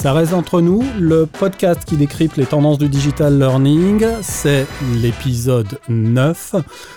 Ça 0.00 0.14
reste 0.14 0.32
entre 0.32 0.62
nous, 0.62 0.82
le 0.98 1.26
podcast 1.26 1.84
qui 1.84 1.98
décrypte 1.98 2.38
les 2.38 2.46
tendances 2.46 2.78
du 2.78 2.88
digital 2.88 3.38
learning, 3.38 4.02
c'est 4.22 4.66
l'épisode 4.94 5.78
9. 5.90 6.54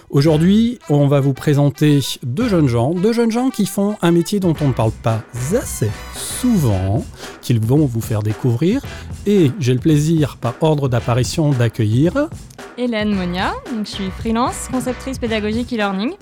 Aujourd'hui, 0.10 0.80
on 0.88 1.10
va 1.10 1.20
vous 1.20 1.34
présenter 1.34 2.00
deux 2.24 2.48
jeunes 2.48 2.70
gens, 2.70 2.94
deux 2.94 3.12
jeunes 3.12 3.30
gens 3.30 3.50
qui 3.50 3.66
font 3.66 3.98
un 4.02 4.12
métier 4.12 4.40
dont 4.40 4.54
on 4.62 4.70
ne 4.70 4.72
parle 4.72 4.94
pas 4.94 5.22
assez 5.54 5.92
souvent, 6.16 7.04
qu'ils 7.42 7.60
vont 7.60 7.86
vous 7.86 8.00
faire 8.00 8.24
découvrir. 8.24 8.82
Et 9.26 9.52
j'ai 9.60 9.74
le 9.74 9.82
plaisir, 9.82 10.38
par 10.38 10.54
ordre 10.62 10.88
d'apparition, 10.88 11.50
d'accueillir 11.50 12.30
Hélène 12.78 13.14
Monia, 13.14 13.52
donc 13.76 13.86
je 13.86 13.92
suis 13.92 14.12
freelance, 14.12 14.70
conceptrice 14.72 15.20
pédagogique 15.20 15.74
e-learning. 15.74 16.14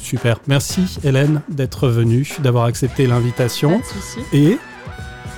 Super, 0.00 0.40
merci 0.46 0.96
Hélène 1.04 1.42
d'être 1.50 1.88
venue, 1.88 2.26
d'avoir 2.38 2.64
accepté 2.64 3.06
l'invitation. 3.06 3.72
Pas 3.72 3.76
de 3.80 3.84
souci. 3.84 4.20
Et 4.32 4.58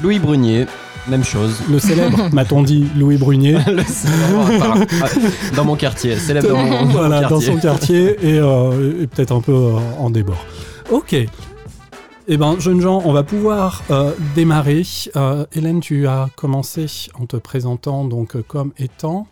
Louis 0.01 0.19
Brunier, 0.19 0.67
même 1.09 1.25
chose. 1.25 1.61
le 1.71 1.79
célèbre, 1.79 2.29
m'a-t-on 2.33 2.63
dit, 2.63 2.87
Louis 2.97 3.17
Brunier. 3.17 3.59
Le 3.67 3.83
célèbre, 3.85 4.41
enfin, 4.41 5.21
dans 5.57 5.65
mon 5.65 5.77
quartier, 5.77 6.17
célèbre 6.17 6.49
dans 6.49 6.57
mon, 6.65 6.85
voilà, 6.87 7.17
mon 7.17 7.23
dans 7.23 7.29
quartier. 7.29 7.53
son 7.53 7.59
quartier 7.59 8.17
et, 8.23 8.39
euh, 8.39 9.03
et 9.03 9.07
peut-être 9.07 9.33
un 9.33 9.41
peu 9.41 9.53
euh, 9.53 9.79
en 9.99 10.11
débord. 10.11 10.45
Ok. 10.91 11.15
Eh 12.27 12.37
ben, 12.39 12.59
jeunes 12.59 12.81
gens, 12.81 13.03
on 13.05 13.13
va 13.13 13.23
pouvoir 13.23 13.83
euh, 13.91 14.15
démarrer. 14.35 14.83
Euh, 15.17 15.45
Hélène, 15.53 15.81
tu 15.81 16.07
as 16.07 16.31
commencé 16.37 16.87
en 17.21 17.27
te 17.27 17.37
présentant 17.37 18.05
donc 18.07 18.41
comme 18.43 18.73
étant. 18.79 19.27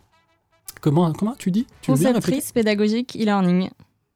Comment, 0.82 1.10
comment 1.12 1.34
tu 1.38 1.50
dis? 1.50 1.66
Tu 1.80 1.92
bien 1.92 2.12
Conceptrice 2.12 2.52
pédagogique 2.52 3.16
e-learning. 3.18 3.70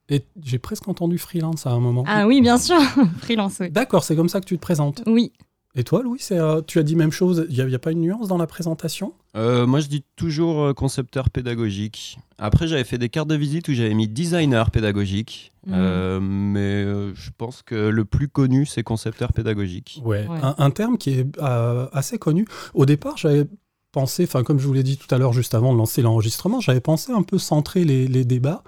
Et 0.09 0.23
j'ai 0.43 0.59
presque 0.59 0.87
entendu 0.87 1.17
freelance 1.17 1.65
à 1.65 1.71
un 1.71 1.79
moment. 1.79 2.03
Ah 2.07 2.27
oui, 2.27 2.39
bien 2.41 2.57
sûr, 2.57 2.77
freelance, 3.21 3.57
oui. 3.59 3.71
D'accord, 3.71 4.03
c'est 4.03 4.15
comme 4.15 4.29
ça 4.29 4.39
que 4.39 4.45
tu 4.45 4.55
te 4.57 4.61
présentes. 4.61 5.01
Oui, 5.07 5.31
Et 5.75 5.83
toi, 5.83 6.01
Louis, 6.01 6.17
c'est, 6.19 6.39
euh, 6.39 6.61
tu 6.65 6.79
as 6.79 6.83
dit 6.83 6.95
même 6.95 7.11
chose. 7.11 7.45
Il 7.49 7.65
n'y 7.65 7.75
a, 7.75 7.79
pas 7.79 7.91
une 7.91 8.01
nuance 8.01 8.27
dans 8.27 8.37
la 8.37 8.47
présentation? 8.47 9.13
Euh, 9.35 9.67
moi, 9.67 9.79
je 9.79 9.87
dis 9.87 10.03
toujours 10.15 10.61
euh, 10.61 10.73
concepteur 10.73 11.29
pédagogique. 11.29 12.17
Après, 12.39 12.67
j'avais 12.67 12.83
fait 12.83 12.97
des 12.97 13.09
cartes 13.09 13.27
de 13.27 13.35
visite 13.35 13.67
où 13.67 13.73
j'avais 13.73 13.93
mis 13.93 14.07
designer 14.07 14.71
pédagogique. 14.71 15.51
Mhm. 15.67 15.73
Euh, 15.75 16.19
mais 16.19 16.83
je 17.13 17.29
pense 17.37 17.61
que 17.61 17.75
le 17.75 18.05
plus 18.05 18.27
connu, 18.27 18.65
c'est 18.65 18.83
concepteur 18.83 19.33
pédagogique. 19.33 20.01
Ouais, 20.03 20.27
Ouais. 20.27 20.39
Un, 20.41 20.55
un 20.57 20.71
terme 20.71 20.97
qui 20.97 21.11
est 21.11 21.27
euh, 21.39 21.87
assez 21.91 22.17
connu. 22.17 22.47
Au 22.73 22.85
départ, 22.85 23.17
j'avais 23.17 23.45
pensé, 23.91 24.23
enfin 24.23 24.43
comme 24.43 24.59
je 24.59 24.67
vous 24.67 24.73
l'ai 24.73 24.83
dit 24.83 24.97
tout 24.97 25.13
à 25.13 25.17
l'heure, 25.17 25.33
juste 25.33 25.53
avant 25.53 25.73
de 25.73 25.77
lancer 25.77 26.01
l'enregistrement, 26.01 26.59
j'avais 26.59 26.81
pensé 26.81 27.11
un 27.11 27.23
peu 27.23 27.37
centrer 27.37 27.83
les, 27.83 28.07
les 28.07 28.25
débats 28.25 28.63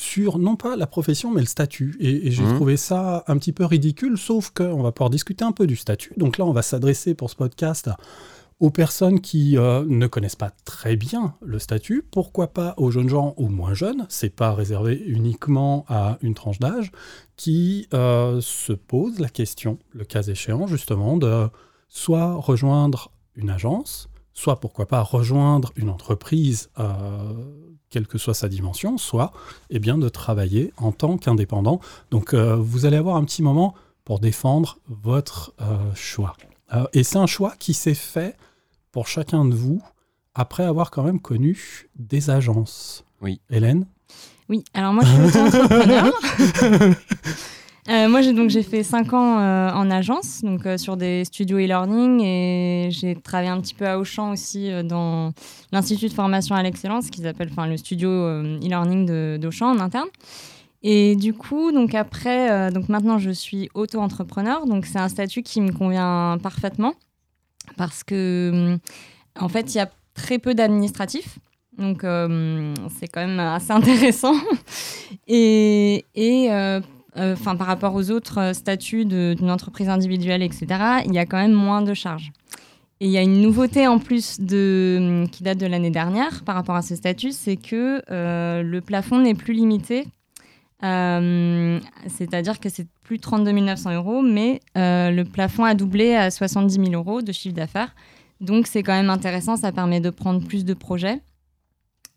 sur 0.00 0.38
non 0.38 0.54
pas 0.54 0.76
la 0.76 0.86
profession 0.86 1.32
mais 1.32 1.40
le 1.40 1.46
statut. 1.46 1.96
Et, 1.98 2.28
et 2.28 2.30
j'ai 2.30 2.44
Mhm. 2.44 2.54
trouvé 2.54 2.76
ça 2.76 3.24
un 3.26 3.36
petit 3.36 3.52
peu 3.52 3.64
ridicule, 3.64 4.16
sauf 4.16 4.50
qu'on 4.50 4.80
va 4.82 4.92
pouvoir 4.92 5.10
discuter 5.10 5.44
un 5.44 5.50
peu 5.52 5.66
du 5.66 5.74
statut. 5.74 6.12
Donc 6.16 6.38
là, 6.38 6.44
on 6.46 6.52
va 6.52 6.62
s'adresser 6.62 7.14
pour 7.14 7.30
ce 7.30 7.34
podcast 7.34 7.90
aux 8.60 8.70
personnes 8.70 9.20
qui 9.20 9.56
euh, 9.56 9.84
ne 9.88 10.06
connaissent 10.06 10.36
pas 10.36 10.50
très 10.64 10.94
bien 10.96 11.34
le 11.42 11.58
statut, 11.58 12.04
pourquoi 12.10 12.48
pas 12.48 12.74
aux 12.76 12.90
jeunes 12.92 13.08
gens 13.08 13.34
ou 13.38 13.48
moins 13.48 13.74
jeunes, 13.74 14.06
c'est 14.08 14.30
pas 14.34 14.52
réservé 14.54 15.02
uniquement 15.06 15.84
à 15.88 16.18
une 16.22 16.34
tranche 16.34 16.58
d'âge, 16.60 16.90
qui 17.36 17.88
euh, 17.94 18.40
se 18.40 18.72
posent 18.72 19.18
la 19.20 19.28
question, 19.28 19.78
le 19.92 20.04
cas 20.04 20.22
échéant 20.22 20.66
justement, 20.68 21.16
de 21.16 21.48
soit 21.88 22.34
rejoindre 22.34 23.10
une 23.36 23.50
agence, 23.50 24.08
soit 24.38 24.60
pourquoi 24.60 24.86
pas 24.86 25.02
rejoindre 25.02 25.72
une 25.74 25.90
entreprise, 25.90 26.70
euh, 26.78 26.84
quelle 27.90 28.06
que 28.06 28.18
soit 28.18 28.34
sa 28.34 28.48
dimension, 28.48 28.96
soit 28.96 29.32
eh 29.68 29.80
bien, 29.80 29.98
de 29.98 30.08
travailler 30.08 30.72
en 30.76 30.92
tant 30.92 31.18
qu'indépendant. 31.18 31.80
Donc 32.12 32.34
euh, 32.34 32.54
vous 32.54 32.86
allez 32.86 32.96
avoir 32.96 33.16
un 33.16 33.24
petit 33.24 33.42
moment 33.42 33.74
pour 34.04 34.20
défendre 34.20 34.78
votre 34.86 35.54
euh, 35.60 35.92
choix. 35.96 36.36
Euh, 36.72 36.86
et 36.92 37.02
c'est 37.02 37.18
un 37.18 37.26
choix 37.26 37.54
qui 37.58 37.74
s'est 37.74 37.94
fait 37.94 38.36
pour 38.92 39.08
chacun 39.08 39.44
de 39.44 39.56
vous 39.56 39.82
après 40.36 40.62
avoir 40.62 40.92
quand 40.92 41.02
même 41.02 41.18
connu 41.18 41.88
des 41.96 42.30
agences. 42.30 43.04
Oui. 43.20 43.40
Hélène? 43.50 43.86
Oui. 44.48 44.62
Alors 44.72 44.92
moi, 44.92 45.02
je 45.04 45.10
suis 45.10 45.38
auto-entrepreneur. 45.40 46.12
Euh, 47.88 48.06
moi, 48.06 48.20
j'ai 48.20 48.34
donc 48.34 48.50
j'ai 48.50 48.62
fait 48.62 48.82
5 48.82 49.14
ans 49.14 49.38
euh, 49.38 49.70
en 49.70 49.90
agence, 49.90 50.42
donc 50.42 50.66
euh, 50.66 50.76
sur 50.76 50.98
des 50.98 51.24
studios 51.24 51.56
e-learning, 51.56 52.20
et 52.20 52.88
j'ai 52.90 53.16
travaillé 53.16 53.48
un 53.48 53.58
petit 53.62 53.72
peu 53.72 53.86
à 53.86 53.98
Auchan 53.98 54.32
aussi 54.32 54.70
dans 54.84 55.32
l'institut 55.72 56.08
de 56.08 56.12
formation 56.12 56.54
à 56.54 56.62
l'excellence, 56.62 57.08
qui 57.08 57.22
s'appelle, 57.22 57.48
enfin, 57.50 57.66
le 57.66 57.78
studio 57.78 58.10
e-learning 58.10 59.38
d'Auchan 59.38 59.70
en 59.70 59.78
interne. 59.78 60.08
Et 60.82 61.16
du 61.16 61.32
coup, 61.32 61.72
donc 61.72 61.94
après, 61.94 62.70
donc 62.72 62.88
maintenant, 62.90 63.18
je 63.18 63.30
suis 63.30 63.70
auto-entrepreneur, 63.74 64.66
donc 64.66 64.84
c'est 64.84 64.98
un 64.98 65.08
statut 65.08 65.42
qui 65.42 65.60
me 65.60 65.72
convient 65.72 66.38
parfaitement 66.42 66.92
parce 67.76 68.04
que, 68.04 68.50
hum, 68.52 68.78
en 69.40 69.48
fait, 69.48 69.74
il 69.74 69.78
y 69.78 69.80
a 69.80 69.90
très 70.14 70.38
peu 70.38 70.54
d'administratifs. 70.54 71.38
Donc, 71.78 72.04
euh, 72.04 72.74
c'est 72.98 73.06
quand 73.06 73.24
même 73.24 73.40
assez 73.40 73.70
intéressant. 73.72 74.34
Et, 75.26 76.04
et 76.14 76.50
euh, 77.18 77.32
euh, 77.32 77.36
'fin, 77.36 77.56
par 77.56 77.66
rapport 77.66 77.94
aux 77.94 78.10
autres 78.10 78.38
euh, 78.38 78.52
statuts 78.52 79.04
d'une 79.04 79.50
entreprise 79.50 79.88
individuelle, 79.88 80.42
etc., 80.42 80.66
il 81.04 81.14
y 81.14 81.18
a 81.18 81.26
quand 81.26 81.38
même 81.38 81.52
moins 81.52 81.82
de 81.82 81.94
charges. 81.94 82.32
Et 83.00 83.06
il 83.06 83.12
y 83.12 83.18
a 83.18 83.22
une 83.22 83.40
nouveauté 83.40 83.86
en 83.86 83.98
plus 83.98 84.40
de, 84.40 85.24
qui 85.30 85.44
date 85.44 85.58
de 85.58 85.66
l'année 85.66 85.90
dernière 85.90 86.42
par 86.44 86.56
rapport 86.56 86.74
à 86.74 86.82
ce 86.82 86.96
statut, 86.96 87.30
c'est 87.30 87.56
que 87.56 88.02
euh, 88.10 88.62
le 88.62 88.80
plafond 88.80 89.20
n'est 89.20 89.34
plus 89.34 89.54
limité. 89.54 90.06
Euh, 90.84 91.78
C'est-à-dire 92.06 92.58
que 92.58 92.68
c'est 92.68 92.86
plus 93.04 93.20
32 93.20 93.52
900 93.52 93.94
euros, 93.94 94.22
mais 94.22 94.60
euh, 94.76 95.10
le 95.10 95.24
plafond 95.24 95.64
a 95.64 95.74
doublé 95.74 96.14
à 96.14 96.30
70 96.30 96.74
000 96.74 96.92
euros 96.92 97.22
de 97.22 97.32
chiffre 97.32 97.54
d'affaires. 97.54 97.94
Donc 98.40 98.66
c'est 98.66 98.82
quand 98.82 98.92
même 98.92 99.10
intéressant, 99.10 99.56
ça 99.56 99.72
permet 99.72 100.00
de 100.00 100.10
prendre 100.10 100.44
plus 100.44 100.64
de 100.64 100.74
projets. 100.74 101.20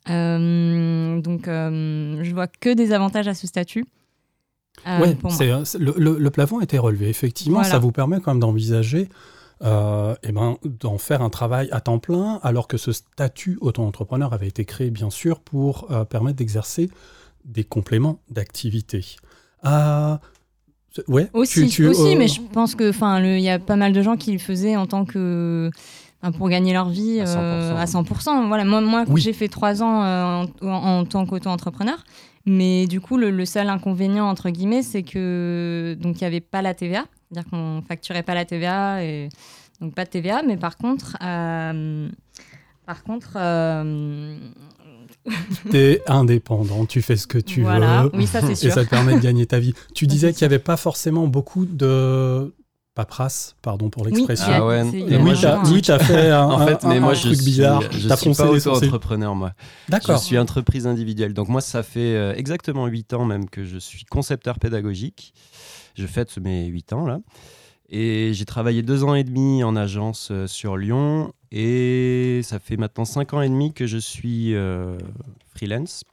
Euh, 0.10 1.22
donc 1.22 1.48
euh, 1.48 2.24
je 2.24 2.34
vois 2.34 2.48
que 2.48 2.74
des 2.74 2.92
avantages 2.92 3.28
à 3.28 3.36
ce 3.36 3.46
statut. 3.46 3.86
Euh, 4.88 5.00
Ouais, 5.02 5.16
pour 5.16 5.32
moi. 5.32 5.38
c'est- 5.38 5.66
c'est- 5.66 5.78
le, 5.80 5.94
le- 5.98 6.18
le 6.18 6.30
plafond 6.30 6.60
a 6.60 6.64
été 6.64 6.78
relevé. 6.78 7.10
Effectivement, 7.10 7.60
Voilà. 7.60 7.70
ça 7.70 7.80
vous 7.80 7.92
permet 7.92 8.20
quand 8.20 8.32
même 8.32 8.40
d'envisager 8.42 9.10
euh, 9.64 10.16
eh 10.24 10.32
ben, 10.32 10.58
d'en 10.66 10.98
faire 10.98 11.22
un 11.22 11.30
travail 11.30 11.70
à 11.72 11.82
temps 11.82 12.00
plein, 12.00 12.40
alors 12.42 12.68
que 12.68 12.78
ce 12.78 12.92
statut 12.92 13.60
auto-entrepreneur 13.62 14.34
avait 14.34 14.48
été 14.48 14.66
créé, 14.66 14.90
bien 14.90 15.12
sûr, 15.12 15.40
pour 15.40 15.86
euh, 15.92 16.04
permettre 16.04 16.38
d'exercer 16.38 16.90
des 17.46 17.64
compléments 17.64 18.20
d'activité. 18.32 19.06
Ah, 19.62 20.20
c'est- 20.96 21.08
ouais, 21.08 21.30
Aussi, 21.34 21.68
tu- 21.68 21.70
tu- 21.70 21.88
aussi 21.90 22.16
euh, 22.16 22.18
mais 22.18 22.28
je 22.28 22.42
pense 22.42 22.74
que 22.74 22.92
il 23.36 23.42
y 23.44 23.50
a 23.50 23.60
pas 23.60 23.76
mal 23.76 23.94
de 23.94 24.02
gens 24.02 24.18
qui 24.18 24.32
le 24.32 24.40
faisaient 24.40 24.76
en 24.76 24.88
tant 24.88 25.06
que 25.06 25.70
pour 26.38 26.50
gagner 26.50 26.74
leur 26.74 26.90
vie 26.90 27.20
À 27.22 27.26
100%. 27.26 27.38
euh, 27.40 27.76
à 27.78 27.86
100%. 27.86 28.48
Voilà, 28.48 28.66
moi, 28.66 28.82
moi 28.82 29.04
Oui. 29.08 29.22
j'ai 29.22 29.34
fait 29.34 29.48
trois 29.48 29.84
ans 29.84 30.02
euh, 30.04 30.46
en, 30.64 30.68
en- 30.68 31.00
en 31.02 31.06
tant 31.06 31.26
qu'auto-entrepreneur, 31.28 32.04
mais 32.46 32.88
du 32.88 33.00
coup 33.02 33.18
le, 33.18 33.30
le 33.32 33.46
seul 33.46 33.70
inconvénient 33.70 34.28
entre 34.28 34.50
guillemets, 34.50 34.84
c'est 34.84 35.04
que 35.04 35.96
donc 36.00 36.20
il 36.20 36.24
y 36.24 36.28
avait 36.28 36.40
pas 36.42 36.62
la 36.62 36.74
TVA, 36.74 37.06
c'est-à-dire 37.32 37.50
qu'on 37.50 37.82
facturait 37.88 38.24
pas 38.24 38.34
la 38.36 38.46
TVA 38.46 39.04
et 39.04 39.30
donc 39.80 39.94
pas 39.96 40.06
de 40.06 40.10
TVA, 40.10 40.44
mais 40.44 40.58
par 40.58 40.78
contre 40.78 41.18
euh, 41.24 42.10
par 42.86 43.04
contre 43.04 43.34
euh, 43.36 44.38
T'es 45.70 46.02
indépendant, 46.08 46.86
tu 46.86 47.02
fais 47.04 47.16
ce 47.16 47.28
que 47.28 47.38
tu 47.38 47.62
voilà, 47.62 48.04
veux, 48.04 48.12
oui 48.16 48.26
ça 48.26 48.42
c'est 48.42 48.54
et 48.54 48.56
sûr. 48.56 48.72
ça 48.74 48.84
te 48.86 48.90
permet 48.90 49.14
de 49.14 49.20
gagner 49.20 49.46
ta 49.46 49.60
vie. 49.60 49.74
Tu 49.94 50.08
disais 50.08 50.34
qu'il 50.34 50.48
n'y 50.48 50.54
avait 50.54 50.64
pas 50.64 50.78
forcément 50.78 51.28
beaucoup 51.28 51.66
de 51.66 52.52
paperasse, 52.94 53.56
pardon 53.62 53.90
pour 53.90 54.04
Oui, 54.06 54.12
l'expression. 54.12 54.52
a- 54.52 54.58
Ah 54.58 54.66
ouais. 54.66 54.82
Et 54.88 55.18
oui, 55.18 55.36
je- 55.36 55.42
t'as 55.42 55.98
oui, 55.98 56.06
fait 56.06 56.30
un, 56.30 56.44
En 56.46 56.66
fait, 56.66 56.84
un- 56.84 56.90
mais 56.90 56.98
un 56.98 57.00
moi, 57.00 57.14
je 57.14 57.22
truc 57.22 57.36
suis, 57.36 57.46
bizarre. 57.46 57.82
je 57.92 58.08
T'as 58.08 58.18
suis 58.18 58.34
foncé 58.34 58.44
pas 58.44 58.50
auto-entrepreneur, 58.50 59.34
moi. 59.36 59.54
Je 59.88 59.92
D'accord. 59.92 60.20
suis 60.20 60.38
entreprise 60.38 60.88
individuelle. 60.88 61.34
Donc 61.34 61.48
moi, 61.48 61.62
ça 61.62 61.84
fait 61.84 62.16
euh, 62.16 62.34
exactement 62.36 62.86
8 62.88 63.14
ans 63.14 63.26
même 63.26 63.50
que 63.50 63.64
je 63.64 63.78
suis 63.78 64.04
concepteur 64.06 64.60
pédagogique. 64.60 65.34
Je 65.96 66.06
fête 66.06 66.38
mes 66.38 66.66
8 66.68 66.94
ans 66.94 67.06
là. 67.06 67.20
Et 67.94 68.32
j'ai 68.34 68.46
travaillé 68.46 68.82
deux 68.84 69.04
ans 69.04 69.16
et 69.16 69.24
demi 69.26 69.64
en 69.64 69.76
agence 69.76 70.30
euh, 70.32 70.48
sur 70.48 70.78
Lyon. 70.78 71.34
Et 71.52 72.40
ça 72.44 72.60
fait 72.60 72.78
maintenant 72.78 73.04
5 73.06 73.34
ans 73.34 73.42
et 73.42 73.50
demi 73.50 73.74
que 73.74 73.86
je 73.88 73.98
suis 73.98 74.54
euh, 74.56 74.98
freelance. 75.54 76.04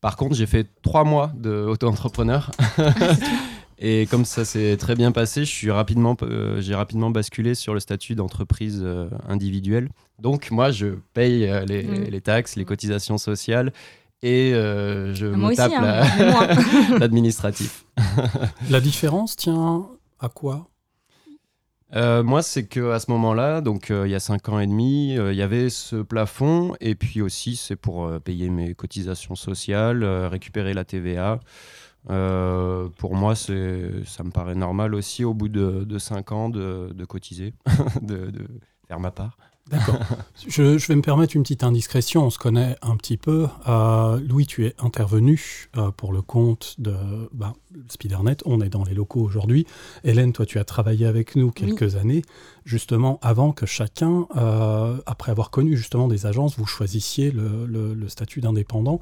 Par 0.00 0.16
contre, 0.16 0.34
j'ai 0.34 0.46
fait 0.46 0.66
3 0.82 1.04
mois 1.04 1.32
d'auto-entrepreneur. 1.36 2.50
Et 3.80 4.06
comme 4.10 4.24
ça 4.24 4.44
s'est 4.44 4.76
très 4.76 4.96
bien 4.96 5.12
passé, 5.12 5.44
je 5.44 5.50
suis 5.50 5.70
rapidement, 5.70 6.16
euh, 6.22 6.60
j'ai 6.60 6.74
rapidement 6.74 7.10
basculé 7.10 7.54
sur 7.54 7.74
le 7.74 7.80
statut 7.80 8.14
d'entreprise 8.16 8.80
euh, 8.82 9.08
individuelle. 9.28 9.88
Donc 10.18 10.50
moi, 10.50 10.70
je 10.72 10.86
paye 11.14 11.46
euh, 11.48 11.64
les, 11.64 11.84
Mm. 11.84 12.04
les 12.10 12.20
taxes, 12.20 12.56
les 12.56 12.64
cotisations 12.64 13.18
sociales 13.18 13.72
et 14.22 14.52
euh, 14.54 15.14
je 15.14 15.26
Ah, 15.26 15.30
me 15.30 15.36
moi 15.36 15.48
aussi, 15.50 15.56
tape 15.56 15.72
hein, 15.76 16.02
l'administratif. 16.98 17.84
La 18.70 18.80
différence 18.80 19.36
tient 19.36 19.86
à 20.18 20.28
quoi? 20.28 20.68
Euh, 21.94 22.22
moi, 22.22 22.42
c'est 22.42 22.66
que 22.66 22.90
à 22.90 22.98
ce 23.00 23.10
moment-là, 23.12 23.60
donc 23.62 23.90
euh, 23.90 24.06
il 24.06 24.10
y 24.10 24.14
a 24.14 24.20
5 24.20 24.48
ans 24.50 24.58
et 24.60 24.66
demi, 24.66 25.16
euh, 25.16 25.32
il 25.32 25.38
y 25.38 25.42
avait 25.42 25.70
ce 25.70 25.96
plafond 25.96 26.74
et 26.80 26.94
puis 26.94 27.22
aussi 27.22 27.56
c'est 27.56 27.76
pour 27.76 28.04
euh, 28.06 28.18
payer 28.18 28.50
mes 28.50 28.74
cotisations 28.74 29.36
sociales, 29.36 30.02
euh, 30.02 30.28
récupérer 30.28 30.74
la 30.74 30.84
TVA. 30.84 31.40
Euh, 32.10 32.88
pour 32.98 33.14
moi, 33.14 33.34
c'est, 33.34 34.04
ça 34.04 34.24
me 34.24 34.30
paraît 34.30 34.54
normal 34.54 34.94
aussi 34.94 35.24
au 35.24 35.34
bout 35.34 35.48
de, 35.48 35.84
de 35.84 35.98
5 35.98 36.32
ans 36.32 36.48
de, 36.48 36.92
de 36.92 37.04
cotiser, 37.04 37.54
de, 38.02 38.30
de 38.30 38.46
faire 38.86 39.00
ma 39.00 39.10
part. 39.10 39.36
D'accord. 39.70 39.96
je, 40.48 40.86
vais 40.86 40.96
me 40.96 41.02
permettre 41.02 41.36
une 41.36 41.42
petite 41.42 41.62
indiscrétion. 41.62 42.24
On 42.26 42.30
se 42.30 42.38
connaît 42.38 42.76
un 42.82 42.96
petit 42.96 43.16
peu. 43.16 43.48
Euh, 43.68 44.20
Louis, 44.20 44.46
tu 44.46 44.66
es 44.66 44.74
intervenu 44.78 45.68
euh, 45.76 45.90
pour 45.90 46.12
le 46.12 46.22
compte 46.22 46.76
de 46.78 46.94
bah, 47.32 47.52
Spidernet. 47.88 48.36
On 48.44 48.60
est 48.60 48.68
dans 48.68 48.84
les 48.84 48.94
locaux 48.94 49.20
aujourd'hui. 49.20 49.66
Hélène, 50.04 50.32
toi, 50.32 50.46
tu 50.46 50.58
as 50.58 50.64
travaillé 50.64 51.06
avec 51.06 51.36
nous 51.36 51.50
quelques 51.50 51.96
années, 51.96 52.22
justement 52.64 53.18
avant 53.22 53.52
que 53.52 53.66
chacun, 53.66 54.26
euh, 54.36 54.98
après 55.06 55.30
avoir 55.30 55.50
connu 55.50 55.76
justement 55.76 56.08
des 56.08 56.26
agences, 56.26 56.58
vous 56.58 56.66
choisissiez 56.66 57.30
le, 57.30 58.08
statut 58.08 58.40
d'indépendant. 58.40 59.00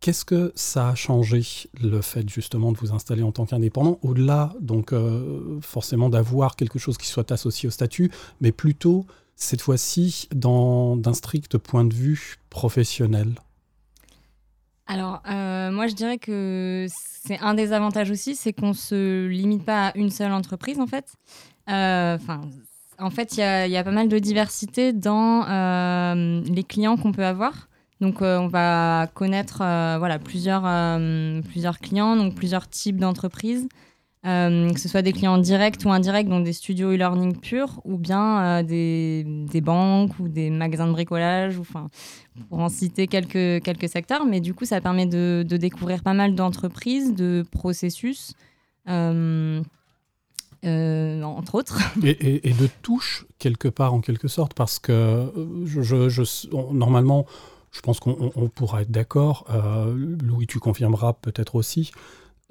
Qu'est-ce 0.00 0.24
que 0.24 0.52
ça 0.54 0.90
a 0.90 0.94
changé, 0.94 1.42
le 1.82 2.00
fait 2.00 2.28
justement 2.28 2.70
de 2.70 2.78
vous 2.78 2.92
installer 2.92 3.22
en 3.22 3.32
tant 3.32 3.46
qu'indépendant, 3.46 3.98
au-delà 4.02 4.52
donc 4.60 4.94
forcément 5.62 6.08
d'avoir 6.10 6.54
quelque 6.54 6.78
chose 6.78 6.98
qui 6.98 7.06
soit 7.06 7.32
associé 7.32 7.66
au 7.66 7.70
statut, 7.70 8.10
mais 8.40 8.52
plutôt 8.52 9.06
cette 9.36 9.60
fois-ci 9.60 10.28
d'un 10.32 11.12
strict 11.12 11.58
point 11.58 11.84
de 11.84 11.94
vue 11.94 12.36
professionnel? 12.50 13.34
Alors, 14.86 15.20
euh, 15.28 15.70
moi, 15.72 15.88
je 15.88 15.94
dirais 15.94 16.18
que 16.18 16.86
c'est 16.88 17.38
un 17.40 17.54
des 17.54 17.72
avantages 17.72 18.10
aussi, 18.10 18.36
c'est 18.36 18.52
qu'on 18.52 18.68
ne 18.68 18.72
se 18.72 19.26
limite 19.26 19.64
pas 19.64 19.88
à 19.88 19.96
une 19.96 20.10
seule 20.10 20.32
entreprise, 20.32 20.78
en 20.78 20.86
fait. 20.86 21.12
Euh, 21.68 22.18
en 22.98 23.10
fait, 23.10 23.36
il 23.36 23.40
y, 23.40 23.76
a, 23.76 23.84
pas 23.84 23.90
mal 23.90 24.08
de 24.08 24.18
diversité 24.18 24.92
dans 24.92 25.44
euh, 25.48 26.40
les 26.42 26.62
clients 26.62 26.96
qu'on 26.96 27.12
peut 27.12 27.26
avoir. 27.26 27.68
Donc, 28.00 28.20
on 28.20 28.48
va 28.48 29.08
connaître 29.14 29.58
voilà, 29.98 30.18
plusieurs, 30.18 30.62
plusieurs 31.50 31.78
clients, 31.78 32.16
donc 32.16 32.34
plusieurs 32.34 32.68
types 32.68 32.98
d'entreprises. 32.98 33.68
Euh, 34.26 34.72
que 34.72 34.80
ce 34.80 34.88
soit 34.88 35.02
des 35.02 35.12
clients 35.12 35.38
directs 35.38 35.84
ou 35.84 35.90
indirects, 35.90 36.28
donc 36.28 36.42
des 36.44 36.52
studios 36.52 36.90
e-learning 36.90 37.36
purs, 37.36 37.80
ou 37.84 37.96
bien 37.96 38.42
euh, 38.42 38.62
des, 38.64 39.22
des, 39.24 39.60
banques 39.60 40.18
ou 40.18 40.26
des 40.26 40.50
magasins 40.50 40.88
de 40.88 40.92
bricolage, 40.92 41.58
ou, 41.58 41.62
pour 42.48 42.58
en 42.58 42.68
citer 42.68 43.06
quelques, 43.06 43.62
quelques 43.62 43.88
secteurs. 43.88 44.26
Mais 44.26 44.40
du 44.40 44.52
coup, 44.52 44.64
ça 44.64 44.80
permet 44.80 45.06
de, 45.06 45.44
découvrir 45.48 46.02
pas 46.02 46.14
mal 46.14 46.34
d'entreprises, 46.34 47.14
de 47.14 47.44
processus. 47.52 48.34
Euh, 48.88 49.62
entre 50.64 51.54
autres. 51.54 51.78
Et, 52.02 52.52
de 52.52 52.68
touches, 52.82 53.26
quelque 53.38 53.68
part, 53.68 53.94
en 53.94 54.00
quelque 54.00 54.26
sorte, 54.26 54.54
parce 54.54 54.80
que 54.80 55.30
je, 55.66 56.72
normalement, 56.72 57.26
je 57.76 57.80
pense 57.82 58.00
qu'on 58.00 58.50
pourra 58.54 58.82
être 58.82 58.90
d'accord, 58.90 59.46
Louis, 59.94 60.46
tu 60.46 60.58
confirmeras 60.58 61.12
peut-être 61.12 61.54
aussi, 61.54 61.92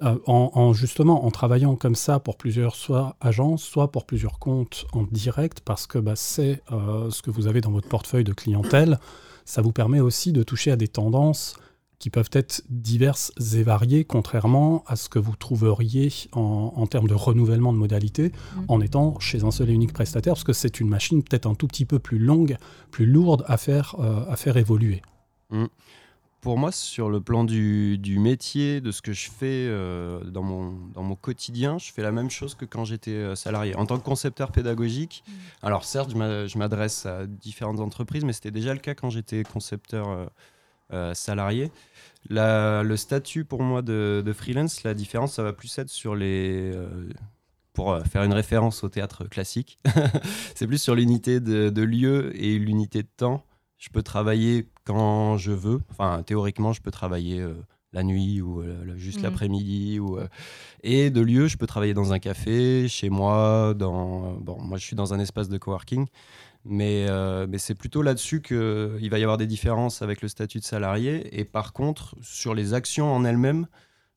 euh, 0.02 0.18
en, 0.26 0.74
justement 0.74 1.24
en 1.24 1.30
travaillant 1.30 1.74
comme 1.74 1.94
ça 1.94 2.18
pour 2.20 2.36
plusieurs 2.36 2.74
soit 2.74 3.16
agences, 3.22 3.62
soit 3.62 3.90
pour 3.90 4.04
plusieurs 4.04 4.38
comptes 4.38 4.84
en 4.92 5.04
direct, 5.04 5.60
parce 5.60 5.86
que 5.86 5.98
bah, 5.98 6.16
c'est 6.16 6.62
euh, 6.70 7.10
ce 7.10 7.22
que 7.22 7.30
vous 7.30 7.46
avez 7.46 7.62
dans 7.62 7.70
votre 7.70 7.88
portefeuille 7.88 8.24
de 8.24 8.34
clientèle, 8.34 8.98
ça 9.46 9.62
vous 9.62 9.72
permet 9.72 10.00
aussi 10.00 10.32
de 10.32 10.42
toucher 10.42 10.70
à 10.70 10.76
des 10.76 10.88
tendances 10.88 11.56
qui 11.98 12.10
peuvent 12.10 12.28
être 12.32 12.62
diverses 12.68 13.32
et 13.54 13.62
variées, 13.62 14.04
contrairement 14.04 14.84
à 14.86 14.96
ce 14.96 15.08
que 15.08 15.18
vous 15.18 15.34
trouveriez 15.34 16.12
en, 16.32 16.86
termes 16.86 17.08
de 17.08 17.14
renouvellement 17.14 17.72
de 17.72 17.78
modalités 17.78 18.32
mmh. 18.32 18.60
en 18.68 18.82
étant 18.82 19.18
chez 19.18 19.44
un 19.44 19.50
seul 19.50 19.70
et 19.70 19.72
unique 19.72 19.94
prestataire, 19.94 20.34
parce 20.34 20.44
que 20.44 20.52
c'est 20.52 20.78
une 20.78 20.90
machine 20.90 21.22
peut-être 21.22 21.46
un 21.46 21.54
tout 21.54 21.68
petit 21.68 21.86
peu 21.86 21.98
plus 21.98 22.18
longue, 22.18 22.58
plus 22.90 23.06
lourde 23.06 23.46
à 23.48 23.56
faire, 23.56 23.96
euh, 23.98 24.30
à 24.30 24.36
faire 24.36 24.58
évoluer. 24.58 25.00
Mmh 25.50 25.66
pour 26.46 26.58
moi, 26.58 26.70
sur 26.70 27.10
le 27.10 27.20
plan 27.20 27.42
du, 27.42 28.18
métier, 28.20 28.80
de 28.80 28.92
ce 28.92 29.02
que 29.02 29.12
je 29.12 29.28
fais 29.28 29.66
euh, 29.68 30.22
dans, 30.22 30.44
mon, 30.44 30.78
dans 30.94 31.02
mon 31.02 31.16
quotidien, 31.16 31.76
je 31.78 31.92
fais 31.92 32.02
la 32.02 32.12
même 32.12 32.30
chose 32.30 32.54
que 32.54 32.64
quand 32.64 32.84
j'étais 32.84 33.10
euh, 33.10 33.34
salarié. 33.34 33.74
En 33.74 33.84
tant 33.84 33.98
que 33.98 34.04
concepteur 34.04 34.52
pédagogique, 34.52 35.24
mmh. 35.26 35.32
alors 35.66 35.84
certes, 35.84 36.12
je 36.12 36.58
m'adresse 36.58 37.04
à 37.04 37.26
différentes 37.26 37.80
entreprises, 37.80 38.24
mais 38.24 38.32
c'était 38.32 38.52
déjà 38.52 38.74
le 38.74 38.78
cas 38.78 38.94
quand 38.94 39.10
j'étais 39.10 39.42
concepteur 39.42 40.30
euh, 40.92 41.14
salarié. 41.14 41.72
le 42.30 42.94
statut 42.94 43.44
pour 43.44 43.64
moi 43.64 43.82
de, 43.82 44.32
freelance, 44.32 44.84
la 44.84 44.94
différence, 44.94 45.32
ça 45.32 45.42
va 45.42 45.52
plus 45.52 45.76
être 45.78 45.90
sur 45.90 46.14
les 46.14 46.72
pour 47.72 47.98
faire 48.06 48.22
une 48.22 48.32
référence 48.32 48.84
au 48.84 48.88
théâtre 48.88 49.24
classique, 49.24 49.80
c'est 50.54 50.68
plus 50.68 50.80
sur 50.80 50.94
l'unité 50.94 51.40
de, 51.40 51.70
de, 51.70 51.82
lieu 51.82 52.30
et 52.40 52.56
l'unité 52.56 53.02
de 53.02 53.08
temps. 53.16 53.44
Je 53.78 53.90
peux 53.90 54.02
travailler 54.02 54.68
quand 54.84 55.36
je 55.36 55.52
veux. 55.52 55.80
Enfin, 55.90 56.22
théoriquement, 56.22 56.72
je 56.72 56.80
peux 56.80 56.90
travailler 56.90 57.40
euh, 57.40 57.54
la 57.92 58.02
nuit 58.02 58.40
ou 58.40 58.62
euh, 58.62 58.96
juste 58.96 59.20
mm. 59.20 59.24
l'après-midi. 59.24 59.98
Ou, 60.00 60.18
euh, 60.18 60.28
et 60.82 61.10
de 61.10 61.20
lieu, 61.20 61.46
je 61.46 61.58
peux 61.58 61.66
travailler 61.66 61.94
dans 61.94 62.12
un 62.12 62.18
café, 62.18 62.88
chez 62.88 63.10
moi. 63.10 63.74
Dans, 63.74 64.32
bon, 64.34 64.60
moi, 64.60 64.78
je 64.78 64.84
suis 64.84 64.96
dans 64.96 65.12
un 65.12 65.20
espace 65.20 65.48
de 65.48 65.58
coworking. 65.58 66.06
Mais, 66.68 67.06
mais 67.46 67.58
c'est 67.58 67.76
plutôt 67.76 68.02
là-dessus 68.02 68.42
qu'il 68.42 69.08
va 69.08 69.18
y 69.20 69.22
avoir 69.22 69.36
des 69.36 69.46
différences 69.46 70.02
avec 70.02 70.20
le 70.20 70.26
statut 70.26 70.58
de 70.58 70.64
salarié. 70.64 71.38
Et 71.38 71.44
par 71.44 71.72
contre, 71.72 72.16
sur 72.22 72.56
les 72.56 72.74
actions 72.74 73.14
en 73.14 73.24
elles-mêmes, 73.24 73.68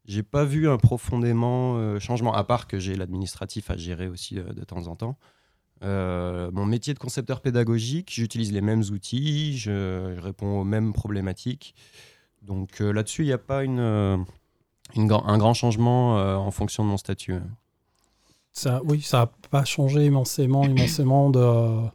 j'ai 0.05 0.23
pas 0.23 0.45
vu 0.45 0.67
un 0.67 0.77
profondément 0.77 1.99
changement, 1.99 2.33
à 2.33 2.43
part 2.43 2.65
que 2.65 2.79
j'ai 2.79 2.95
l'administratif 2.95 3.69
à 3.69 3.77
gérer 3.77 4.07
aussi 4.07 4.33
de 4.33 4.63
temps 4.63 4.87
en 4.87 4.95
temps. 4.95 5.15
Euh, 5.81 6.51
mon 6.51 6.65
métier 6.65 6.93
de 6.93 6.99
concepteur 6.99 7.41
pédagogique, 7.41 8.11
j'utilise 8.13 8.51
les 8.51 8.61
mêmes 8.61 8.83
outils, 8.91 9.57
je, 9.57 10.19
réponds 10.19 10.59
aux 10.59 10.63
mêmes 10.63 10.93
problématiques. 10.93 11.73
Donc 12.41 12.81
euh, 12.81 12.91
là-dessus, 12.91 13.23
il 13.23 13.27
n'y 13.27 13.33
a 13.33 13.37
pas 13.37 13.63
une, 13.63 13.79
euh, 13.79 14.17
une, 14.95 15.11
un 15.11 15.37
grand 15.37 15.53
changement 15.53 16.15
en 16.15 16.51
fonction 16.51 16.83
de 16.83 16.89
mon 16.89 16.97
statut. 16.97 17.35
Ça, 18.51 18.81
oui, 18.85 19.01
ça 19.01 19.17
n'a 19.19 19.31
pas 19.49 19.63
changé 19.63 20.05
immensément, 20.05 20.65
immensément 20.65 21.29
de... 21.29 21.87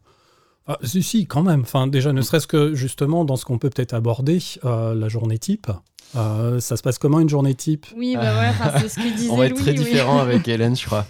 Ah, 0.66 0.78
si, 0.82 1.02
si, 1.02 1.26
quand 1.26 1.42
même. 1.42 1.60
Enfin, 1.60 1.86
déjà, 1.86 2.14
ne 2.14 2.22
serait-ce 2.22 2.46
que 2.46 2.74
justement 2.74 3.26
dans 3.26 3.36
ce 3.36 3.44
qu'on 3.44 3.58
peut 3.58 3.68
peut-être 3.68 3.92
aborder, 3.92 4.38
la 4.62 5.08
journée 5.08 5.38
type. 5.38 5.70
ça 6.14 6.60
se 6.60 6.82
passe 6.82 6.96
comment 6.96 7.20
une 7.20 7.28
journée 7.28 7.54
type? 7.54 7.86
Oui, 7.94 8.16
bah 8.16 8.38
ouais, 8.38 8.80
c'est 8.80 8.88
ce 8.88 8.94
que 8.94 9.14
disait 9.14 9.28
On 9.30 9.36
va 9.36 9.46
être 9.46 9.56
très 9.56 9.74
différent 9.74 10.20
avec 10.20 10.48
Hélène, 10.48 10.74
je 10.74 10.86
crois. 10.86 11.06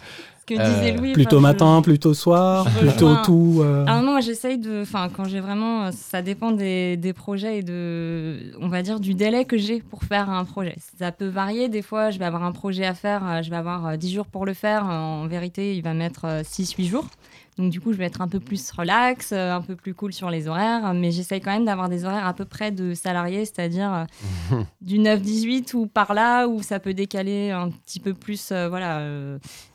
Euh, 0.51 1.13
plutôt 1.13 1.41
matin, 1.41 1.81
plutôt 1.83 2.13
soir, 2.13 2.67
plutôt 2.79 3.17
tout. 3.25 3.61
Euh... 3.61 3.87
Alors 3.87 4.03
non, 4.03 4.13
moi 4.13 4.21
j'essaye 4.21 4.59
de, 4.59 4.83
enfin 4.83 5.09
quand 5.15 5.25
j'ai 5.25 5.41
vraiment, 5.41 5.91
ça 5.93 6.21
dépend 6.21 6.53
des, 6.53 6.97
des, 6.97 7.13
projets 7.15 7.59
et 7.59 7.63
de, 7.63 8.53
on 8.61 8.69
va 8.69 8.83
dire 8.83 9.01
du 9.01 9.15
délai 9.15 9.47
que 9.47 9.57
j'ai 9.57 9.81
pour 9.81 10.03
faire 10.03 10.29
un 10.29 10.45
projet. 10.45 10.77
Ça 10.99 11.13
peut 11.13 11.29
varier. 11.29 11.69
Des 11.69 11.83
fois, 11.83 12.11
je 12.11 12.19
vais 12.19 12.27
avoir 12.27 12.45
un 12.45 12.53
projet 12.53 12.85
à 12.85 12.95
faire, 12.95 13.27
euh, 13.27 13.43
je 13.43 13.51
vais 13.51 13.57
avoir 13.57 13.97
10 13.97 14.07
euh, 14.07 14.15
jours 14.17 14.27
pour 14.27 14.45
le 14.45 14.53
faire. 14.53 14.85
En 14.85 15.27
vérité, 15.27 15.77
il 15.77 15.83
va 15.83 15.95
mettre 15.95 16.43
6-8 16.43 16.89
jours. 16.89 17.07
Donc 17.57 17.71
du 17.71 17.81
coup, 17.81 17.93
je 17.93 17.99
vais 17.99 18.05
être 18.05 18.21
un 18.21 18.29
peu 18.29 18.41
plus 18.41 18.71
relax, 18.73 19.31
euh, 19.33 19.53
un 19.53 19.61
peu 19.61 19.77
plus 19.77 19.95
cool 19.95 20.13
sur 20.13 20.29
les 20.29 20.49
horaires, 20.49 20.93
mais 20.93 21.13
j'essaye 21.13 21.41
quand 21.41 21.53
même 21.53 21.65
d'avoir 21.65 21.89
des 21.89 22.05
horaires 22.05 22.27
à 22.27 22.35
peu 22.35 22.45
près 22.45 22.73
de 22.73 22.95
salariés, 22.95 23.45
c'est-à-dire 23.45 24.07
euh, 24.53 24.63
du 24.81 24.99
9-18 24.99 25.75
ou 25.75 25.87
par 25.87 26.15
là, 26.15 26.49
où 26.49 26.63
ça 26.63 26.81
peut 26.81 26.95
décaler 26.95 27.53
un 27.53 27.71
petit 27.71 28.01
peu 28.01 28.13
plus, 28.13 28.51
euh, 28.51 28.69
voilà, 28.69 29.05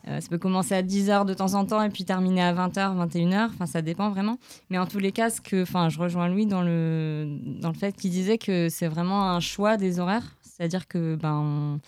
ça 0.05 0.27
peut 0.29 0.37
commencer 0.37 0.73
à 0.73 0.81
10h 0.81 1.25
de 1.25 1.33
temps 1.33 1.53
en 1.53 1.65
temps 1.65 1.81
et 1.81 1.89
puis 1.89 2.03
terminer 2.03 2.43
à 2.43 2.53
20h, 2.53 3.07
21h, 3.07 3.45
enfin 3.45 3.65
ça 3.65 3.81
dépend 3.81 4.09
vraiment. 4.09 4.37
Mais 4.69 4.77
en 4.77 4.85
tous 4.85 4.99
les 4.99 5.11
cas, 5.11 5.29
ce 5.29 5.39
que, 5.39 5.61
enfin, 5.61 5.89
je 5.89 5.99
rejoins 5.99 6.27
Louis 6.27 6.47
dans 6.47 6.61
le, 6.61 7.37
dans 7.61 7.69
le 7.69 7.75
fait 7.75 7.95
qu'il 7.95 8.11
disait 8.11 8.37
que 8.37 8.67
c'est 8.69 8.87
vraiment 8.87 9.29
un 9.29 9.39
choix 9.39 9.77
des 9.77 9.99
horaires, 9.99 10.35
c'est-à-dire 10.41 10.87
que 10.87 11.15
ben 11.15 11.33
on 11.33 11.79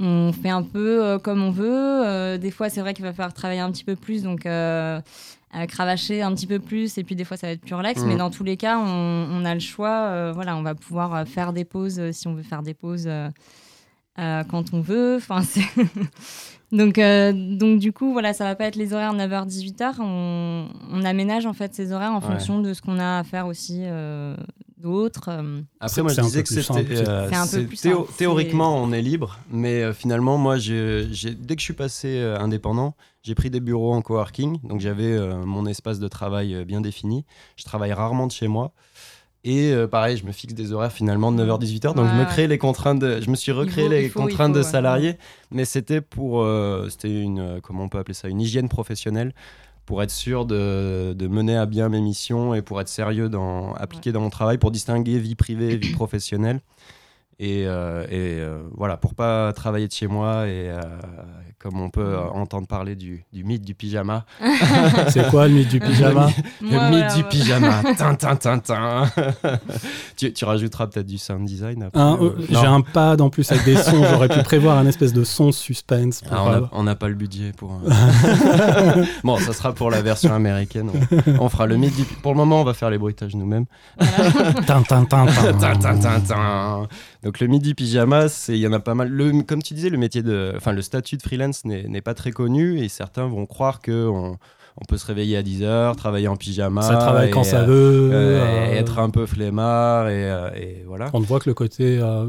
fait 0.00 0.48
un 0.48 0.62
peu 0.62 1.04
euh, 1.04 1.18
comme 1.18 1.42
on 1.42 1.50
veut. 1.50 2.06
Euh, 2.06 2.38
des 2.38 2.50
fois, 2.50 2.68
c'est 2.68 2.80
vrai 2.80 2.94
qu'il 2.94 3.04
va 3.04 3.12
falloir 3.12 3.34
travailler 3.34 3.60
un 3.60 3.70
petit 3.70 3.84
peu 3.84 3.96
plus, 3.96 4.22
donc 4.22 4.46
euh, 4.46 5.00
cravacher 5.68 6.22
un 6.22 6.32
petit 6.34 6.46
peu 6.46 6.58
plus, 6.58 6.98
et 6.98 7.04
puis 7.04 7.16
des 7.16 7.24
fois, 7.24 7.36
ça 7.36 7.48
va 7.48 7.52
être 7.54 7.60
plus 7.60 7.74
relax. 7.74 8.02
Mais 8.04 8.14
mm. 8.14 8.18
dans 8.18 8.30
tous 8.30 8.44
les 8.44 8.56
cas, 8.56 8.78
on, 8.78 9.44
a 9.44 9.54
le 9.54 9.60
choix. 9.60 10.32
voilà, 10.32 10.56
on 10.56 10.62
va 10.62 10.74
pouvoir 10.74 11.26
faire 11.26 11.52
des 11.52 11.64
pauses 11.64 12.00
si 12.12 12.28
on 12.28 12.34
veut 12.34 12.42
faire 12.42 12.62
des 12.62 12.74
pauses 12.74 13.08
quand 14.16 14.64
on 14.72 14.80
veut. 14.80 15.16
Enfin, 15.16 15.42
donc, 16.72 17.00
donc, 17.58 17.78
du 17.80 17.92
coup, 17.92 18.12
voilà, 18.12 18.32
ça 18.32 18.44
va 18.44 18.54
pas 18.54 18.66
être 18.66 18.76
les 18.76 18.92
horaires 18.92 19.14
9h-18h. 19.14 19.96
On, 20.00 20.68
on, 20.92 21.04
aménage 21.04 21.46
en 21.46 21.54
fait 21.54 21.74
ces 21.74 21.92
horaires 21.92 22.12
en 22.12 22.20
fonction 22.20 22.60
de 22.60 22.72
ce 22.72 22.82
qu'on 22.82 22.98
a 23.00 23.18
à 23.18 23.24
faire 23.24 23.46
aussi 23.46 23.84
d'autres. 24.78 25.28
Euh, 25.28 25.60
Après, 25.80 26.02
moi, 26.02 26.12
je 26.12 26.20
disais 26.20 26.42
que 26.42 26.48
c'était. 26.48 27.08
Euh, 27.08 27.28
théoriquement, 28.16 28.82
on 28.82 28.92
est 28.92 29.02
libre, 29.02 29.38
mais 29.50 29.82
euh, 29.82 29.92
finalement, 29.92 30.38
moi, 30.38 30.56
dès 30.56 30.64
que 30.64 31.60
je 31.60 31.64
suis 31.64 31.74
passé 31.74 32.20
indépendant, 32.20 32.94
j'ai 33.22 33.34
pris 33.34 33.50
des 33.50 33.60
bureaux 33.60 33.92
en 33.92 34.02
coworking, 34.02 34.58
donc 34.62 34.80
j'avais 34.80 35.18
mon 35.44 35.66
espace 35.66 35.98
de 35.98 36.08
travail 36.08 36.64
bien 36.64 36.80
défini. 36.80 37.24
Je 37.56 37.64
travaille 37.64 37.92
rarement 37.92 38.26
de 38.26 38.32
chez 38.32 38.48
moi. 38.48 38.72
Et 39.44 39.72
pareil, 39.90 40.16
je 40.16 40.26
me 40.26 40.32
fixe 40.32 40.54
des 40.54 40.72
horaires 40.72 40.92
finalement 40.92 41.32
de 41.32 41.42
9h-18h. 41.42 41.94
Donc 41.94 42.08
je 42.08 42.14
me 42.14 42.24
crée 42.24 42.46
les 42.46 42.58
contraintes, 42.58 42.98
de, 42.98 43.20
je 43.20 43.30
me 43.30 43.36
suis 43.36 43.52
recréé 43.52 43.88
les 43.88 44.10
contraintes 44.10 44.52
de 44.52 44.62
salarié, 44.62 45.16
mais 45.50 45.64
c'était 45.64 46.00
pour, 46.00 46.46
c'était 46.88 47.22
une, 47.22 47.60
comment 47.62 47.84
on 47.84 47.88
peut 47.88 47.98
appeler 47.98 48.14
ça, 48.14 48.28
une 48.28 48.40
hygiène 48.40 48.68
professionnelle 48.68 49.32
pour 49.88 50.02
être 50.02 50.10
sûr 50.10 50.44
de, 50.44 51.16
mener 51.30 51.56
à 51.56 51.64
bien 51.64 51.88
mes 51.88 52.02
missions 52.02 52.52
et 52.52 52.60
pour 52.60 52.78
être 52.78 52.90
sérieux 52.90 53.30
dans 53.30 53.72
appliquer 53.72 54.12
dans 54.12 54.20
mon 54.20 54.28
travail, 54.28 54.58
pour 54.58 54.70
distinguer 54.70 55.18
vie 55.18 55.34
privée 55.34 55.72
et 55.72 55.76
vie 55.78 55.92
professionnelle. 55.94 56.60
Et, 57.40 57.66
euh, 57.68 58.02
et 58.10 58.40
euh, 58.40 58.58
voilà, 58.76 58.96
pour 58.96 59.14
pas 59.14 59.52
travailler 59.52 59.86
de 59.86 59.92
chez 59.92 60.08
moi 60.08 60.48
et 60.48 60.70
euh, 60.70 60.80
comme 61.60 61.80
on 61.80 61.88
peut 61.88 62.00
euh, 62.00 62.20
entendre 62.30 62.66
parler 62.66 62.96
du, 62.96 63.24
du 63.32 63.44
mythe 63.44 63.62
du 63.64 63.76
pyjama. 63.76 64.24
C'est 65.10 65.28
quoi 65.30 65.46
le 65.46 65.54
mythe 65.54 65.68
du 65.68 65.78
pyjama 65.78 66.30
Le 66.60 66.66
Moi, 66.68 66.90
mythe 66.90 66.98
voilà, 66.98 67.14
du 67.14 67.22
ouais. 67.22 67.28
pyjama. 67.28 67.82
tin, 67.96 68.14
tin, 68.16 68.34
tin, 68.34 68.58
tin. 68.58 69.02
tu, 70.16 70.32
tu 70.32 70.44
rajouteras 70.44 70.88
peut-être 70.88 71.06
du 71.06 71.16
sound 71.18 71.46
design 71.46 71.84
après. 71.84 72.00
J'ai 72.50 72.56
un 72.66 72.80
pad 72.80 73.20
en 73.20 73.30
plus 73.30 73.50
avec 73.52 73.64
des 73.64 73.76
sons. 73.76 74.02
J'aurais 74.10 74.28
pu 74.28 74.42
prévoir 74.42 74.76
un 74.78 74.86
espèce 74.86 75.12
de 75.12 75.22
son 75.22 75.52
suspense. 75.52 76.22
pour, 76.22 76.36
Ah, 76.36 76.62
on 76.72 76.82
n'a 76.82 76.96
pas 76.96 77.08
le 77.08 77.14
budget 77.14 77.52
pour. 77.56 77.70
bon, 79.24 79.38
ça 79.38 79.52
sera 79.52 79.72
pour 79.72 79.90
la 79.90 80.02
version 80.02 80.34
américaine. 80.34 80.90
On, 81.38 81.44
on 81.44 81.48
fera 81.48 81.66
le 81.66 81.76
mythe 81.76 81.94
du. 81.96 82.02
Pour 82.02 82.32
le 82.32 82.36
moment, 82.38 82.60
on 82.60 82.64
va 82.64 82.74
faire 82.74 82.90
les 82.90 82.98
bruitages 82.98 83.34
nous-mêmes. 83.36 83.66
tin, 84.66 84.82
tin, 84.82 85.04
tin, 85.04 85.26
tin. 85.26 85.26
Tin, 85.60 85.76
tin, 85.78 85.98
tin, 85.98 86.20
tin. 86.20 86.88
Donc 87.22 87.40
le 87.40 87.48
midi 87.48 87.74
pyjama, 87.74 88.26
il 88.48 88.56
y 88.56 88.66
en 88.66 88.72
a 88.72 88.80
pas 88.80 88.94
mal. 88.94 89.10
Comme 89.46 89.62
tu 89.62 89.74
disais, 89.74 89.90
le 89.90 89.98
métier 89.98 90.22
de, 90.22 90.52
enfin 90.56 90.72
le 90.72 90.82
statut 90.82 91.16
de 91.16 91.22
freelance 91.22 91.64
n'est 91.64 92.00
pas 92.00 92.14
très 92.14 92.30
connu 92.30 92.78
et 92.78 92.88
certains 92.88 93.26
vont 93.26 93.46
croire 93.46 93.80
que 93.80 94.34
on 94.80 94.84
peut 94.84 94.96
se 94.96 95.06
réveiller 95.06 95.36
à 95.36 95.42
10 95.42 95.62
heures, 95.64 95.96
travailler 95.96 96.28
en 96.28 96.36
pyjama, 96.36 96.82
Ça 96.82 96.96
travaille 96.96 97.28
et, 97.28 97.30
quand 97.32 97.42
ça 97.44 97.62
euh, 97.62 97.66
veut. 97.66 98.10
euh, 98.12 98.40
euh, 98.42 98.72
et 98.72 98.76
être 98.76 98.98
un 99.00 99.10
peu 99.10 99.26
flemmard 99.26 100.08
et, 100.08 100.22
et 100.56 100.84
voilà. 100.86 101.10
On 101.12 101.20
ne 101.20 101.24
voit 101.24 101.40
que 101.40 101.50
le 101.50 101.54
côté 101.54 101.98
euh, 102.00 102.26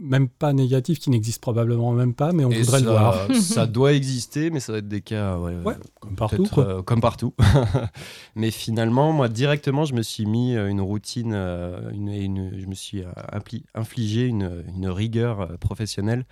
même 0.00 0.28
pas 0.28 0.52
négatif, 0.52 0.98
qui 0.98 1.10
n'existe 1.10 1.40
probablement 1.40 1.92
même 1.92 2.14
pas, 2.14 2.32
mais 2.32 2.44
on 2.44 2.50
Et 2.50 2.58
voudrait 2.60 2.80
ça, 2.80 2.84
le 2.84 2.90
voir. 2.90 3.26
ça 3.40 3.66
doit 3.66 3.92
exister, 3.92 4.50
mais 4.50 4.58
ça 4.60 4.72
va 4.72 4.78
être 4.78 4.88
des 4.88 5.00
cas 5.00 5.36
ouais, 5.38 5.54
Ouais, 5.64 5.74
comme 6.00 6.16
partout. 6.16 6.46
Quoi. 6.52 6.66
euh, 6.66 6.82
comme 6.82 7.00
partout. 7.00 7.34
Mais 8.34 8.50
finalement, 8.50 9.12
moi, 9.12 9.28
directement, 9.28 9.84
je 9.84 9.94
me 9.94 10.02
suis 10.02 10.26
mis 10.26 10.56
une 10.56 10.80
routine, 10.80 11.34
une, 11.34 12.08
une- 12.08 12.58
je 12.58 12.66
me 12.66 12.74
suis 12.74 13.04
infligé 13.74 14.26
une, 14.26 14.64
une 14.74 14.88
rigueur 14.88 15.56
professionnelle 15.60 16.24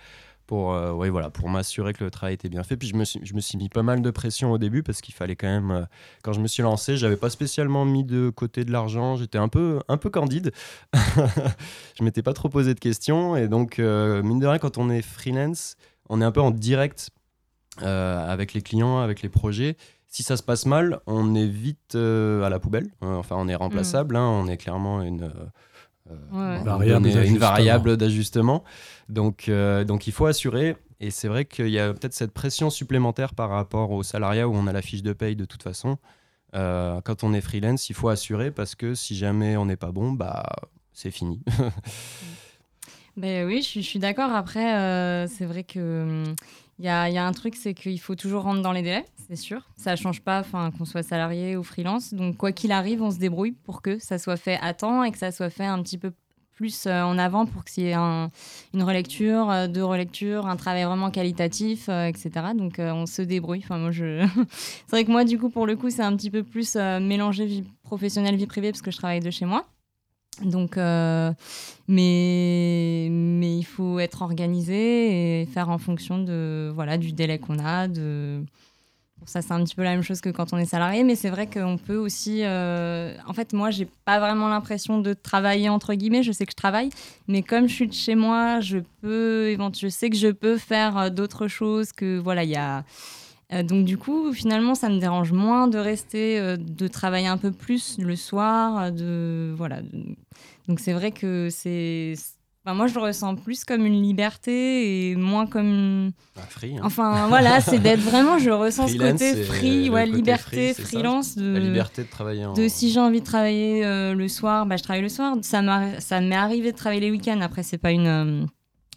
pour, 0.51 0.73
euh, 0.73 0.91
ouais, 0.91 1.09
voilà, 1.09 1.29
pour 1.29 1.47
m'assurer 1.47 1.93
que 1.93 2.03
le 2.03 2.11
travail 2.11 2.33
était 2.33 2.49
bien 2.49 2.63
fait. 2.63 2.75
Puis 2.75 2.89
je 2.89 2.95
me, 2.97 3.05
suis, 3.05 3.21
je 3.23 3.33
me 3.35 3.39
suis 3.39 3.57
mis 3.57 3.69
pas 3.69 3.83
mal 3.83 4.01
de 4.01 4.11
pression 4.11 4.51
au 4.51 4.57
début 4.57 4.83
parce 4.83 4.99
qu'il 4.99 5.13
fallait 5.13 5.37
quand 5.37 5.47
même, 5.47 5.71
euh, 5.71 5.85
quand 6.23 6.33
je 6.33 6.41
me 6.41 6.47
suis 6.47 6.61
lancé, 6.61 6.97
j'avais 6.97 7.15
pas 7.15 7.29
spécialement 7.29 7.85
mis 7.85 8.03
de 8.03 8.29
côté 8.29 8.65
de 8.65 8.71
l'argent. 8.73 9.15
J'étais 9.15 9.37
un 9.37 9.47
peu, 9.47 9.79
un 9.87 9.95
peu 9.95 10.09
candide. 10.09 10.51
je 10.93 12.03
m'étais 12.03 12.21
pas 12.21 12.33
trop 12.33 12.49
posé 12.49 12.73
de 12.73 12.81
questions. 12.81 13.37
Et 13.37 13.47
donc, 13.47 13.79
euh, 13.79 14.21
mine 14.23 14.39
de 14.39 14.45
rien, 14.45 14.59
quand 14.59 14.77
on 14.77 14.89
est 14.89 15.01
freelance, 15.01 15.77
on 16.09 16.19
est 16.19 16.25
un 16.25 16.33
peu 16.33 16.41
en 16.41 16.51
direct 16.51 17.11
avec 17.77 18.53
les 18.53 18.61
clients, 18.61 18.99
avec 18.99 19.21
les 19.21 19.29
projets. 19.29 19.77
Si 20.09 20.21
ça 20.21 20.35
se 20.35 20.43
passe 20.43 20.65
mal, 20.65 20.99
on 21.07 21.33
est 21.33 21.47
vite 21.47 21.95
à 21.95 22.49
la 22.49 22.59
poubelle. 22.59 22.89
Enfin, 22.99 23.37
on 23.39 23.47
est 23.47 23.55
remplaçable. 23.55 24.17
hein, 24.17 24.27
on 24.27 24.47
est 24.47 24.57
clairement 24.57 25.01
une, 25.01 25.31
euh, 26.11 26.57
Ouais. 26.57 26.63
Variable 26.63 27.07
une- 27.07 27.37
variable 27.37 27.97
d'ajustement. 27.97 28.63
Donc, 29.09 29.47
euh, 29.49 29.83
donc, 29.83 30.07
il 30.07 30.13
faut 30.13 30.25
assurer. 30.25 30.75
Et 30.99 31.09
c'est 31.09 31.27
vrai 31.27 31.45
qu'il 31.45 31.69
y 31.69 31.79
a 31.79 31.93
peut-être 31.93 32.13
cette 32.13 32.31
pression 32.31 32.69
supplémentaire 32.69 33.33
par 33.33 33.49
rapport 33.49 33.91
au 33.91 34.03
salariat 34.03 34.47
où 34.47 34.53
on 34.55 34.67
a 34.67 34.71
la 34.73 34.81
fiche 34.83 35.01
de 35.03 35.13
paye 35.13 35.35
de 35.35 35.45
toute 35.45 35.63
façon. 35.63 35.97
Euh, 36.53 37.01
quand 37.03 37.23
on 37.23 37.33
est 37.33 37.41
freelance, 37.41 37.89
il 37.89 37.95
faut 37.95 38.09
assurer 38.09 38.51
parce 38.51 38.75
que 38.75 38.93
si 38.93 39.15
jamais 39.15 39.57
on 39.57 39.65
n'est 39.65 39.77
pas 39.77 39.91
bon, 39.91 40.11
bah 40.11 40.45
c'est 40.93 41.09
fini. 41.11 41.41
Ben 43.17 43.45
oui, 43.45 43.57
je 43.61 43.67
suis, 43.67 43.81
je 43.83 43.87
suis 43.87 43.99
d'accord. 43.99 44.31
Après, 44.31 44.73
euh, 44.75 45.27
c'est 45.27 45.45
vrai 45.45 45.63
que 45.63 46.03
hum, 46.29 46.35
il 46.81 47.13
y 47.13 47.17
a, 47.17 47.25
un 47.27 47.31
truc, 47.31 47.55
c'est 47.55 47.73
qu'il 47.73 47.99
faut 47.99 48.15
toujours 48.15 48.43
rentrer 48.43 48.61
dans 48.63 48.71
les 48.71 48.81
délais, 48.81 49.05
c'est 49.27 49.35
sûr. 49.35 49.61
Ça 49.77 49.95
change 49.95 50.21
pas, 50.21 50.43
qu'on 50.43 50.85
soit 50.85 51.03
salarié 51.03 51.55
ou 51.55 51.63
freelance. 51.63 52.13
Donc 52.13 52.37
quoi 52.37 52.51
qu'il 52.51 52.71
arrive, 52.71 53.01
on 53.03 53.11
se 53.11 53.19
débrouille 53.19 53.51
pour 53.51 53.81
que 53.81 53.99
ça 53.99 54.17
soit 54.17 54.37
fait 54.37 54.57
à 54.61 54.73
temps 54.73 55.03
et 55.03 55.11
que 55.11 55.17
ça 55.17 55.31
soit 55.31 55.51
fait 55.51 55.65
un 55.65 55.81
petit 55.83 55.97
peu 55.99 56.11
plus 56.55 56.85
euh, 56.87 57.01
en 57.03 57.17
avant 57.17 57.45
pour 57.45 57.63
qu'il 57.63 57.83
y 57.83 57.87
ait 57.87 57.93
un- 57.93 58.29
une 58.73 58.83
relecture, 58.83 59.49
euh, 59.49 59.67
deux 59.67 59.83
relectures, 59.83 60.47
un 60.47 60.55
travail 60.55 60.83
vraiment 60.83 61.11
qualitatif, 61.11 61.87
euh, 61.89 62.05
etc. 62.05 62.29
Donc 62.55 62.75
on 62.77 63.05
se 63.05 63.21
débrouille. 63.21 63.61
Enfin 63.63 63.77
moi 63.77 63.91
c'est 63.93 64.89
vrai 64.91 65.05
que 65.05 65.11
moi 65.11 65.23
du 65.23 65.37
coup 65.39 65.49
pour 65.49 65.65
le 65.65 65.75
coup 65.75 65.89
c'est 65.89 66.03
un 66.03 66.15
petit 66.15 66.29
peu 66.31 66.43
plus 66.43 66.75
euh, 66.75 66.99
mélanger 66.99 67.45
vie 67.45 67.63
professionnelle 67.83 68.35
vie 68.35 68.47
privée 68.47 68.71
parce 68.71 68.81
que 68.81 68.91
je 68.91 68.97
travaille 68.97 69.21
de 69.21 69.31
chez 69.31 69.45
moi. 69.45 69.65
Donc, 70.43 70.77
euh, 70.77 71.31
mais, 71.87 73.09
mais 73.11 73.57
il 73.57 73.63
faut 73.63 73.99
être 73.99 74.21
organisé 74.21 75.41
et 75.41 75.45
faire 75.45 75.69
en 75.69 75.77
fonction 75.77 76.17
de, 76.23 76.71
voilà, 76.73 76.97
du 76.97 77.11
délai 77.11 77.37
qu'on 77.37 77.59
a. 77.59 77.87
De... 77.87 78.43
Ça, 79.25 79.43
c'est 79.43 79.51
un 79.51 79.63
petit 79.63 79.75
peu 79.75 79.83
la 79.83 79.91
même 79.91 80.01
chose 80.01 80.19
que 80.19 80.29
quand 80.29 80.51
on 80.51 80.57
est 80.57 80.65
salarié, 80.65 81.03
mais 81.03 81.15
c'est 81.15 81.29
vrai 81.29 81.45
qu'on 81.47 81.77
peut 81.77 81.97
aussi. 81.97 82.39
euh, 82.43 83.15
En 83.27 83.33
fait, 83.33 83.53
moi, 83.53 83.69
j'ai 83.69 83.87
pas 84.05 84.19
vraiment 84.19 84.47
l'impression 84.47 84.99
de 84.99 85.13
travailler 85.13 85.69
entre 85.69 85.93
guillemets. 85.93 86.23
Je 86.23 86.31
sais 86.31 86.45
que 86.45 86.53
je 86.53 86.57
travaille, 86.57 86.89
mais 87.27 87.43
comme 87.43 87.67
je 87.67 87.73
suis 87.75 87.87
de 87.87 87.93
chez 87.93 88.15
moi, 88.15 88.61
je 88.61 88.79
peux, 89.01 89.55
je 89.79 89.87
sais 89.89 90.09
que 90.09 90.17
je 90.17 90.29
peux 90.29 90.57
faire 90.57 90.97
euh, 90.97 91.09
d'autres 91.09 91.47
choses. 91.47 91.91
Que 91.91 92.17
voilà, 92.17 92.43
il 92.43 92.49
y 92.49 92.55
a. 92.55 92.83
Euh, 93.53 93.63
donc 93.63 93.85
du 93.85 93.97
coup, 93.97 94.31
finalement, 94.33 94.75
ça 94.75 94.87
me 94.89 94.97
dérange 94.99 95.31
moins 95.33 95.67
de 95.67 95.77
rester, 95.77 96.39
euh, 96.39 96.55
de 96.57 96.87
travailler 96.87 97.27
un 97.27 97.37
peu 97.37 97.51
plus 97.51 97.97
le 97.99 98.15
soir, 98.15 98.77
euh, 98.83 98.91
de 98.91 99.53
voilà. 99.55 99.81
de- 99.81 100.15
Donc 100.67 100.79
c'est 100.79 100.93
vrai 100.93 101.11
que 101.11 101.49
c'est, 101.49 102.13
enfin, 102.63 102.75
moi 102.75 102.87
je 102.87 102.93
le 102.95 103.01
ressens 103.01 103.35
plus 103.35 103.65
comme 103.65 103.85
une 103.85 104.01
liberté 104.01 105.09
et 105.11 105.15
moins 105.17 105.47
comme, 105.47 105.65
une- 105.67 106.11
Bah, 106.35 106.43
free, 106.47 106.77
hein. 106.77 106.81
enfin 106.83 107.27
voilà, 107.27 107.59
c'est 107.59 107.79
d'être 107.79 107.99
vraiment, 107.99 108.37
je 108.39 108.51
ressens 108.51 108.87
ce 108.87 108.97
côté 109.11 109.43
free, 109.43 109.89
ouais, 109.89 110.05
côté 110.05 110.15
liberté, 110.15 110.73
free, 110.73 110.85
freelance, 110.85 111.35
de 111.37 111.51
La 111.53 111.59
liberté 111.59 112.03
de 112.03 112.07
travailler 112.09 112.45
en. 112.45 112.53
de 112.53 112.67
si 112.69 112.89
j'ai 112.89 112.99
envie 113.01 113.19
de 113.19 113.25
travailler 113.25 113.83
euh, 113.85 114.13
le 114.13 114.27
soir, 114.29 114.65
bah, 114.65 114.77
je 114.77 114.83
travaille 114.83 115.01
le 115.01 115.09
soir. 115.09 115.35
Ça 115.41 115.61
m'est 116.21 116.35
arrivé 116.35 116.71
de 116.71 116.77
travailler 116.77 117.01
les 117.01 117.11
week-ends. 117.11 117.41
Après, 117.41 117.63
c'est 117.63 117.77
pas 117.77 117.91
une, 117.91 118.07
euh, 118.07 118.45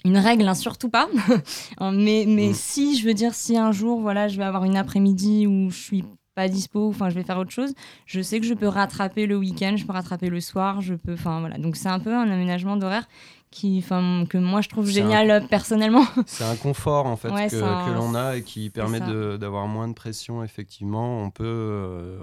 une 0.04 0.18
règle, 0.18 0.46
hein, 0.49 0.54
surtout 0.54 0.88
pas. 0.90 1.08
mais 1.80 2.25
mais 2.26 2.49
Mm. 2.50 2.54
si, 2.54 2.99
je 2.99 3.06
veux 3.06 3.14
dire, 3.14 3.34
si 3.34 3.56
un 3.56 3.73
jour, 3.73 4.00
voilà, 4.00 4.28
je 4.28 4.37
vais 4.37 4.44
avoir 4.44 4.64
une 4.64 4.76
après-midi 4.76 5.46
où 5.46 5.70
je 5.70 5.76
suis 5.78 6.04
pas 6.34 6.49
dispo, 6.49 6.88
enfin, 6.88 7.11
je 7.11 7.14
vais 7.14 7.23
faire 7.23 7.38
autre 7.38 7.52
chose, 7.52 7.73
je 8.06 8.20
sais 8.20 8.40
que 8.40 8.46
je 8.46 8.54
peux 8.54 8.66
rattraper 8.66 9.26
le 9.26 9.37
week-end, 9.37 9.75
je 9.76 9.84
peux 9.87 9.92
rattraper 9.92 10.28
le 10.28 10.40
soir, 10.40 10.80
je 10.80 10.94
peux, 10.94 11.12
enfin, 11.14 11.38
voilà. 11.40 11.58
Donc, 11.58 11.76
c'est 11.76 11.88
un 11.88 12.00
peu 12.00 12.12
un 12.12 12.28
aménagement 12.28 12.76
d'horaire 12.76 13.06
qui, 13.52 13.78
enfin, 13.78 14.25
que 14.28 14.37
moi, 14.37 14.61
je 14.61 14.68
trouve 14.68 14.88
un- 14.88 14.90
génial 14.90 15.30
euh, 15.30 15.40
personnellement. 15.40 16.04
C'est 16.26 16.42
un 16.42 16.56
confort 16.56 17.06
en 17.06 17.14
fait 17.16 17.30
Ouais, 17.30 17.46
que, 17.49 17.94
l'on 17.94 18.16
a 18.16 18.37
et 18.38 18.42
qui 18.42 18.68
permet 18.68 18.99
d'avoir 19.38 19.68
moins 19.68 19.87
de 19.87 19.92
pression 19.92 20.42
effectivement. 20.42 21.23
On 21.23 21.30
peut 21.30 21.44
euh, 21.46 22.18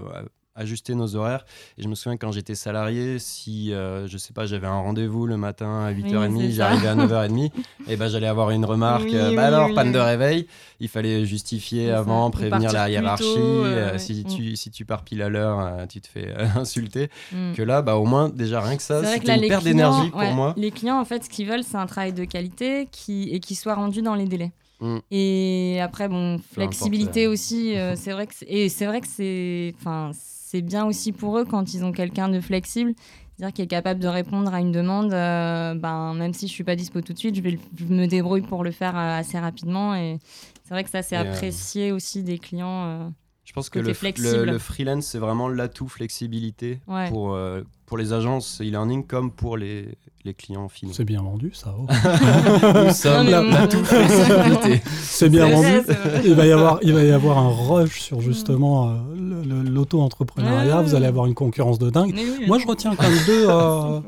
ajuster 0.55 0.95
nos 0.95 1.15
horaires. 1.15 1.45
Et 1.77 1.83
je 1.83 1.87
me 1.87 1.95
souviens 1.95 2.17
quand 2.17 2.31
j'étais 2.31 2.55
salarié, 2.55 3.19
si 3.19 3.73
euh, 3.73 4.07
je 4.07 4.17
sais 4.17 4.33
pas, 4.33 4.45
j'avais 4.45 4.67
un 4.67 4.79
rendez-vous 4.79 5.25
le 5.25 5.37
matin 5.37 5.85
à 5.85 5.91
8h30, 5.93 6.41
c'est 6.41 6.47
ça. 6.49 6.53
j'arrivais 6.55 6.87
à 6.87 6.95
9h30, 7.27 7.51
et 7.87 7.95
ben 7.95 8.07
j'allais 8.09 8.27
avoir 8.27 8.51
une 8.51 8.65
remarque. 8.65 9.03
Oui, 9.05 9.15
euh, 9.15 9.29
oui, 9.29 9.35
bah 9.35 9.45
alors, 9.47 9.67
oui, 9.69 9.75
panne 9.75 9.87
oui. 9.87 9.93
de 9.93 9.99
réveil. 9.99 10.47
Il 10.79 10.87
fallait 10.89 11.25
justifier 11.25 11.87
ça. 11.89 11.99
avant, 11.99 12.29
prévenir 12.31 12.71
la 12.73 12.89
hiérarchie. 12.89 13.23
tôt, 13.23 13.39
euh, 13.65 13.93
euh, 13.93 13.97
si, 13.97 14.23
Mm. 14.25 14.35
tu, 14.35 14.55
si 14.55 14.71
tu 14.71 14.85
pars 14.85 15.03
pile 15.03 15.21
à 15.21 15.29
l'heure, 15.29 15.87
tu 15.87 16.01
te 16.01 16.07
fais 16.07 16.33
insulter. 16.55 17.09
Mm. 17.31 17.53
Que 17.53 17.61
là, 17.61 17.81
bah, 17.81 17.95
au 17.95 18.05
moins, 18.05 18.29
déjà 18.29 18.61
rien 18.61 18.75
que 18.77 18.83
ça, 18.83 19.03
c'était 19.03 19.35
une 19.35 19.47
perte 19.47 19.63
d'énergie 19.63 20.09
pour 20.09 20.19
ouais, 20.19 20.33
moi. 20.33 20.53
Les 20.57 20.71
clients, 20.71 20.99
en 20.99 21.05
fait, 21.05 21.23
ce 21.23 21.29
qu'ils 21.29 21.47
veulent, 21.47 21.63
c'est 21.63 21.77
un 21.77 21.85
travail 21.85 22.13
de 22.13 22.25
qualité 22.25 22.87
qui, 22.91 23.29
et 23.31 23.39
qui 23.39 23.55
soit 23.55 23.75
rendu 23.75 24.01
dans 24.01 24.15
les 24.15 24.25
délais. 24.25 24.51
Mm. 24.81 24.97
Et 25.11 25.79
après, 25.81 26.07
bon, 26.09 26.39
flexibilité 26.53 27.27
aussi, 27.27 27.73
c'est 27.95 28.11
vrai 28.11 28.27
que 28.27 28.33
et 28.47 28.67
c'est 28.69 28.85
vrai 28.85 28.99
que 29.01 29.07
c'est, 29.07 29.73
enfin, 29.79 30.11
c'est 30.51 30.61
bien 30.61 30.85
aussi 30.85 31.13
pour 31.13 31.37
eux 31.37 31.45
quand 31.45 31.73
ils 31.73 31.85
ont 31.85 31.93
quelqu'un 31.93 32.27
de 32.27 32.41
flexible, 32.41 32.93
c'est-à-dire 33.37 33.53
qui 33.53 33.61
est 33.61 33.67
capable 33.67 34.01
de 34.01 34.07
répondre 34.09 34.53
à 34.53 34.59
une 34.59 34.73
demande. 34.73 35.13
euh, 35.13 35.73
ben, 35.75 36.13
même 36.13 36.33
si 36.33 36.47
je 36.47 36.51
suis 36.51 36.65
pas 36.65 36.75
dispo 36.75 36.99
tout 36.99 37.13
de 37.13 37.17
suite, 37.17 37.35
je 37.35 37.41
vais, 37.41 37.51
le- 37.51 37.59
je 37.77 37.85
me 37.85 38.05
débrouille 38.05 38.41
pour 38.41 38.63
le 38.65 38.71
faire 38.71 38.97
euh, 38.97 39.17
assez 39.19 39.39
rapidement. 39.39 39.95
Et 39.95 40.19
c'est 40.65 40.73
vrai 40.73 40.83
que 40.83 40.89
ça, 40.89 41.01
c'est 41.03 41.15
euh, 41.15 41.21
apprécié 41.21 41.93
aussi 41.93 42.21
des 42.23 42.37
clients. 42.37 43.11
Je 43.51 43.55
pense 43.55 43.69
que 43.69 43.79
le, 43.79 44.57
freelance, 44.59 45.05
c'est 45.07 45.17
vraiment 45.17 45.49
l'atout 45.49 45.89
flexibilité 45.89 46.79
Ouais. 46.87 47.09
pour, 47.09 47.33
euh, 47.33 47.63
pour 47.85 47.97
les 47.97 48.13
agences 48.13 48.61
e-learning 48.61 49.05
comme 49.05 49.29
pour 49.29 49.57
les, 49.57 49.89
les 50.23 50.33
clients 50.33 50.69
finaux. 50.69 50.93
C'est 50.93 51.03
bien 51.03 51.21
vendu, 51.21 51.51
ça. 51.53 51.75
oh. 51.77 51.85
Nous 52.85 52.93
sommes 52.93 53.27
l'atout 53.27 53.83
flexibilité. 53.83 54.81
C'est 55.01 55.27
bien 55.27 55.49
vendu. 55.49 55.81
vrai. 55.81 56.21
Il 56.23 56.33
va, 56.33 56.45
y 56.45 56.51
avoir, 56.53 56.79
il 56.81 56.93
va 56.93 57.03
y 57.03 57.11
avoir 57.11 57.39
un 57.39 57.49
rush 57.49 57.99
sur 57.99 58.21
justement 58.21 58.89
euh, 58.89 59.63
l'auto-entrepreneuriat. 59.69 60.77
Ouais. 60.77 60.83
Vous 60.85 60.95
allez 60.95 61.07
avoir 61.07 61.25
une 61.25 61.35
concurrence 61.35 61.77
de 61.77 61.89
dingue. 61.89 62.13
Oui, 62.15 62.45
Moi, 62.47 62.57
je 62.57 62.65
retiens 62.65 62.95
quand 62.95 63.03
même 63.09 63.19
deux, 63.25 63.45
euh, 63.49 63.99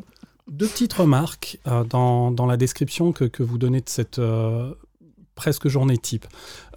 deux 0.50 0.67
petites 0.67 0.93
remarques 0.93 1.59
euh, 1.67 1.83
dans, 1.83 2.31
dans 2.31 2.45
la 2.45 2.55
description 2.55 3.12
que, 3.12 3.25
que 3.25 3.43
vous 3.43 3.57
donnez 3.57 3.81
de 3.81 3.89
cette 3.89 4.19
euh, 4.19 4.73
presque 5.36 5.68
journée 5.68 5.98
type. 5.98 6.25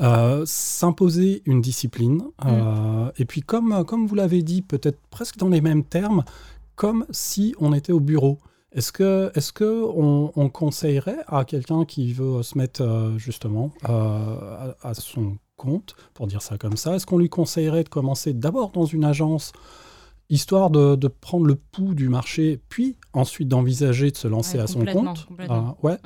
Euh, 0.01 0.45
S'imposer 0.47 1.43
une 1.47 1.61
discipline. 1.61 2.23
euh, 2.45 3.11
et 3.19 3.25
puis, 3.25 3.43
comme, 3.43 3.85
comme 3.85 4.07
vous 4.07 4.15
l'avez 4.15 4.43
dit, 4.43 4.63
peut-être 4.63 4.99
presque 5.11 5.37
dans 5.39 5.49
les 5.49 5.61
mêmes 5.61 5.85
termes, 5.85 6.25
comme 6.75 7.07
si 7.11 7.55
on 7.59 7.73
était 7.73 7.93
au 7.93 8.01
bureau. 8.01 8.39
Est-ce 8.73 8.93
que, 8.93 9.31
est-ce 9.35 9.53
que 9.53 9.85
on, 9.85 10.33
on 10.37 10.49
conseillerait 10.51 11.21
à 11.29 11.45
quelqu'un 11.45 11.85
qui 11.87 12.13
veut 12.13 12.43
se 12.43 12.59
mettre 12.59 12.83
euh, 12.83 13.17
justement 13.17 13.73
à, 13.85 14.75
à 14.83 14.93
son 14.95 15.39
compte, 15.57 15.97
pour 16.13 16.27
dire 16.27 16.43
ça 16.43 16.59
comme 16.59 16.77
ça, 16.77 16.97
est-ce 16.97 17.07
qu'on 17.07 17.17
lui 17.17 17.31
conseillerait 17.31 17.85
de 17.85 17.89
commencer 17.89 18.35
d'abord 18.35 18.71
dans 18.73 18.85
une 18.85 19.05
agence 19.05 19.53
histoire 20.29 20.71
de, 20.71 20.97
de 20.97 21.09
prendre 21.09 21.47
le 21.47 21.55
pouls 21.55 21.95
du 21.95 22.09
marché, 22.09 22.61
puis 22.69 22.97
ensuite 23.13 23.49
d'envisager 23.49 24.11
de 24.11 24.17
se 24.17 24.27
lancer 24.29 24.59
Ouais, 24.59 24.65
à 24.65 24.67
son 24.67 24.85
compte. 24.85 25.29
Euh, 25.41 25.61
ouais. 25.83 25.97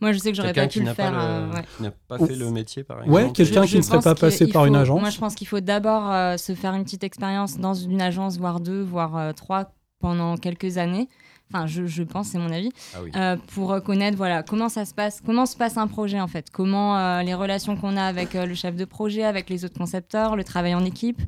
Moi, 0.00 0.12
je 0.12 0.18
sais 0.18 0.30
que 0.30 0.36
j'aurais 0.36 0.52
pas 0.52 0.66
pu 0.68 0.80
le 0.80 0.92
faire. 0.94 1.12
euh, 1.18 1.50
ouais. 1.52 1.62
qui 1.76 1.82
n'a 1.84 1.90
pas 2.08 2.18
Ouf. 2.18 2.28
fait 2.28 2.36
le 2.36 2.50
métier, 2.50 2.84
par 2.84 2.98
exemple. 3.02 3.14
Ouais, 3.14 3.32
quelqu'un 3.32 3.64
qui 3.66 3.76
ne 3.76 3.82
serait 3.82 4.00
pas 4.00 4.14
passé 4.14 4.46
par 4.48 4.66
une 4.66 4.76
agence. 4.76 5.00
Moi, 5.00 5.10
je 5.10 5.18
pense 5.18 5.34
qu'il 5.34 5.46
faut 5.46 5.60
d'abord 5.60 6.10
euh, 6.12 6.36
se 6.36 6.54
faire 6.54 6.74
une 6.74 6.84
petite 6.84 7.04
expérience 7.04 7.58
dans 7.58 7.74
une 7.74 8.02
agence, 8.02 8.36
voire 8.38 8.60
deux, 8.60 8.82
voire 8.82 9.16
euh, 9.16 9.32
trois, 9.32 9.72
pendant 10.00 10.36
quelques 10.36 10.76
années. 10.78 11.08
Enfin, 11.52 11.66
je, 11.66 11.84
je 11.86 12.04
pense, 12.04 12.28
c'est 12.28 12.38
mon 12.38 12.52
avis, 12.52 12.70
Ah 12.94 12.98
oui. 13.02 13.10
euh, 13.16 13.36
pour 13.54 13.82
connaître 13.82 14.16
voilà 14.16 14.44
comment 14.44 14.68
ça 14.68 14.84
se 14.84 14.94
passe, 14.94 15.20
comment 15.26 15.46
se 15.46 15.56
passe 15.56 15.76
un 15.78 15.88
projet 15.88 16.20
en 16.20 16.28
fait, 16.28 16.46
comment 16.52 16.96
euh, 16.96 17.22
les 17.22 17.34
relations 17.34 17.76
qu'on 17.76 17.96
a 17.96 18.04
avec 18.04 18.36
euh, 18.36 18.46
le 18.46 18.54
chef 18.54 18.76
de 18.76 18.84
projet, 18.84 19.24
avec 19.24 19.50
les 19.50 19.64
autres 19.64 19.76
concepteurs, 19.76 20.36
le 20.36 20.44
travail 20.44 20.76
en 20.76 20.84
équipe, 20.84 21.20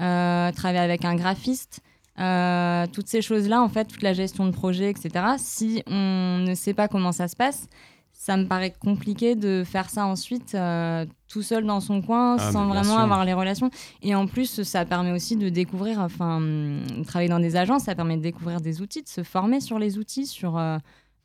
euh, 0.00 0.50
travailler 0.50 0.80
avec 0.80 1.04
un 1.04 1.14
graphiste. 1.14 1.78
Euh, 2.18 2.86
toutes 2.92 3.08
ces 3.08 3.22
choses-là, 3.22 3.62
en 3.62 3.68
fait, 3.68 3.84
toute 3.84 4.02
la 4.02 4.12
gestion 4.12 4.46
de 4.46 4.50
projet, 4.50 4.90
etc. 4.90 5.10
Si 5.38 5.82
on 5.86 6.38
ne 6.46 6.54
sait 6.54 6.74
pas 6.74 6.88
comment 6.88 7.12
ça 7.12 7.28
se 7.28 7.36
passe, 7.36 7.68
ça 8.12 8.36
me 8.36 8.46
paraît 8.46 8.74
compliqué 8.78 9.36
de 9.36 9.62
faire 9.64 9.88
ça 9.88 10.04
ensuite 10.04 10.54
euh, 10.56 11.06
tout 11.28 11.42
seul 11.42 11.64
dans 11.64 11.80
son 11.80 12.02
coin, 12.02 12.36
Ah, 12.38 12.50
sans 12.52 12.66
vraiment 12.66 12.94
sûr. 12.94 12.98
avoir 12.98 13.24
les 13.24 13.32
relations. 13.32 13.70
Et 14.02 14.14
en 14.16 14.26
plus, 14.26 14.62
ça 14.64 14.84
permet 14.84 15.12
aussi 15.12 15.36
de 15.36 15.48
découvrir, 15.48 16.00
enfin, 16.00 16.42
travailler 17.06 17.30
dans 17.30 17.38
des 17.38 17.54
agences, 17.54 17.84
ça 17.84 17.94
permet 17.94 18.16
de 18.16 18.22
découvrir 18.22 18.60
des 18.60 18.82
outils, 18.82 19.02
de 19.02 19.08
se 19.08 19.22
former 19.22 19.60
sur 19.60 19.78
les 19.78 19.98
outils, 19.98 20.26
sur, 20.26 20.58
euh, 20.58 20.78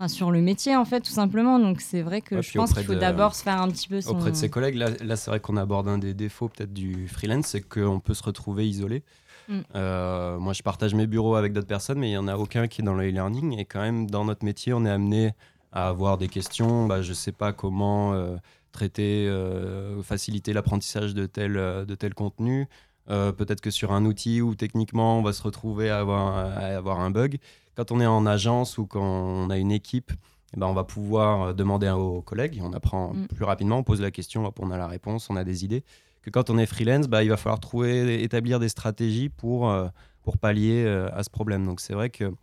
sur 0.07 0.29
le 0.29 0.41
métier, 0.41 0.75
en 0.75 0.85
fait, 0.85 1.01
tout 1.01 1.12
simplement. 1.12 1.57
Donc, 1.57 1.81
c'est 1.81 2.03
vrai 2.03 2.21
que 2.21 2.35
Ouais, 2.35 2.41
je 2.43 2.53
pense 2.53 2.73
qu'il 2.73 2.83
faut 2.83 2.93
d'abord 2.95 3.33
se 3.33 3.41
faire 3.41 3.59
un 3.59 3.69
petit 3.69 3.88
peu 3.88 4.00
son... 4.00 4.12
Auprès 4.12 4.29
de 4.31 4.35
ses 4.35 4.50
collègues, 4.50 4.75
là, 4.75 4.89
là 5.03 5.15
c'est 5.15 5.31
vrai 5.31 5.39
qu'on 5.39 5.57
aborde 5.57 5.88
un 5.88 5.97
des 5.97 6.13
défauts 6.13 6.47
peut-être 6.50 6.73
du 6.73 7.07
freelance, 7.07 7.47
c'est 7.47 7.62
qu'on 7.62 8.00
peut 8.00 8.13
se 8.13 8.23
retrouver 8.23 8.67
isolé. 8.67 9.03
Mm. 9.47 9.59
Euh, 9.75 10.39
moi, 10.39 10.53
je 10.53 10.63
partage 10.63 10.93
mes 10.93 11.07
bureaux 11.07 11.35
avec 11.35 11.53
d'autres 11.53 11.67
personnes, 11.67 12.00
mais 12.00 12.07
il 12.07 12.12
n'y 12.12 12.17
en 12.17 12.27
a 12.27 12.38
aucun 12.38 12.67
qui 12.67 12.81
est 12.81 12.83
dans 12.83 12.93
le 12.93 13.07
e-learning. 13.07 13.57
Et 13.57 13.65
quand 13.65 13.81
même, 13.81 14.09
dans 14.09 14.25
notre 14.25 14.45
métier, 14.45 14.73
on 14.73 14.85
est 14.85 14.89
amené 14.89 15.31
à 15.71 15.88
avoir 15.88 16.17
des 16.17 16.27
questions. 16.27 16.85
Bah, 16.88 17.01
je 17.01 17.09
ne 17.09 17.15
sais 17.15 17.31
pas 17.31 17.51
comment 17.51 18.13
euh, 18.13 18.35
traiter, 18.71 19.27
euh, 19.27 20.01
faciliter 20.03 20.53
l'apprentissage 20.53 21.13
de 21.13 21.25
tel, 21.25 21.57
euh, 21.57 21.85
de 21.85 21.95
tel 21.95 22.13
contenu. 22.13 22.67
Peut-être 23.07 23.59
que 23.59 23.69
sur 23.69 23.91
un 23.91 24.05
outil 24.05 24.41
où 24.41 24.55
techniquement 24.55 25.19
on 25.19 25.21
va 25.21 25.33
se 25.33 25.43
retrouver 25.43 25.89
à 25.89 26.00
avoir, 26.00 26.38
à 26.38 26.67
avoir 26.67 27.01
un 27.01 27.12
bug. 27.12 27.38
Quand 27.75 27.91
on 27.91 28.00
est 28.00 28.05
en 28.05 28.25
agence 28.25 28.77
ou 28.77 28.85
quand 28.85 29.03
on 29.03 29.50
a 29.50 29.57
une 29.57 29.73
équipe, 29.73 30.13
eh 30.55 30.59
ben, 30.59 30.67
on 30.67 30.73
va 30.73 30.85
pouvoir 30.85 31.53
demander 31.53 31.89
aux 31.89 32.21
collègues, 32.21 32.62
on 32.63 32.71
apprend 32.71 33.13
Mm. 33.13 33.27
plus 33.27 33.43
rapidement, 33.43 33.79
on 33.79 33.83
pose 33.83 34.00
la 34.00 34.09
question, 34.09 34.50
on 34.57 34.71
a 34.71 34.77
la 34.77 34.88
réponse, 34.88 35.29
on 35.29 35.35
a 35.35 35.43
des 35.43 35.65
idées. 35.65 35.83
Que 36.23 36.29
quand 36.29 36.49
on 36.49 36.57
est 36.57 36.65
freelance, 36.65 37.07
bah, 37.07 37.23
il 37.23 37.29
va 37.29 37.37
falloir 37.37 37.59
trouver, 37.59 38.23
établir 38.23 38.59
des 38.59 38.69
stratégies 38.69 39.29
pour, 39.29 39.69
euh, 39.69 39.87
pour 40.23 40.37
pallier 40.37 40.83
euh, 40.85 41.09
à 41.13 41.21
ce 41.21 41.29
problème. 41.29 41.65
Donc 41.65 41.79
c'est 41.81 41.93
vrai 41.93 42.09
que 42.09 42.33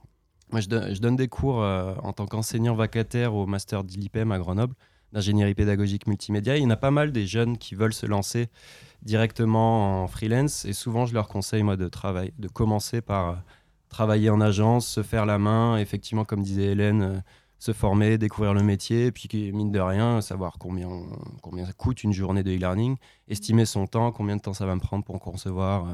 moi 0.53 0.61
je, 0.61 0.69
donne- 0.69 1.17
des 1.17 1.29
cours 1.29 1.63
euh, 1.63 1.95
en 2.03 2.13
tant 2.13 2.27
qu'enseignant 2.27 2.75
vacataire 2.75 3.35
au 3.35 3.47
master 3.47 3.83
d'ILIPEM 3.83 4.33
à 4.33 4.39
Grenoble 4.39 4.75
d'ingénierie 5.13 5.55
pédagogique 5.55 6.07
multimédia. 6.07 6.57
Il 6.57 6.63
y 6.63 6.67
en 6.67 6.71
a 6.71 6.77
pas 6.77 6.93
mal 6.93 7.11
des 7.11 7.27
jeunes 7.27 7.59
qui 7.59 7.75
veulent 7.75 7.93
se 7.93 8.07
lancer 8.07 8.49
directement 9.03 10.03
en 10.03 10.07
freelance 10.07 10.65
et 10.65 10.73
souvent 10.73 11.07
je 11.07 11.15
leur 11.15 11.27
conseille 11.27 11.63
moi 11.63 11.77
de 11.77 11.89
travailler, 11.89 12.33
de 12.39 12.49
commencer 12.49 13.01
par 13.01 13.43
travailler 13.89 14.31
en 14.31 14.41
agence, 14.41 14.87
se 14.87 15.03
faire 15.03 15.27
la 15.27 15.39
main, 15.39 15.79
effectivement 15.79 16.25
comme 16.25 16.43
disait 16.43 16.67
Hélène, 16.67 17.25
se 17.61 17.75
former, 17.75 18.17
découvrir 18.17 18.55
le 18.55 18.63
métier, 18.63 19.07
et 19.07 19.13
puis 19.13 19.29
mine 19.53 19.71
de 19.71 19.79
rien, 19.79 20.23
savoir 20.23 20.57
combien, 20.59 20.89
combien 21.43 21.67
ça 21.67 21.75
coûte 21.75 22.03
une 22.03 22.13
journée 22.13 22.43
de 22.43 22.51
e-learning, 22.51 22.97
estimer 23.29 23.67
son 23.67 23.87
temps, 23.87 24.11
combien 24.13 24.37
de 24.37 24.41
temps 24.41 24.55
ça 24.55 24.65
va 24.65 24.75
me 24.75 24.81
prendre 24.81 25.05
pour 25.05 25.21
concevoir 25.21 25.85
euh, 25.85 25.93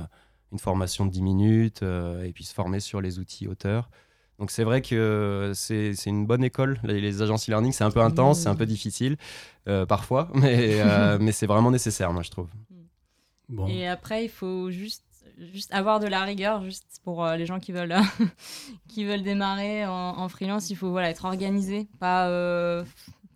une 0.52 0.60
formation 0.60 1.06
de 1.06 1.10
10 1.10 1.22
minutes, 1.22 1.82
euh, 1.82 2.22
et 2.22 2.32
puis 2.32 2.44
se 2.44 2.54
former 2.54 2.78
sur 2.78 3.00
les 3.00 3.18
outils 3.18 3.48
auteurs. 3.48 3.90
Donc 4.38 4.52
c'est 4.52 4.62
vrai 4.62 4.80
que 4.80 5.52
c'est 5.54 5.92
une 6.06 6.24
bonne 6.24 6.44
école. 6.44 6.78
Les, 6.84 7.00
les 7.00 7.20
agences 7.20 7.48
e-learning, 7.48 7.72
c'est 7.72 7.84
un 7.84 7.90
peu 7.90 8.00
intense, 8.00 8.40
c'est 8.40 8.48
un 8.48 8.54
peu 8.54 8.66
difficile 8.66 9.16
euh, 9.66 9.86
parfois, 9.86 10.30
mais, 10.34 10.78
mais 11.18 11.32
c'est 11.32 11.46
vraiment 11.46 11.72
nécessaire, 11.72 12.12
moi 12.12 12.22
je 12.22 12.30
trouve. 12.30 12.48
Bon. 13.48 13.66
Et 13.66 13.88
après, 13.88 14.24
il 14.24 14.28
faut 14.28 14.70
juste, 14.70 15.04
juste 15.52 15.72
avoir 15.72 16.00
de 16.00 16.06
la 16.06 16.22
rigueur, 16.22 16.62
juste 16.62 17.00
pour 17.04 17.24
euh, 17.24 17.36
les 17.36 17.46
gens 17.46 17.60
qui 17.60 17.72
veulent, 17.72 17.96
qui 18.88 19.04
veulent 19.04 19.22
démarrer 19.22 19.86
en, 19.86 19.92
en 19.92 20.28
freelance. 20.28 20.70
Il 20.70 20.76
faut 20.76 20.90
voilà, 20.90 21.10
être 21.10 21.24
organisé, 21.24 21.88
pas. 21.98 22.28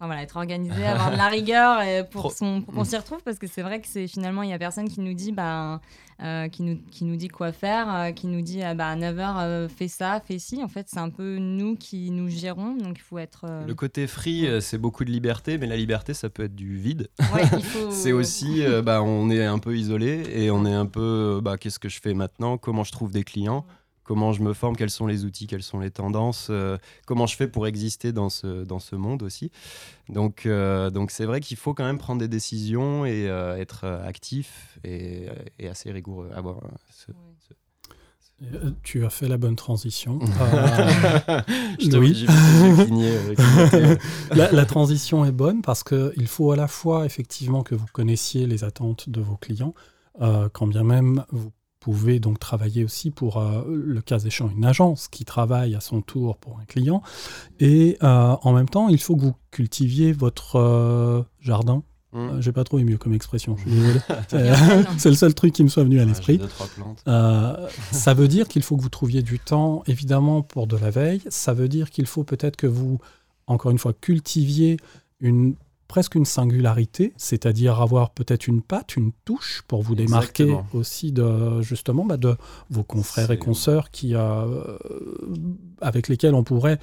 Euh, 0.00 0.04
enfin, 0.04 0.06
voilà, 0.06 0.22
être 0.22 0.36
organisé, 0.36 0.84
avoir 0.86 1.10
de 1.12 1.16
la 1.16 1.28
rigueur 1.28 1.82
et 1.82 2.04
pour, 2.08 2.32
son, 2.32 2.62
pour 2.62 2.74
qu'on 2.74 2.84
s'y 2.84 2.96
retrouve 2.96 3.22
parce 3.22 3.38
que 3.38 3.46
c'est 3.46 3.62
vrai 3.62 3.80
que 3.80 3.86
c'est 3.88 4.06
finalement 4.08 4.42
il 4.42 4.50
y 4.50 4.52
a 4.54 4.58
personne 4.58 4.88
qui 4.88 5.00
nous 5.00 5.14
dit 5.14 5.32
bah, 5.32 5.80
euh, 6.22 6.48
qui, 6.48 6.62
nous, 6.62 6.78
qui 6.90 7.04
nous 7.04 7.16
dit 7.16 7.28
quoi 7.28 7.50
faire, 7.52 7.94
euh, 7.94 8.10
qui 8.12 8.26
nous 8.26 8.42
dit 8.42 8.62
ah, 8.62 8.74
bah, 8.74 8.88
à 8.88 8.96
9h 8.96 9.68
fais 9.68 9.88
ça, 9.88 10.20
fais 10.26 10.38
ci. 10.38 10.62
En 10.62 10.68
fait, 10.68 10.86
c'est 10.90 10.98
un 10.98 11.08
peu 11.10 11.36
nous 11.38 11.76
qui 11.76 12.10
nous 12.10 12.28
gérons 12.28 12.74
donc 12.76 12.96
il 12.98 13.02
faut 13.02 13.18
être. 13.18 13.44
euh, 13.48 13.66
Le 13.66 13.74
côté 13.74 14.06
free, 14.06 14.46
euh, 14.46 14.60
c'est 14.60 14.78
beaucoup 14.78 15.04
de 15.04 15.10
liberté, 15.10 15.56
mais 15.58 15.66
la 15.66 15.76
liberté, 15.76 16.12
ça 16.14 16.28
peut 16.28 16.44
être 16.44 16.54
du 16.54 16.76
vide. 16.76 17.08
ouais, 17.34 17.42
il 17.56 17.62
faut- 17.62 17.90
C'est 17.90 18.12
aussi, 18.12 18.62
euh, 18.64 18.82
bah, 18.82 19.02
on 19.02 19.30
est 19.30 19.44
un 19.44 19.58
peu 19.58 19.76
isolé 19.76 20.24
et 20.34 20.50
on 20.50 20.64
est 20.66 20.74
un 20.74 20.86
peu, 20.86 21.36
euh, 21.36 21.40
bah, 21.40 21.56
qu'est-ce 21.58 21.78
que 21.78 21.88
je 21.88 22.00
fais 22.00 22.14
maintenant 22.14 22.58
Comment 22.58 22.84
je 22.84 22.92
trouve 22.92 23.10
des 23.12 23.24
clients 23.24 23.64
Comment 24.10 24.32
je 24.32 24.42
me 24.42 24.52
forme 24.54 24.74
Quels 24.74 24.90
sont 24.90 25.06
les 25.06 25.24
outils 25.24 25.46
Quelles 25.46 25.62
sont 25.62 25.78
les 25.78 25.92
tendances 25.92 26.48
euh, 26.50 26.76
Comment 27.06 27.26
je 27.28 27.36
fais 27.36 27.46
pour 27.46 27.68
exister 27.68 28.12
dans 28.12 28.28
ce, 28.28 28.64
dans 28.64 28.80
ce 28.80 28.96
monde 28.96 29.22
aussi 29.22 29.52
Donc, 30.08 30.46
euh, 30.46 30.90
donc 30.90 31.12
c'est 31.12 31.26
vrai 31.26 31.38
qu'il 31.40 31.56
faut 31.56 31.74
quand 31.74 31.84
même 31.84 31.98
prendre 31.98 32.18
des 32.18 32.26
décisions 32.26 33.06
et 33.06 33.28
euh, 33.28 33.56
être 33.56 33.84
actif 34.04 34.78
et, 34.82 35.28
et 35.60 35.68
assez 35.68 35.92
rigoureux. 35.92 36.28
Avoir, 36.34 36.56
euh, 36.56 36.68
ce- 36.90 37.12
Euh, 38.42 38.70
Tu 38.82 39.04
as 39.04 39.10
fait 39.10 39.28
la 39.28 39.36
bonne 39.36 39.54
transition. 39.54 40.18
Euh, 40.22 40.26
je 41.78 41.88
te 41.88 41.96
Oui. 41.96 42.26
euh, 43.38 43.96
la, 44.34 44.50
la 44.50 44.64
transition 44.66 45.24
est 45.24 45.30
bonne 45.32 45.62
parce 45.62 45.84
qu'il 45.84 46.26
faut 46.26 46.50
à 46.50 46.56
la 46.56 46.66
fois 46.66 47.04
effectivement 47.06 47.62
que 47.62 47.74
vous 47.76 47.86
connaissiez 47.92 48.46
les 48.46 48.64
attentes 48.64 49.08
de 49.08 49.20
vos 49.20 49.36
clients, 49.36 49.74
euh, 50.20 50.48
quand 50.52 50.66
bien 50.66 50.82
même 50.84 51.24
vous 51.30 51.52
pouvez 51.80 52.20
donc 52.20 52.38
travailler 52.38 52.84
aussi 52.84 53.10
pour 53.10 53.38
euh, 53.38 53.62
le 53.68 54.00
cas 54.02 54.18
échéant 54.20 54.50
une 54.54 54.64
agence 54.64 55.08
qui 55.08 55.24
travaille 55.24 55.74
à 55.74 55.80
son 55.80 56.02
tour 56.02 56.36
pour 56.36 56.58
un 56.60 56.64
client, 56.66 57.02
et 57.58 57.96
euh, 58.02 58.36
en 58.42 58.52
même 58.52 58.68
temps 58.68 58.88
il 58.88 59.00
faut 59.00 59.16
que 59.16 59.22
vous 59.22 59.34
cultiviez 59.50 60.12
votre 60.12 60.56
euh, 60.56 61.22
jardin. 61.40 61.82
Euh, 62.12 62.40
J'ai 62.40 62.50
pas 62.52 62.64
trouvé 62.64 62.82
mieux 62.84 62.98
comme 62.98 63.14
expression, 63.14 63.56
je 63.56 63.62
suis 63.62 63.70
désolé. 63.80 64.00
C'est- 64.98 65.08
le 65.10 65.14
seul 65.14 65.32
truc 65.34 65.52
qui 65.54 65.62
me 65.64 65.68
soit 65.68 65.84
venu 65.84 66.00
à 66.00 66.04
l'esprit. 66.04 66.38
ça 67.92 68.14
veut 68.14 68.28
dire 68.28 68.48
qu'il 68.48 68.62
faut 68.62 68.76
que 68.76 68.82
vous 68.82 68.88
trouviez 68.88 69.22
du 69.22 69.38
temps, 69.38 69.82
évidemment, 69.86 70.42
pour 70.42 70.66
de 70.66 70.76
la 70.76 70.90
veille. 70.90 71.22
Ça 71.28 71.54
veut 71.54 71.68
dire 71.68 71.90
qu'il 71.90 72.06
faut 72.06 72.24
peut-être 72.24 72.56
que 72.56 72.66
vous, 72.66 72.98
encore 73.46 73.70
une 73.70 73.78
fois, 73.78 73.92
cultiviez 73.92 74.76
une, 75.20 75.54
presque 75.90 76.14
une 76.14 76.24
singularité, 76.24 77.12
c'est-à-dire 77.16 77.80
avoir 77.80 78.10
peut-être 78.10 78.46
une 78.46 78.62
patte, 78.62 78.96
une 78.96 79.10
touche 79.24 79.64
pour 79.66 79.82
vous 79.82 79.96
démarquer 79.96 80.44
Exactement. 80.44 80.80
aussi 80.80 81.10
de, 81.10 81.60
justement, 81.62 82.04
bah, 82.04 82.16
de 82.16 82.36
vos 82.70 82.84
confrères 82.84 83.32
et 83.32 83.38
consoeurs 83.38 83.90
qui, 83.90 84.14
euh, 84.14 84.78
avec 85.80 86.06
lesquels 86.06 86.36
on 86.36 86.44
pourrait 86.44 86.78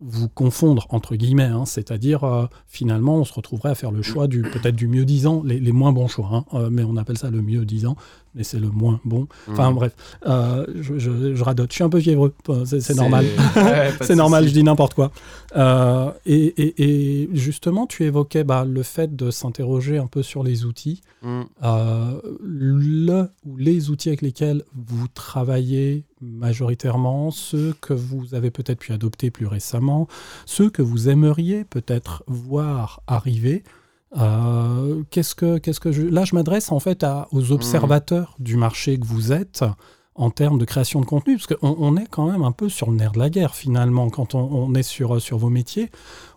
vous 0.00 0.28
confondre 0.28 0.86
entre 0.90 1.16
guillemets, 1.16 1.44
hein, 1.44 1.64
c'est-à-dire 1.64 2.24
euh, 2.24 2.46
finalement 2.66 3.16
on 3.16 3.24
se 3.24 3.32
retrouverait 3.32 3.70
à 3.70 3.74
faire 3.74 3.92
le 3.92 4.02
choix 4.02 4.28
du 4.28 4.42
peut-être 4.42 4.76
du 4.76 4.88
mieux 4.88 5.06
disant, 5.06 5.42
les, 5.42 5.58
les 5.58 5.72
moins 5.72 5.92
bons 5.92 6.08
choix, 6.08 6.28
hein, 6.30 6.44
euh, 6.52 6.68
mais 6.70 6.84
on 6.84 6.96
appelle 6.96 7.18
ça 7.18 7.30
le 7.30 7.40
mieux 7.40 7.64
disant, 7.64 7.96
mais 8.34 8.44
c'est 8.44 8.58
le 8.60 8.68
moins 8.70 9.00
bon. 9.04 9.26
Enfin 9.48 9.70
Hmm. 9.70 9.74
bref, 9.74 9.94
euh, 10.26 10.66
je, 10.80 10.98
je- 10.98 11.34
je 11.34 11.44
radote, 11.44 11.70
je 11.70 11.74
suis 11.76 11.84
un 11.84 11.88
peu 11.88 12.00
fiévreux, 12.00 12.32
c'est 12.64 12.94
normal. 12.94 13.24
Ouais, 13.56 13.90
C'est 14.02 14.14
normal, 14.16 14.46
je 14.48 14.52
dis 14.52 14.62
n'importe 14.62 14.94
quoi. 14.94 15.10
Euh, 15.56 16.10
et, 16.26 16.44
et- 16.46 16.82
et 17.24 17.28
justement, 17.32 17.86
tu 17.86 18.04
évoquais 18.04 18.44
bah, 18.44 18.64
le 18.64 18.82
fait 18.82 19.14
de 19.16 19.30
s'interroger 19.30 19.98
un 19.98 20.06
peu 20.06 20.22
sur 20.22 20.42
les 20.42 20.64
outils. 20.64 21.00
Hmm. 21.22 21.42
Euh, 21.62 22.20
le 22.40 23.28
ou 23.44 23.56
les 23.56 23.90
outils 23.90 24.08
avec 24.08 24.22
lesquels 24.22 24.62
vous 24.74 25.06
travaillez 25.08 26.04
majoritairement, 26.20 27.30
ceux 27.30 27.74
que 27.80 27.92
vous 27.94 28.34
avez 28.34 28.50
peut-être 28.50 28.78
pu 28.78 28.92
adopter 28.92 29.30
plus 29.30 29.46
récemment, 29.46 30.06
ceux 30.46 30.70
que 30.70 30.82
vous 30.82 31.08
aimeriez 31.08 31.64
peut-être 31.64 32.22
voir 32.26 33.02
arriver. 33.06 33.62
Euh, 34.18 35.02
qu'est-ce 35.10 35.34
que, 35.34 35.58
qu'est-ce 35.58 35.80
que 35.80 35.92
je... 35.92 36.02
Là, 36.02 36.24
je 36.24 36.34
m'adresse 36.34 36.72
en 36.72 36.80
fait 36.80 37.04
à- 37.04 37.28
aux 37.32 37.52
observateurs 37.52 38.34
du 38.38 38.56
marché 38.56 38.98
que 38.98 39.06
vous 39.06 39.32
êtes 39.32 39.64
en 40.16 40.30
termes 40.30 40.58
de 40.58 40.64
création 40.64 41.00
de 41.00 41.06
contenu, 41.06 41.36
parce 41.36 41.46
qu'on 41.46 41.76
on 41.78 41.96
est 41.96 42.06
quand 42.10 42.30
même 42.30 42.42
un 42.42 42.52
peu 42.52 42.68
sur 42.68 42.90
le 42.90 42.96
nerf 42.96 43.12
de 43.12 43.18
la 43.20 43.30
guerre 43.30 43.54
finalement 43.54 44.10
quand 44.10 44.34
on, 44.34 44.40
on 44.40 44.74
est 44.74 44.82
sur, 44.82 45.20
sur 45.20 45.38
vos 45.38 45.48
métiers. 45.48 45.90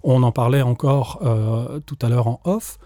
On 0.04 0.22
en 0.24 0.32
parlait 0.32 0.62
encore 0.62 1.20
euh, 1.24 1.80
tout 1.86 1.98
à 2.02 2.10
l'heure 2.10 2.28
en 2.28 2.40
off. 2.46 2.78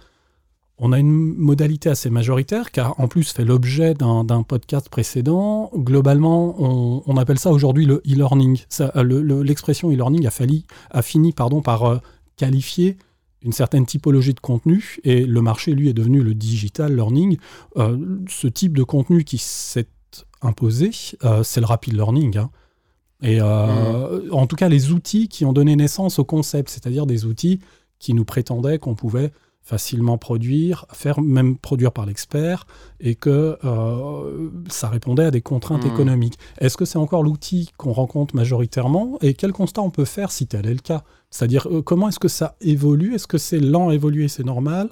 On 0.80 0.94
a 0.94 1.00
une 1.00 1.12
modalité 1.36 1.90
assez 1.90 2.10
majoritaire, 2.10 2.72
car 2.72 3.00
en 3.00 3.08
plus 3.08 3.32
fait 3.34 3.44
l'objet 3.44 3.94
d'un 3.96 4.24
d'un 4.24 4.44
podcast 4.44 4.90
précédent. 4.90 5.72
Globalement, 5.76 6.56
on, 6.60 7.04
on 7.06 7.18
appelle 7.18 7.40
ça 7.40 7.52
aujourd'hui 7.52 7.86
le 7.86 7.96
e-learning. 8.08 8.62
Ça, 8.70 8.92
euh, 8.96 9.04
le- 9.04 9.22
le- 9.24 9.42
L'expression 9.44 9.90
e-learning 9.92 10.26
a, 10.28 10.30
falli- 10.30 10.66
a 10.92 11.02
fini 11.02 11.34
pardon, 11.34 11.62
par 11.62 11.84
euh, 11.86 11.98
qualifier 12.38 12.98
une 13.48 13.54
certaine 13.54 13.86
typologie 13.86 14.34
de 14.34 14.42
contenu, 14.42 14.98
et 15.06 15.26
le 15.26 15.42
marché, 15.42 15.72
lui, 15.72 15.88
est 15.88 15.94
devenu 15.94 16.22
le 16.22 16.36
digital 16.36 16.94
learning. 16.94 17.38
Euh, 17.78 17.98
ce 18.28 18.48
type 18.48 18.78
de 18.78 18.84
contenu 18.84 19.24
qui 19.24 19.38
s'est 19.38 19.88
imposé, 20.42 20.92
euh, 21.24 21.44
c'est 21.44 21.62
le 21.62 21.66
rapid 21.66 21.94
learning. 21.94 22.38
hein. 22.38 22.52
Et 23.24 23.40
euh, 23.42 24.30
en 24.32 24.48
tout 24.48 24.58
cas, 24.58 24.68
les 24.68 24.92
outils 24.92 25.30
qui 25.30 25.46
ont 25.46 25.54
donné 25.54 25.76
naissance 25.78 26.20
au 26.20 26.26
concept, 26.26 26.70
c'est-à-dire 26.70 27.06
des 27.06 27.26
outils 27.26 27.62
qui 28.00 28.14
nous 28.14 28.26
prétendaient 28.26 28.80
qu'on 28.80 28.96
pouvait 28.96 29.32
facilement 29.68 30.18
produire, 30.18 30.86
faire 30.94 31.20
même 31.20 31.58
produire 31.58 31.92
par 31.92 32.06
l'expert, 32.06 32.66
et 33.02 33.16
que 33.16 33.58
euh, 33.66 34.50
ça 34.70 34.88
répondait 34.88 35.26
à 35.26 35.32
des 35.32 35.42
contraintes 35.42 35.84
Mhm. 35.84 35.92
économiques. 35.92 36.38
Est-ce 36.60 36.78
que 36.78 36.86
c'est 36.86 36.98
encore 36.98 37.22
l'outil 37.22 37.72
qu'on 37.78 37.92
rencontre 37.92 38.34
majoritairement 38.34 39.18
Et 39.22 39.34
quel 39.34 39.52
constat 39.52 39.82
on 39.82 39.90
peut 39.90 40.06
faire 40.06 40.32
si 40.32 40.48
tel 40.48 40.66
est 40.68 40.74
le 40.74 40.80
cas? 40.80 41.04
C'est-à-dire, 41.32 41.68
euh, 41.70 41.82
comment 41.82 42.08
est-ce 42.08 42.20
que 42.20 42.30
ça 42.30 42.56
évolue? 42.62 43.14
Est-ce 43.14 43.28
que 43.28 43.38
c'est 43.38 43.60
lent 43.60 43.90
à 43.90 43.94
évoluer, 43.94 44.30
c'est 44.30 44.46
normal? 44.46 44.90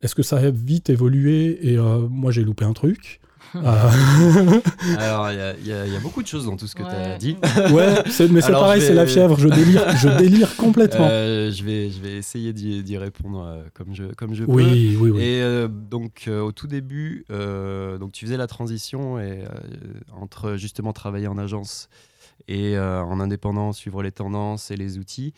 Est-ce 0.00 0.14
que 0.14 0.22
ça 0.22 0.36
a 0.36 0.50
vite 0.50 0.90
évolué? 0.90 1.58
Et 1.68 1.76
euh, 1.76 2.06
moi 2.08 2.30
j'ai 2.30 2.44
loupé 2.44 2.64
un 2.64 2.72
truc 2.74 3.20
Alors, 3.54 5.30
il 5.30 5.66
y 5.66 5.72
a, 5.72 5.86
y 5.86 5.94
y 5.94 5.98
beaucoup 5.98 6.22
de 6.22 6.26
choses 6.26 6.46
dans 6.46 6.56
tout 6.56 6.66
ce 6.66 6.74
que 6.74 6.82
tu 6.82 6.88
as 6.88 7.16
dit. 7.18 7.36
Ouais, 7.72 7.94
c'est- 8.10 8.28
mais 8.28 8.40
c'est 8.40 8.48
Alors, 8.48 8.62
pareil, 8.62 8.80
c'est 8.82 8.94
la 8.94 9.06
fièvre, 9.06 9.38
je 9.38 9.48
délire, 9.48 9.84
je 9.96 10.08
délire 10.18 10.56
complètement. 10.56 11.08
Euh, 11.10 11.50
je, 11.50 11.62
vais, 11.64 11.90
je 11.90 12.00
vais 12.00 12.16
essayer 12.16 12.52
d'y 12.52 12.82
d'y 12.82 12.96
répondre 12.98 13.44
euh, 13.44 13.62
comme 13.74 13.94
je, 13.94 14.04
comme 14.14 14.34
je 14.34 14.44
peux. 14.44 14.52
oui, 14.52 14.96
oui, 15.00 15.10
oui. 15.10 15.20
Et 15.22 15.42
euh, 15.42 15.68
donc 15.68 16.24
euh, 16.28 16.40
au 16.40 16.52
tout 16.52 16.66
début, 16.66 17.24
euh, 17.30 17.98
donc 17.98 18.12
tu 18.12 18.24
faisais 18.24 18.36
la 18.36 18.46
transition 18.46 19.18
et, 19.18 19.44
euh, 19.44 19.48
entre 20.20 20.56
justement 20.56 20.92
travailler 20.92 21.26
en 21.28 21.38
agence 21.38 21.88
et 22.48 22.76
euh, 22.76 23.02
en 23.02 23.20
indépendant, 23.20 23.72
suivre 23.72 24.02
les 24.02 24.12
tendances 24.12 24.70
et 24.70 24.76
les 24.76 24.98
outils. 24.98 25.34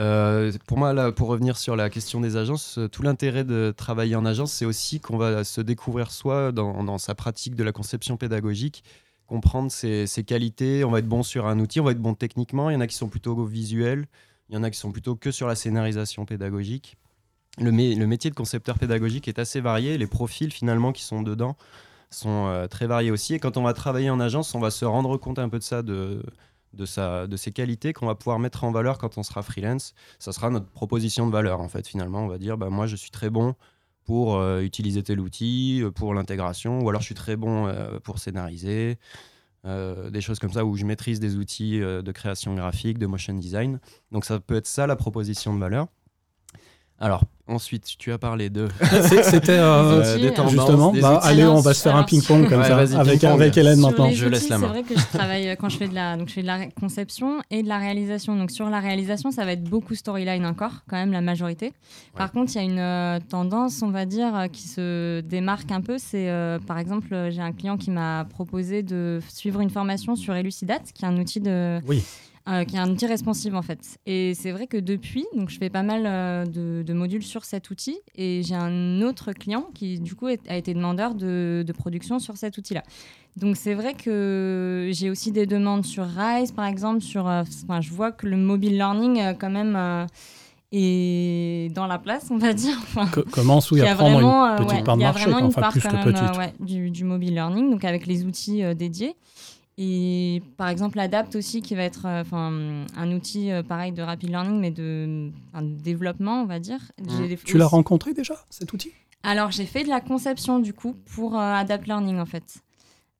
Euh, 0.00 0.50
pour 0.66 0.78
moi, 0.78 1.12
pour 1.12 1.28
revenir 1.28 1.58
sur 1.58 1.76
la 1.76 1.90
question 1.90 2.20
des 2.20 2.36
agences, 2.36 2.78
euh, 2.78 2.88
tout 2.88 3.02
l'intérêt 3.02 3.44
de 3.44 3.72
travailler 3.76 4.16
en 4.16 4.24
agence, 4.24 4.50
c'est 4.50 4.64
aussi 4.64 4.98
qu'on 4.98 5.18
va 5.18 5.44
se 5.44 5.60
découvrir 5.60 6.10
soi 6.10 6.52
dans, 6.52 6.96
sa 6.96 7.14
pratique 7.14 7.54
de 7.54 7.62
la 7.62 7.72
conception 7.72 8.16
pédagogique, 8.16 8.82
comprendre 9.26 9.70
ses, 9.70 10.06
qualités. 10.26 10.84
On 10.84 10.90
va 10.90 11.00
être 11.00 11.08
bon 11.08 11.22
sur 11.22 11.46
un 11.46 11.58
outil, 11.60 11.80
on 11.80 11.84
va 11.84 11.92
être 11.92 12.00
bon 12.00 12.14
techniquement. 12.14 12.70
Il 12.70 12.74
y 12.74 12.76
en 12.76 12.80
a 12.80 12.86
qui 12.86 12.96
sont 12.96 13.08
plutôt 13.08 13.44
visuels, 13.44 14.06
il 14.48 14.54
y 14.54 14.58
en 14.58 14.62
a 14.62 14.70
qui 14.70 14.78
sont 14.78 14.90
plutôt 14.90 15.16
que 15.16 15.30
sur 15.30 15.46
la 15.46 15.54
scénarisation 15.54 16.24
pédagogique. 16.24 16.96
Le, 17.58 17.70
mé- 17.70 17.98
le 17.98 18.06
métier 18.06 18.30
de 18.30 18.34
concepteur 18.34 18.78
pédagogique 18.78 19.28
est 19.28 19.38
assez 19.38 19.60
varié. 19.60 19.98
Les 19.98 20.06
profils 20.06 20.52
finalement 20.52 20.92
qui 20.92 21.02
sont 21.02 21.20
dedans 21.20 21.56
sont 22.10 22.46
euh, 22.46 22.68
très 22.68 22.86
variés 22.86 23.10
aussi. 23.10 23.34
Et 23.34 23.38
quand 23.38 23.58
on 23.58 23.62
va 23.62 23.74
travailler 23.74 24.08
en 24.08 24.18
agence, 24.18 24.54
on 24.54 24.60
va 24.60 24.70
se 24.70 24.86
rendre 24.86 25.18
compte 25.18 25.38
un 25.38 25.50
peu 25.50 25.58
de 25.58 25.64
ça, 25.64 25.82
de, 26.72 26.86
sa, 26.86 27.26
de 27.26 27.36
ses 27.36 27.52
qualités 27.52 27.92
qu'on 27.92 28.06
va 28.06 28.14
pouvoir 28.14 28.38
mettre 28.38 28.64
en 28.64 28.70
valeur 28.70 28.98
quand 28.98 29.18
on 29.18 29.22
sera 29.22 29.42
freelance. 29.42 29.94
Ça 30.18 30.32
sera 30.32 30.50
notre 30.50 30.66
proposition 30.66 31.26
de 31.26 31.32
valeur 31.32 31.60
en 31.60 31.68
fait. 31.68 31.86
Finalement, 31.86 32.24
on 32.24 32.28
va 32.28 32.38
dire, 32.38 32.56
bah, 32.56 32.70
moi 32.70 32.86
je 32.86 32.96
suis 32.96 33.10
très 33.10 33.30
bon 33.30 33.54
pour 34.04 34.36
euh, 34.36 34.62
utiliser 34.62 35.02
tel 35.02 35.20
outil, 35.20 35.82
euh, 35.82 35.90
pour 35.90 36.14
l'intégration, 36.14 36.80
ou 36.80 36.88
alors 36.88 37.00
je 37.00 37.06
suis 37.06 37.14
très 37.14 37.36
bon 37.36 37.66
euh, 37.66 37.98
pour 38.00 38.18
scénariser. 38.18 38.98
des 39.64 40.20
choses 40.20 40.38
comme 40.38 40.52
ça 40.52 40.64
où 40.64 40.74
je 40.74 40.86
maîtrise 40.86 41.20
des 41.20 41.36
outils 41.36 41.78
de 41.80 42.12
création 42.12 42.54
graphique, 42.54 42.98
de 42.98 43.06
motion 43.06 43.34
design. 43.34 43.78
Donc 44.10 44.24
ça 44.24 44.40
peut 44.40 44.56
être 44.56 44.66
ça 44.66 44.86
la 44.86 44.96
proposition 44.96 45.54
de 45.54 45.60
valeur. 45.60 45.86
Alors 47.02 47.22
ensuite, 47.48 47.84
tu 47.98 48.12
as 48.12 48.18
parlé 48.18 48.48
de 48.50 48.68
C'est- 49.08 49.22
C'était 49.24 49.56
euh, 49.58 50.18
des 50.18 50.26
euh, 50.28 50.30
tendances, 50.30 50.52
justement. 50.52 50.92
des 50.92 51.00
Bah, 51.00 51.18
allez, 51.24 51.44
on 51.46 51.58
va 51.60 51.72
se 51.74 51.82
faire 51.82 51.96
un 51.96 52.04
ping-pong 52.04 52.46
comme 52.48 52.60
Ouais, 52.60 52.68
ça 52.68 52.76
avec, 53.00 53.24
avec 53.24 53.56
Hélène 53.56 53.78
Sur 53.78 53.88
maintenant. 53.88 54.06
les 54.08 54.14
Je 54.14 54.26
outils, 54.26 54.32
laisse 54.34 54.48
la 54.50 54.56
C'est 54.56 54.62
main. 54.62 54.68
vrai 54.68 54.82
que 54.82 54.96
je 54.96 55.06
travaille 55.06 55.48
euh, 55.48 55.56
quand 55.58 55.68
je 55.70 55.78
fais 55.78 55.88
de 55.88 55.94
la 55.94 56.16
donc 56.16 56.28
je 56.28 56.34
fais 56.34 56.42
de 56.42 56.46
la 56.46 56.66
conception 56.78 57.40
et 57.50 57.62
de 57.62 57.68
la 57.68 57.78
réalisation. 57.78 58.36
Donc 58.36 58.50
sur 58.50 58.68
la 58.70 58.78
réalisation, 58.80 59.30
ça 59.32 59.44
va 59.46 59.52
être 59.52 59.64
beaucoup 59.64 59.94
storyline 59.94 60.44
encore, 60.46 60.82
quand 60.88 60.96
même 60.96 61.10
la 61.12 61.22
majorité. 61.22 61.72
Par 62.16 62.30
contre, 62.32 62.52
il 62.54 62.56
y 62.56 62.60
a 62.60 62.64
une 62.64 62.78
euh, 62.78 63.18
tendance, 63.28 63.82
on 63.82 63.90
va 63.90 64.04
dire, 64.04 64.46
qui 64.52 64.68
se 64.68 65.20
démarque 65.22 65.72
un 65.72 65.80
peu. 65.80 65.96
C'est 65.98 66.28
euh, 66.30 66.58
par 66.60 66.78
exemple, 66.78 67.28
j'ai 67.30 67.40
un 67.42 67.52
client 67.52 67.76
qui 67.78 67.90
m'a 67.90 68.26
proposé 68.30 68.82
de 68.82 69.20
suivre 69.28 69.60
une 69.60 69.70
formation 69.70 70.14
sur 70.16 70.34
Elucidate, 70.36 70.92
qui 70.94 71.04
est 71.04 71.08
un 71.08 71.16
outil 71.18 71.40
de 71.40 71.80
Oui. 71.88 72.04
Euh, 72.48 72.64
qui 72.64 72.76
est 72.76 72.78
un 72.78 72.90
outil 72.90 73.06
responsive 73.06 73.54
en 73.54 73.62
fait. 73.62 73.98
Et 74.06 74.34
c'est 74.34 74.50
vrai 74.50 74.66
que 74.66 74.76
depuis, 74.78 75.26
donc 75.36 75.50
je 75.50 75.58
fais 75.58 75.70
pas 75.70 75.82
mal 75.82 76.02
euh, 76.06 76.44
de, 76.46 76.82
de 76.82 76.92
modules 76.94 77.22
sur 77.22 77.44
cet 77.44 77.70
outil 77.70 77.98
et 78.16 78.42
j'ai 78.42 78.54
un 78.54 79.02
autre 79.02 79.32
client 79.32 79.66
qui 79.74 80.00
du 80.00 80.14
coup 80.14 80.28
est- 80.28 80.48
a 80.48 80.56
été 80.56 80.72
demandeur 80.74 81.14
de, 81.14 81.62
de 81.66 81.72
production 81.72 82.18
sur 82.18 82.36
cet 82.36 82.56
outil-là. 82.58 82.82
Donc 83.36 83.56
c'est 83.56 83.74
vrai 83.74 83.94
que 83.94 84.88
j'ai 84.92 85.10
aussi 85.10 85.32
des 85.32 85.46
demandes 85.46 85.84
sur 85.84 86.04
Rise 86.06 86.52
par 86.52 86.64
exemple, 86.66 87.00
sur, 87.02 87.28
euh, 87.28 87.42
je 87.80 87.90
vois 87.90 88.10
que 88.10 88.26
le 88.26 88.36
mobile 88.36 88.74
learning 88.76 89.20
euh, 89.20 89.34
quand 89.38 89.50
même 89.50 90.06
est 90.72 91.68
dans 91.74 91.86
la 91.86 91.98
place, 91.98 92.28
on 92.30 92.38
va 92.38 92.52
dire. 92.52 92.76
Enfin, 92.82 93.06
commence 93.32 93.70
où 93.70 93.76
il 93.76 93.82
y 93.82 93.86
a 93.86 93.94
vraiment, 93.94 94.46
une 94.58 94.66
petite 94.66 94.84
part 94.84 94.96
de 94.96 95.02
marché, 95.02 95.24
enfin 95.48 95.60
part 95.60 95.72
plus 95.72 95.80
quand 95.80 95.90
que 95.90 95.94
même, 95.96 96.04
petite. 96.14 96.36
ouais, 96.38 96.52
du, 96.60 96.90
du 96.90 97.04
mobile 97.04 97.34
learning, 97.34 97.70
donc 97.70 97.84
avec 97.84 98.06
les 98.06 98.24
outils 98.24 98.62
euh, 98.62 98.74
dédiés. 98.74 99.14
Et 99.82 100.42
par 100.58 100.68
exemple, 100.68 101.00
Adapt 101.00 101.34
aussi, 101.36 101.62
qui 101.62 101.74
va 101.74 101.84
être 101.84 102.04
euh, 102.04 102.20
enfin 102.20 102.84
un 102.98 103.12
outil 103.12 103.50
euh, 103.50 103.62
pareil 103.62 103.92
de 103.92 104.02
rapid 104.02 104.28
learning, 104.28 104.60
mais 104.60 104.70
de, 104.70 105.30
développement, 105.82 106.42
on 106.42 106.44
va 106.44 106.58
dire. 106.58 106.80
Mmh. 107.00 107.36
Tu 107.46 107.56
l'as 107.56 107.66
rencontré 107.66 108.12
déjà, 108.12 108.34
cet 108.50 108.74
outil? 108.74 108.92
Alors, 109.22 109.50
j'ai 109.50 109.64
fait 109.64 109.82
de 109.82 109.88
la 109.88 110.02
conception 110.02 110.58
du 110.58 110.74
coup 110.74 110.94
pour 111.14 111.34
euh, 111.34 111.54
Adapt 111.54 111.86
Learning 111.86 112.18
en 112.18 112.26
fait. 112.26 112.62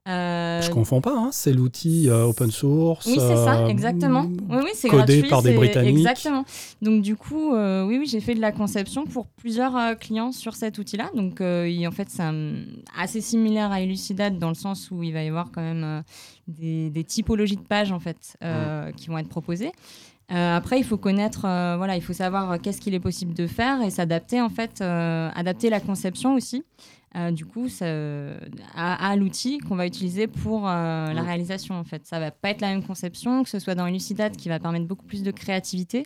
Euh, 0.09 0.63
Je 0.63 0.71
confonds 0.71 1.01
pas, 1.03 1.15
hein, 1.15 1.29
c'est 1.31 1.53
l'outil 1.53 2.09
euh, 2.09 2.25
open 2.25 2.51
source. 2.51 3.07
oui, 3.07 3.17
c'est 3.19 3.37
ça, 3.37 3.61
euh, 3.65 3.67
exactement. 3.69 4.23
Oui, 4.49 4.57
oui, 4.65 4.71
c'est 4.75 4.89
codé 4.89 5.15
gratuit, 5.19 5.29
par 5.31 5.43
des 5.43 5.53
Britanniques. 5.53 5.99
Exactement. 5.99 6.45
Donc 6.81 7.03
du 7.03 7.17
coup, 7.17 7.55
euh, 7.55 7.85
oui, 7.87 7.99
oui, 7.99 8.07
j'ai 8.07 8.21
fait 8.21 8.35
de 8.35 8.41
la 8.41 8.51
conception 8.51 9.05
pour 9.05 9.27
plusieurs 9.27 9.99
clients 9.99 10.33
sur 10.33 10.55
cet 10.57 10.79
outil-là. 10.79 11.11
Donc 11.15 11.41
il- 11.41 11.87
en 11.87 11.91
fait, 11.93 12.09
c'est 12.09 12.23
assez 12.99 13.21
similaire 13.21 13.71
à 13.73 13.83
Elucidate 13.83 14.39
dans 14.39 14.49
le 14.49 14.55
sens 14.55 14.91
où 14.91 15.03
il 15.03 15.13
va 15.13 15.23
y 15.23 15.29
avoir 15.29 15.51
quand 15.53 15.63
même 15.63 16.03
des, 16.49 16.89
des 16.91 17.05
typologies 17.05 17.57
de 17.57 17.61
pages 17.63 17.93
en 17.93 18.01
fait 18.01 18.37
qui 18.97 19.09
vont 19.09 19.19
être 19.19 19.29
proposées. 19.29 19.73
Euh, 20.33 20.57
après, 20.57 20.79
il 20.79 20.85
faut 20.85 20.97
connaître, 20.97 21.45
euh, 21.45 21.75
voilà, 21.77 21.97
il 21.97 22.03
faut 22.03 22.13
savoir 22.13 22.53
euh, 22.53 22.57
qu'est-ce 22.63 22.81
qu'il 22.81 22.95
est 22.95 23.01
possible 23.01 23.35
de 23.35 23.49
faire 23.49 23.83
et 23.83 23.91
s'adapter 23.91 24.41
en 24.41 24.49
fait, 24.49 24.81
adapter 24.81 25.71
la 25.71 25.81
conception 25.81 26.35
aussi. 26.35 26.63
Euh, 27.17 27.31
du 27.33 27.45
coup, 27.45 27.69
ça, 27.69 27.87
à, 28.77 29.11
à 29.11 29.17
l'outil 29.17 29.59
qu'on 29.59 29.75
va 29.77 29.87
utiliser 29.87 30.27
pour 30.29 30.69
euh, 30.69 31.13
la 31.13 31.23
Mm. 31.23 31.27
réalisation 31.27 31.75
en 31.75 31.85
fait. 31.85 32.07
Ça 32.07 32.21
va 32.21 32.31
pas 32.31 32.51
être 32.51 32.61
la 32.61 32.69
même 32.69 32.85
conception, 32.85 33.43
que 33.43 33.49
ce 33.51 33.59
soit 33.59 33.75
dans 33.75 33.87
Elucidate 33.87 34.37
qui 34.37 34.49
va 34.49 34.59
permettre 34.61 34.87
beaucoup 34.87 35.07
plus 35.07 35.23
de 35.23 35.31
créativité. 35.31 36.05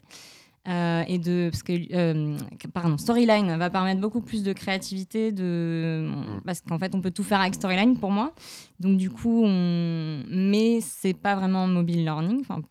euh, 0.66 1.02
et 1.08 1.18
de 1.18 1.50
parce 1.52 1.62
que 1.62 1.74
euh, 1.94 2.38
pardon 2.72 2.96
Storyline 2.96 3.54
va 3.58 3.68
permettre 3.68 4.00
beaucoup 4.00 4.22
plus 4.22 4.42
de 4.42 4.54
créativité 4.54 5.30
de 5.30 6.08
parce 6.46 6.62
qu'en 6.62 6.78
fait 6.78 6.94
on 6.94 7.02
peut 7.02 7.10
tout 7.10 7.22
faire 7.22 7.40
avec 7.42 7.54
Storyline 7.54 7.98
pour 7.98 8.10
moi 8.10 8.32
donc 8.80 8.96
du 8.96 9.10
coup 9.10 9.42
on 9.44 10.22
mais 10.30 10.80
c'est 10.80 11.12
pas 11.12 11.34
vraiment 11.34 11.66
mobile 11.66 12.02
learning 12.02 12.40
enfin 12.40 12.62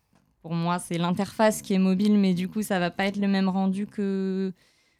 pour 0.41 0.55
moi, 0.55 0.77
c'est 0.79 0.97
l'interface 0.97 1.61
qui 1.61 1.73
est 1.73 1.79
mobile, 1.79 2.17
mais 2.19 2.33
du 2.33 2.49
coup, 2.49 2.61
ça 2.63 2.77
va 2.77 2.91
pas 2.91 3.05
être 3.05 3.15
le 3.15 3.29
même 3.29 3.47
rendu 3.47 3.87
que. 3.87 4.51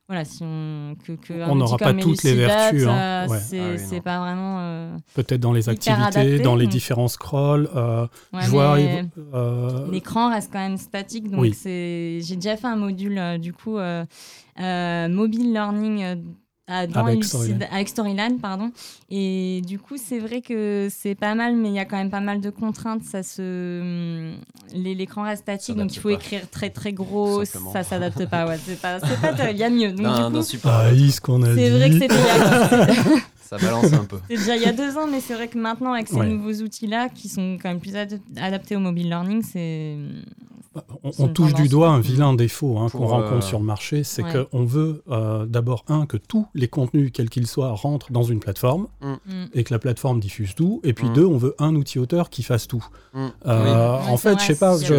Voilà, 0.10 0.26
si 0.26 0.44
on. 0.44 0.96
Que, 1.06 1.14
que 1.14 1.34
un 1.34 1.48
On 1.48 1.52
outil 1.52 1.60
n'aura 1.60 1.78
pas 1.78 1.94
toutes 1.94 2.24
les 2.24 2.36
vertus, 2.36 2.86
hein. 2.88 2.94
euh, 3.26 3.28
Ouais. 3.30 3.40
C'est 3.40 3.60
Ah 3.60 3.92
oui, 3.94 4.02
pas 4.02 4.20
vraiment. 4.20 4.58
euh, 4.60 4.98
Peut-être 5.16 5.40
dans 5.40 5.54
les 5.54 5.70
activités, 5.70 6.02
adapté, 6.04 6.40
dans 6.40 6.56
les 6.58 6.66
donc. 6.66 6.72
différents 6.74 7.08
scrolls. 7.08 7.70
euh, 7.74 8.06
ouais, 8.34 8.42
je 8.42 8.50
vois, 8.50 8.76
mais 8.76 9.06
euh, 9.34 9.90
L'écran 9.90 10.30
reste 10.30 10.52
quand 10.52 10.60
même 10.60 10.78
statique, 10.78 11.32
donc 11.32 11.40
Oui. 11.42 11.54
c'est. 11.54 12.20
J'ai 12.22 12.36
déjà 12.36 12.58
fait 12.58 12.68
un 12.68 12.76
module, 12.76 13.18
euh, 13.18 13.38
du 13.38 13.54
coup, 13.54 13.78
euh, 13.78 14.04
euh, 14.60 15.08
mobile 15.08 15.54
learning. 15.54 16.22
Euh, 16.70 16.88
dans 16.88 17.06
Avec 17.06 17.20
Elucid- 17.20 17.28
Storyline. 17.28 17.68
avec 17.72 17.90
Storyline, 17.90 18.40
pardon. 18.40 18.72
Et 19.10 19.62
du 19.68 19.80
coup, 19.80 19.96
c'est 19.98 20.20
vrai 20.20 20.42
que 20.42 20.88
c'est 20.90 21.14
pas 21.16 21.36
mal, 21.36 21.56
mais 21.56 21.68
il 21.70 21.76
y 21.76 21.80
a 21.80 21.86
quand 21.86 21.98
même 21.98 22.10
pas 22.10 22.22
mal 22.22 22.40
de 22.40 22.50
contraintes. 22.50 23.04
Ça 23.04 23.22
se, 23.22 24.32
les- 24.74 24.96
l'écran 24.96 25.24
reste 25.24 25.42
statique, 25.44 25.76
donc 25.76 25.94
il 25.96 26.00
faut 26.00 26.10
pas. 26.10 26.16
écrire 26.16 26.50
très 26.50 26.70
très 26.70 26.94
gros. 26.94 27.44
Simplement. 27.44 27.74
Ça 27.74 27.84
s'adapte 27.84 28.26
pas. 28.28 28.48
Ouais, 28.48 28.58
c'est 28.66 28.80
pas, 28.82 29.00
c'est 29.02 29.20
pas. 29.36 29.52
Il 29.52 29.58
y 29.58 29.64
a 29.64 29.70
mieux. 29.70 29.90
Donc 29.92 29.98
du 29.98 30.04
coup, 30.04 30.68
à 30.70 30.86
ah, 30.86 30.92
ce 31.12 31.20
qu'on 31.22 31.42
a 31.44 31.54
c'est 31.54 31.70
dit. 31.70 31.78
vrai 31.78 31.90
que 31.90 32.14
a- 32.14 33.20
Ça 33.44 33.58
balance 33.58 33.92
un 33.94 34.06
peu. 34.06 34.18
c'était 34.28 34.38
déjà 34.40 34.56
il 34.56 34.62
y 34.64 34.66
a 34.66 34.72
deux 34.72 34.98
ans, 34.98 35.06
mais 35.06 35.20
c'est 35.20 35.36
vrai 35.36 35.48
que 35.48 35.60
maintenant, 35.60 35.94
avec 35.94 36.08
ces 36.08 36.16
Ouais. 36.16 36.26
nouveaux 36.28 36.64
outils-là, 36.64 37.10
qui 37.10 37.28
sont 37.30 37.58
quand 37.62 37.70
même 37.70 37.80
plus 37.82 37.96
ad- 37.96 38.20
adaptés 38.38 38.76
au 38.76 38.80
mobile 38.80 39.10
learning, 39.10 39.44
c'est 39.44 39.96
On, 41.20 41.28
touche 41.28 41.54
du 41.54 41.68
doigt 41.68 41.90
un 41.90 42.00
vilain 42.00 42.34
défaut 42.34 42.80
hein, 42.80 42.88
qu'on 42.90 43.06
rencontre 43.06 43.34
euh, 43.34 43.42
sur 43.42 43.60
le 43.60 43.66
marché, 43.66 44.04
c'est 44.04 44.24
Ouais. 44.24 44.48
qu'on 44.52 44.66
veut 44.66 45.04
euh, 45.12 45.46
d'abord, 45.46 45.84
un, 45.88 46.06
que 46.06 46.18
tous 46.18 46.48
les 46.56 46.68
contenus, 46.68 47.12
quels 47.14 47.30
qu'ils 47.30 47.46
soient, 47.48 47.72
rentrent 47.74 48.12
dans 48.12 48.24
une 48.24 48.40
plateforme 48.40 48.88
Mm. 49.02 49.14
et 49.54 49.64
que 49.64 49.74
la 49.74 49.80
plateforme 49.80 50.20
diffuse 50.20 50.56
tout. 50.56 50.80
Et 50.84 50.94
puis 50.94 51.08
Mm. 51.10 51.14
deux, 51.14 51.26
on 51.26 51.38
veut 51.38 51.56
un 51.60 51.76
outil 51.76 52.00
auteur 52.00 52.30
qui 52.30 52.42
fasse 52.42 52.68
tout. 52.68 52.84
Mm. 53.14 53.28
Euh, 53.46 53.64
Oui. 53.64 54.08
en 54.10 54.12
Ouais, 54.12 54.18
fait, 54.18 54.40
je 54.40 54.46
sais 54.46 54.56
pas, 54.56 54.78
il 54.80 54.86
je, 54.86 54.94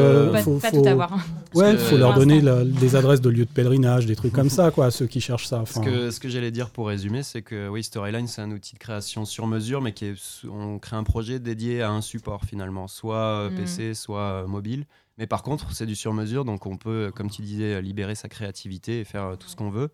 faut, 0.44 0.58
pas 0.58 0.70
faut- 0.70 0.82
tout 0.82 0.88
avoir. 0.88 1.18
ouais, 1.54 1.72
que- 1.72 1.78
faut 1.78 1.96
leur 1.96 2.14
donner 2.14 2.40
la- 2.40 2.64
des 2.64 2.94
adresses 2.96 3.20
de 3.20 3.30
lieux 3.30 3.46
de 3.46 3.50
pèlerinage, 3.50 4.06
des 4.06 4.14
trucs 4.16 4.32
comme 4.32 4.50
ça, 4.50 4.70
quoi, 4.70 4.87
à 4.87 4.90
ceux 4.90 5.06
qui 5.06 5.20
cherchent 5.20 5.46
ça. 5.48 5.64
Ce 5.66 5.80
que, 5.80 6.10
ce 6.10 6.20
que 6.20 6.28
j'allais 6.28 6.50
dire 6.52 6.70
pour 6.70 6.87
résumer, 6.88 7.22
c'est 7.22 7.42
que 7.42 7.68
oui, 7.68 7.82
Storyline, 7.82 8.26
c'est 8.28 8.42
un 8.42 8.50
outil 8.52 8.74
de 8.74 8.78
création 8.78 9.24
sur 9.24 9.46
mesure, 9.46 9.80
mais 9.80 9.92
qui 9.92 10.04
est, 10.06 10.14
on 10.48 10.78
crée 10.78 10.96
un 10.96 11.04
projet 11.04 11.38
dédié 11.40 11.82
à 11.82 11.90
un 11.90 12.00
support 12.00 12.42
finalement, 12.44 12.87
soit. 12.87 13.48
PC, 13.56 13.94
soit 13.94 14.46
mobile. 14.46 14.84
Mais 15.18 15.27
par 15.27 15.42
contre, 15.42 15.72
c'est 15.72 15.87
du 15.87 15.94
sur 15.94 16.12
mesure, 16.12 16.44
donc 16.44 16.66
on 16.66 16.77
peut, 16.77 17.12
comme 17.14 17.31
tu 17.31 17.42
disais, 17.42 17.81
libérer 17.81 18.14
sa 18.14 18.29
créativité 18.29 19.00
et 19.00 19.05
faire 19.05 19.24
euh, 19.24 19.37
tout 19.37 19.48
ce 19.48 19.57
qu'on 19.57 19.70
veut. 19.70 19.90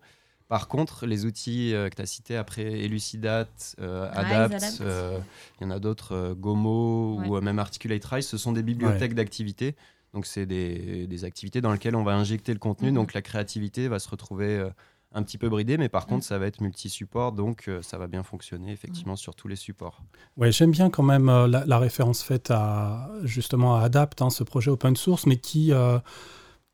Par 0.47 0.67
contre, 0.67 1.05
les 1.05 1.25
outils 1.25 1.71
que 1.73 1.95
tu 1.95 2.01
as 2.01 2.05
cités 2.05 2.35
après, 2.35 2.63
Elucidate, 2.63 3.75
Adapt, 3.79 4.81
euh, 4.81 5.17
il 5.59 5.63
y 5.63 5.67
en 5.67 5.71
a 5.71 5.79
d'autres, 5.79 6.13
euh, 6.13 6.35
Gomo 6.35 7.19
Ouais. 7.19 7.27
ou 7.27 7.37
euh, 7.37 7.41
même 7.41 7.57
Articulate 7.57 8.03
Rise, 8.03 8.27
ce 8.27 8.37
sont 8.37 8.51
des 8.51 8.61
bibliothèques 8.63 9.13
d'activités. 9.13 9.77
Donc, 10.13 10.25
c'est 10.25 10.45
des, 10.45 11.07
des 11.07 11.23
activités 11.23 11.61
dans 11.61 11.71
lesquelles 11.71 11.95
on 11.95 12.03
va 12.03 12.15
injecter 12.15 12.51
le 12.51 12.59
contenu. 12.59 12.89
Mhm. 12.89 12.95
Donc, 12.95 13.13
la 13.13 13.21
créativité 13.21 13.87
va 13.87 13.97
se 13.99 14.09
retrouver 14.09 14.57
euh, 14.57 14.69
un 15.13 15.23
petit 15.23 15.37
peu 15.37 15.49
bridée, 15.49 15.77
mais 15.77 15.89
par 15.89 16.07
contre, 16.07 16.23
ça 16.25 16.37
va 16.37 16.47
être 16.47 16.61
multi-support. 16.61 17.33
Donc, 17.33 17.67
euh, 17.67 17.81
ça 17.81 17.97
va 17.97 18.07
bien 18.07 18.23
fonctionner 18.23 18.71
effectivement 18.71 19.15
sur 19.15 19.35
tous 19.35 19.47
les 19.47 19.55
supports. 19.55 20.01
Ouais, 20.37 20.51
j'aime 20.51 20.71
bien 20.71 20.89
quand 20.89 21.03
même 21.03 21.29
euh, 21.29 21.47
la, 21.47 21.65
la 21.65 21.79
référence 21.79 22.23
faite 22.23 22.49
à 22.51 23.09
justement 23.23 23.75
à 23.75 23.83
Adapt, 23.83 24.21
hein, 24.21 24.29
ce 24.29 24.43
projet 24.43 24.71
open 24.71 24.95
source, 24.95 25.25
mais 25.25 25.37
qui, 25.37 25.73
euh, 25.73 25.99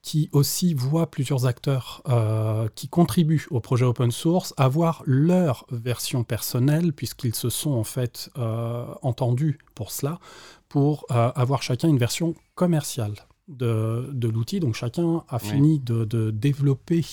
qui 0.04 0.30
aussi 0.32 0.74
voit 0.74 1.10
plusieurs 1.10 1.48
acteurs 1.48 2.02
euh, 2.08 2.68
qui 2.76 2.88
contribuent 2.88 3.46
au 3.50 3.60
projet 3.60 3.86
open 3.86 4.12
source 4.12 4.54
avoir 4.56 5.04
leur 5.06 5.66
version 5.72 6.24
personnelle, 6.24 6.94
puisqu'ils 6.94 7.36
se 7.36 7.50
sont 7.50 7.72
en 7.72 7.84
fait 7.84 8.30
euh, 8.38 8.86
entendus 9.02 9.58
pour 9.76 9.92
cela, 9.92 10.20
pour 10.70 11.06
euh, 11.12 11.32
avoir 11.36 11.64
chacun 11.64 11.88
une 11.88 11.98
version 11.98 12.36
commerciale 12.56 13.16
de, 13.48 14.10
de 14.14 14.28
l'outil. 14.28 14.60
Donc 14.60 14.76
chacun 14.76 15.24
a 15.30 15.38
Oui. 15.42 15.50
fini 15.50 15.80
de, 15.80 16.06
de 16.06 16.32
développer 16.32 17.06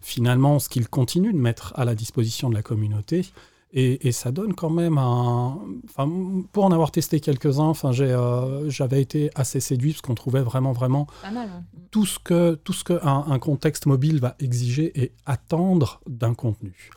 finalement 0.00 0.58
ce 0.58 0.68
qu'il 0.68 0.88
continue 0.88 1.32
de 1.32 1.38
mettre 1.38 1.72
à 1.76 1.84
la 1.84 1.94
disposition 1.94 2.48
de 2.50 2.54
la 2.54 2.62
communauté. 2.62 3.26
Et, 3.74 4.06
et 4.06 4.12
ça 4.12 4.32
donne 4.32 4.52
quand 4.52 4.68
même 4.68 4.98
un. 4.98 5.58
Enfin, 5.88 6.06
pour 6.52 6.64
en 6.66 6.72
avoir 6.72 6.90
testé 6.90 7.20
quelques-uns, 7.20 7.64
enfin, 7.64 7.90
j'ai, 7.90 8.04
euh, 8.12 8.68
j'avais 8.68 9.00
été 9.00 9.30
assez 9.34 9.60
séduit 9.60 9.92
parce 9.92 10.02
qu'on 10.02 10.14
trouvait 10.14 10.42
vraiment, 10.42 10.72
vraiment 10.72 11.06
mal. 11.22 11.48
hein. 11.48 11.64
tout 11.90 12.04
ce 12.04 12.18
que, 12.18 12.54
tout 12.56 12.74
ce 12.74 12.84
que 12.84 12.92
un, 13.02 13.24
un 13.28 13.38
contexte 13.38 13.86
mobile 13.86 14.20
va 14.20 14.36
exiger 14.40 14.92
et 15.02 15.12
attendre 15.24 16.02
d'un 16.06 16.34
contenu. 16.34 16.90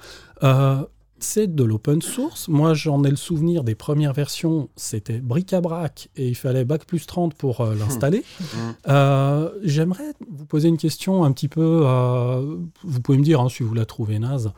Euh, 0.44 0.84
c'est 1.20 1.54
de 1.56 1.64
l'open 1.64 2.02
source. 2.02 2.48
Moi, 2.48 2.74
j'en 2.74 3.04
ai 3.04 3.10
le 3.10 3.16
souvenir 3.16 3.64
des 3.64 3.76
premières 3.76 4.14
versions, 4.14 4.70
c'était 4.76 5.20
bric-à-brac 5.20 6.10
et 6.16 6.28
il 6.28 6.36
fallait 6.36 6.66
bac 6.66 6.86
plus 6.86 7.06
30 7.06 7.34
pour 7.34 7.62
euh, 7.62 7.76
l'installer. 7.76 8.24
Mhm. 8.40 8.76
Euh, 8.88 9.50
J'aimerais 9.64 10.14
vous 10.30 10.46
poser 10.46 10.68
une 10.68 10.78
question 10.78 11.24
un 11.24 11.32
petit 11.32 11.48
peu. 11.48 11.82
euh, 11.86 12.58
vous 12.84 13.02
pouvez 13.02 13.18
me 13.18 13.24
dire 13.24 13.40
hein, 13.42 13.50
si 13.50 13.64
vous 13.64 13.74
la 13.74 13.86
trouvez 13.86 14.20
naze. 14.20 14.52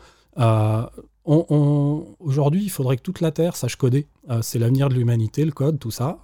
On- 1.29 1.45
on- 1.49 2.05
Aujourd'hui, 2.19 2.63
il 2.63 2.69
faudrait 2.69 2.95
que 2.97 3.01
toute 3.01 3.19
la 3.21 3.31
Terre 3.31 3.55
sache 3.57 3.75
coder. 3.75 4.07
C'est 4.41 4.59
l'avenir 4.59 4.87
de 4.89 4.93
l'humanité, 4.93 5.43
le 5.45 5.51
code, 5.51 5.77
tout 5.79 5.91
ça, 5.91 6.19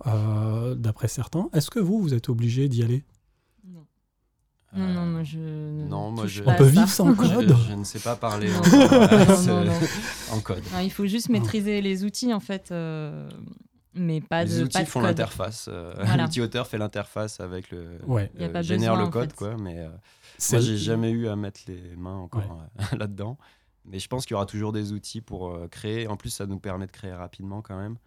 d'après 0.78 1.08
certains. 1.10 1.50
Est-ce 1.54 1.70
que 1.70 1.80
vous, 1.80 2.00
vous 2.02 2.14
êtes 2.14 2.30
obligé 2.30 2.68
d'y 2.70 2.84
aller? 2.84 3.04
Non, 4.76 4.88
non, 4.88 5.06
moi 5.06 5.24
je. 5.24 5.38
ne 5.40 5.88
non, 5.88 6.12
moi, 6.12 6.26
je- 6.28 6.44
On 6.46 6.56
peut 6.56 6.66
vivre 6.66 6.88
sans 6.90 7.14
code 7.16 7.56
je 7.70 7.74
ne 7.74 7.84
sais 7.84 8.00
pas 8.00 8.16
parler 8.16 8.50
Non. 8.50 8.62
euh, 8.74 9.26
Non, 9.28 9.36
ce- 9.38 9.50
non, 9.50 9.66
non. 9.66 9.72
en 10.32 10.40
code. 10.40 10.64
Non, 10.74 10.80
il 10.80 10.92
faut 10.92 11.06
juste 11.06 11.30
maîtriser 11.30 11.82
les 11.82 12.04
outils 12.04 12.34
en 12.34 12.40
fait, 12.40 12.72
euh, 12.72 13.30
mais 13.94 14.20
pas 14.22 14.44
les 14.44 14.58
de, 14.58 14.64
outils 14.64 14.74
pas 14.74 14.84
de 14.84 14.90
font 14.90 15.02
l'interface. 15.02 15.70
euh, 15.72 15.94
Voilà. 16.04 16.24
L'outil 16.24 16.42
auteur 16.42 16.66
fait 16.68 16.78
l'interface 16.78 17.40
avec 17.40 17.70
le. 17.72 18.00
Ouais. 18.08 18.32
Y 18.40 18.46
a 18.46 18.50
pas 18.50 18.62
génère 18.64 18.94
besoin, 18.94 19.02
le 19.04 19.08
en 19.08 19.12
code, 19.12 19.30
fait. 19.32 19.36
quoi. 19.36 19.56
Mais 19.60 19.80
euh, 19.80 19.90
moi, 20.52 20.60
j'ai 20.62 20.78
jamais 20.78 21.12
eu 21.12 21.28
à 21.28 21.36
mettre 21.36 21.62
les 21.68 21.96
mains 21.96 22.18
encore 22.18 22.60
euh, 22.80 22.96
là-dedans. 22.98 23.38
Mais 23.86 24.00
je 24.00 24.08
pense 24.08 24.26
qu'il 24.26 24.34
y 24.34 24.36
aura 24.36 24.46
toujours 24.46 24.72
des 24.72 24.94
outils 24.94 25.22
pour 25.22 25.50
euh, 25.50 25.68
créer. 25.68 26.08
En 26.08 26.16
plus, 26.18 26.30
ça 26.30 26.46
nous 26.48 26.58
permet 26.60 26.88
de 26.88 26.92
créer 26.92 27.14
rapidement 27.14 27.62
quand 27.62 27.78
même. 27.78 27.98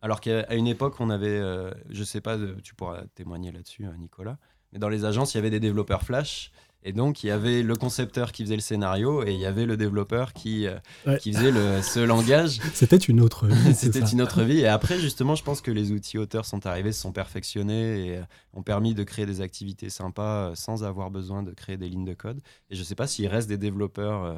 Alors 0.00 0.20
qu'à 0.20 0.40
à 0.48 0.54
une 0.54 0.66
époque, 0.66 0.94
on 1.00 1.10
avait, 1.10 1.28
euh, 1.28 1.70
je 1.90 2.02
sais 2.02 2.20
pas, 2.20 2.36
de- 2.38 2.56
tu 2.62 2.74
pourras 2.74 3.02
témoigner 3.14 3.52
là-dessus, 3.52 3.84
euh, 3.84 3.90
Nicolas. 3.98 4.38
Mais 4.72 4.78
dans 4.78 4.88
les 4.88 5.04
agences, 5.04 5.34
il 5.34 5.38
y 5.38 5.40
avait 5.40 5.50
des 5.50 5.60
développeurs 5.60 6.02
Flash. 6.02 6.50
Et 6.84 6.92
donc, 6.92 7.24
il 7.24 7.26
y 7.26 7.30
avait 7.30 7.62
le 7.62 7.74
concepteur 7.74 8.30
qui 8.32 8.44
faisait 8.44 8.54
le 8.54 8.60
scénario 8.62 9.24
et 9.26 9.32
il 9.34 9.40
y 9.40 9.46
avait 9.46 9.66
le 9.66 9.76
développeur 9.76 10.32
qui, 10.32 10.66
euh, 10.66 10.74
Ouais. 11.06 11.18
qui 11.18 11.32
faisait 11.32 11.50
le, 11.50 11.82
ce 11.82 11.98
langage. 12.00 12.60
C'était 12.72 12.96
une 12.96 13.20
autre 13.20 13.46
vie. 13.48 13.74
C'était 13.74 13.98
une 14.00 14.22
autre 14.22 14.42
vie. 14.42 14.60
Et 14.60 14.66
après, 14.68 14.98
justement, 14.98 15.34
je 15.34 15.42
pense 15.42 15.60
que 15.60 15.70
les 15.72 15.90
outils 15.92 16.18
auteurs 16.18 16.44
sont 16.46 16.66
arrivés, 16.66 16.92
se 16.92 17.00
sont 17.02 17.12
perfectionnés 17.12 18.06
et 18.06 18.16
euh, 18.18 18.22
ont 18.54 18.62
permis 18.62 18.94
de 18.94 19.02
créer 19.02 19.26
des 19.26 19.40
activités 19.40 19.90
sympas 19.90 20.50
euh, 20.50 20.54
sans 20.54 20.84
avoir 20.84 21.10
besoin 21.10 21.42
de 21.42 21.50
créer 21.50 21.76
des 21.76 21.88
lignes 21.88 22.04
de 22.04 22.14
code. 22.14 22.38
Et 22.70 22.74
je 22.76 22.80
ne 22.80 22.84
sais 22.84 22.94
pas 22.94 23.06
s'il 23.08 23.26
reste 23.26 23.48
des 23.48 23.58
développeurs 23.58 24.24
euh, 24.24 24.34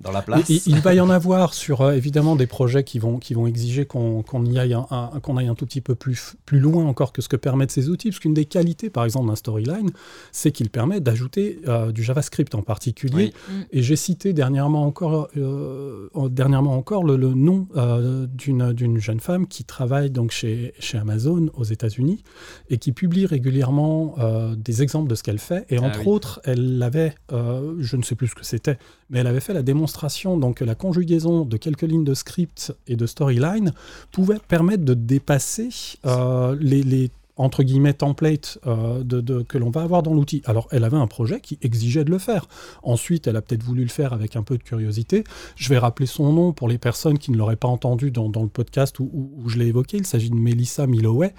dans 0.00 0.12
la 0.12 0.20
place. 0.22 0.48
Il, 0.50 0.60
il 0.66 0.80
va 0.80 0.94
y 0.94 1.00
en 1.00 1.08
avoir 1.18 1.54
sur 1.54 1.80
euh, 1.80 1.92
évidemment 1.92 2.36
des 2.36 2.46
projets 2.46 2.84
qui 2.84 2.98
vont, 2.98 3.18
qui 3.18 3.32
vont 3.34 3.46
exiger 3.46 3.86
qu'on 3.86 4.22
qu'on 4.22 4.44
y 4.44 4.58
aille 4.58 4.74
un, 4.74 4.86
un- 4.90 5.20
qu'on 5.20 5.36
aille 5.38 5.48
un 5.48 5.54
tout 5.54 5.64
petit 5.66 5.80
peu 5.80 5.94
plus, 5.94 6.34
plus 6.44 6.60
loin 6.60 6.84
encore 6.84 7.12
que 7.12 7.22
ce 7.22 7.28
que 7.28 7.36
permettent 7.36 7.72
ces 7.72 7.88
outils. 7.88 8.10
Parce 8.10 8.20
qu'une 8.20 8.34
des 8.34 8.44
qualités, 8.44 8.90
par 8.90 9.04
exemple, 9.04 9.26
d'un 9.28 9.36
storyline, 9.36 9.90
c'est 10.32 10.52
qu'il 10.52 10.68
permet 10.70 11.00
d'ajouter 11.00 11.60
du 11.92 12.02
JavaScript 12.02 12.54
en 12.54 12.62
particulier. 12.62 13.32
Oui. 13.48 13.54
Mm. 13.56 13.60
Et 13.72 13.82
j'ai 13.82 13.96
cité 13.96 14.32
dernièrement 14.32 14.84
encore, 14.84 15.28
euh, 15.36 16.08
en- 16.14 16.28
dernièrement 16.28 16.74
encore 16.76 17.04
le, 17.04 17.16
le 17.16 17.32
nom 17.34 17.68
euh, 17.76 18.26
d'une 18.26 18.72
d'une 18.72 18.98
jeune 18.98 19.20
femme 19.20 19.46
qui 19.46 19.64
travaille 19.64 20.10
donc 20.10 20.30
chez, 20.30 20.72
chez 20.78 20.98
Amazon 20.98 21.48
aux 21.54 21.64
États-Unis 21.64 22.22
et 22.70 22.78
qui 22.78 22.92
publie 22.92 23.26
régulièrement 23.26 24.14
euh, 24.18 24.54
des 24.56 24.82
exemples 24.82 25.08
de 25.08 25.14
ce 25.14 25.22
qu'elle 25.22 25.38
fait. 25.38 25.64
Et 25.70 25.78
Ah 25.78 25.82
entre 25.82 26.00
oui. 26.00 26.06
autres, 26.08 26.40
elle 26.44 26.82
avait, 26.82 27.14
euh, 27.32 27.74
je 27.78 27.96
ne 27.96 28.02
sais 28.02 28.14
plus 28.14 28.28
ce 28.28 28.34
que 28.34 28.44
c'était, 28.44 28.78
mais 29.10 29.20
elle 29.20 29.26
avait 29.26 29.40
fait 29.40 29.54
la 29.54 29.62
démonstration 29.62 30.36
donc 30.36 30.56
que 30.58 30.64
la 30.64 30.74
conjugaison 30.74 31.44
de 31.44 31.56
quelques 31.56 31.82
lignes 31.82 32.04
de 32.04 32.14
script 32.14 32.74
et 32.86 32.96
de 32.96 33.06
storyline 33.06 33.72
pouvait 34.12 34.38
permettre 34.48 34.84
de 34.84 34.94
dépasser 34.94 35.68
euh, 36.06 36.56
les, 36.60 36.82
les 36.82 37.10
entre 37.38 37.62
guillemets 37.62 37.94
templates 37.94 38.58
euh, 38.66 39.02
de, 39.04 39.42
que 39.42 39.56
l'on 39.56 39.70
va 39.70 39.82
avoir 39.82 40.02
dans 40.02 40.12
l'outil. 40.12 40.42
Alors 40.44 40.68
elle 40.70 40.84
avait 40.84 40.96
un 40.96 41.06
projet 41.06 41.40
qui 41.40 41.58
exigeait 41.62 42.04
de 42.04 42.10
le 42.10 42.18
faire. 42.18 42.46
Ensuite, 42.82 43.26
elle 43.26 43.36
a 43.36 43.42
peut-être 43.42 43.62
voulu 43.62 43.82
le 43.82 43.88
faire 43.88 44.12
avec 44.12 44.36
un 44.36 44.42
peu 44.42 44.58
de 44.58 44.62
curiosité. 44.62 45.24
Je 45.56 45.68
vais 45.68 45.78
rappeler 45.78 46.06
son 46.06 46.32
nom 46.32 46.52
pour 46.52 46.68
les 46.68 46.78
personnes 46.78 47.18
qui 47.18 47.30
ne 47.30 47.38
l'auraient 47.38 47.56
pas 47.56 47.68
entendu 47.68 48.10
dans, 48.10 48.28
le 48.28 48.48
podcast 48.48 48.98
où, 48.98 49.30
je 49.46 49.58
l'ai 49.58 49.66
évoqué. 49.66 49.98
Il 49.98 50.06
s'agit 50.06 50.30
de 50.30 50.34
Melissa 50.34 50.86
Milloway. 50.86 51.32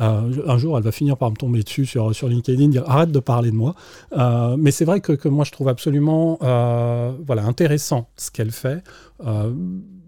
Euh, 0.00 0.30
un 0.46 0.56
jour, 0.56 0.78
elle 0.78 0.84
va 0.84 0.92
finir 0.92 1.18
par 1.18 1.30
me 1.30 1.36
tomber 1.36 1.62
dessus 1.62 1.84
sur, 1.84 2.10
LinkedIn, 2.10 2.68
dire 2.68 2.88
arrête 2.88 3.12
de 3.12 3.20
parler 3.20 3.50
de 3.50 3.56
moi. 3.56 3.74
Euh, 4.16 4.56
mais 4.58 4.70
c'est 4.70 4.86
vrai 4.86 5.00
que, 5.00 5.12
que 5.12 5.28
moi, 5.28 5.44
je 5.44 5.52
trouve 5.52 5.68
absolument 5.68 6.38
voilà, 6.40 7.44
intéressant 7.44 8.08
ce 8.16 8.30
qu'elle 8.30 8.52
fait. 8.52 8.82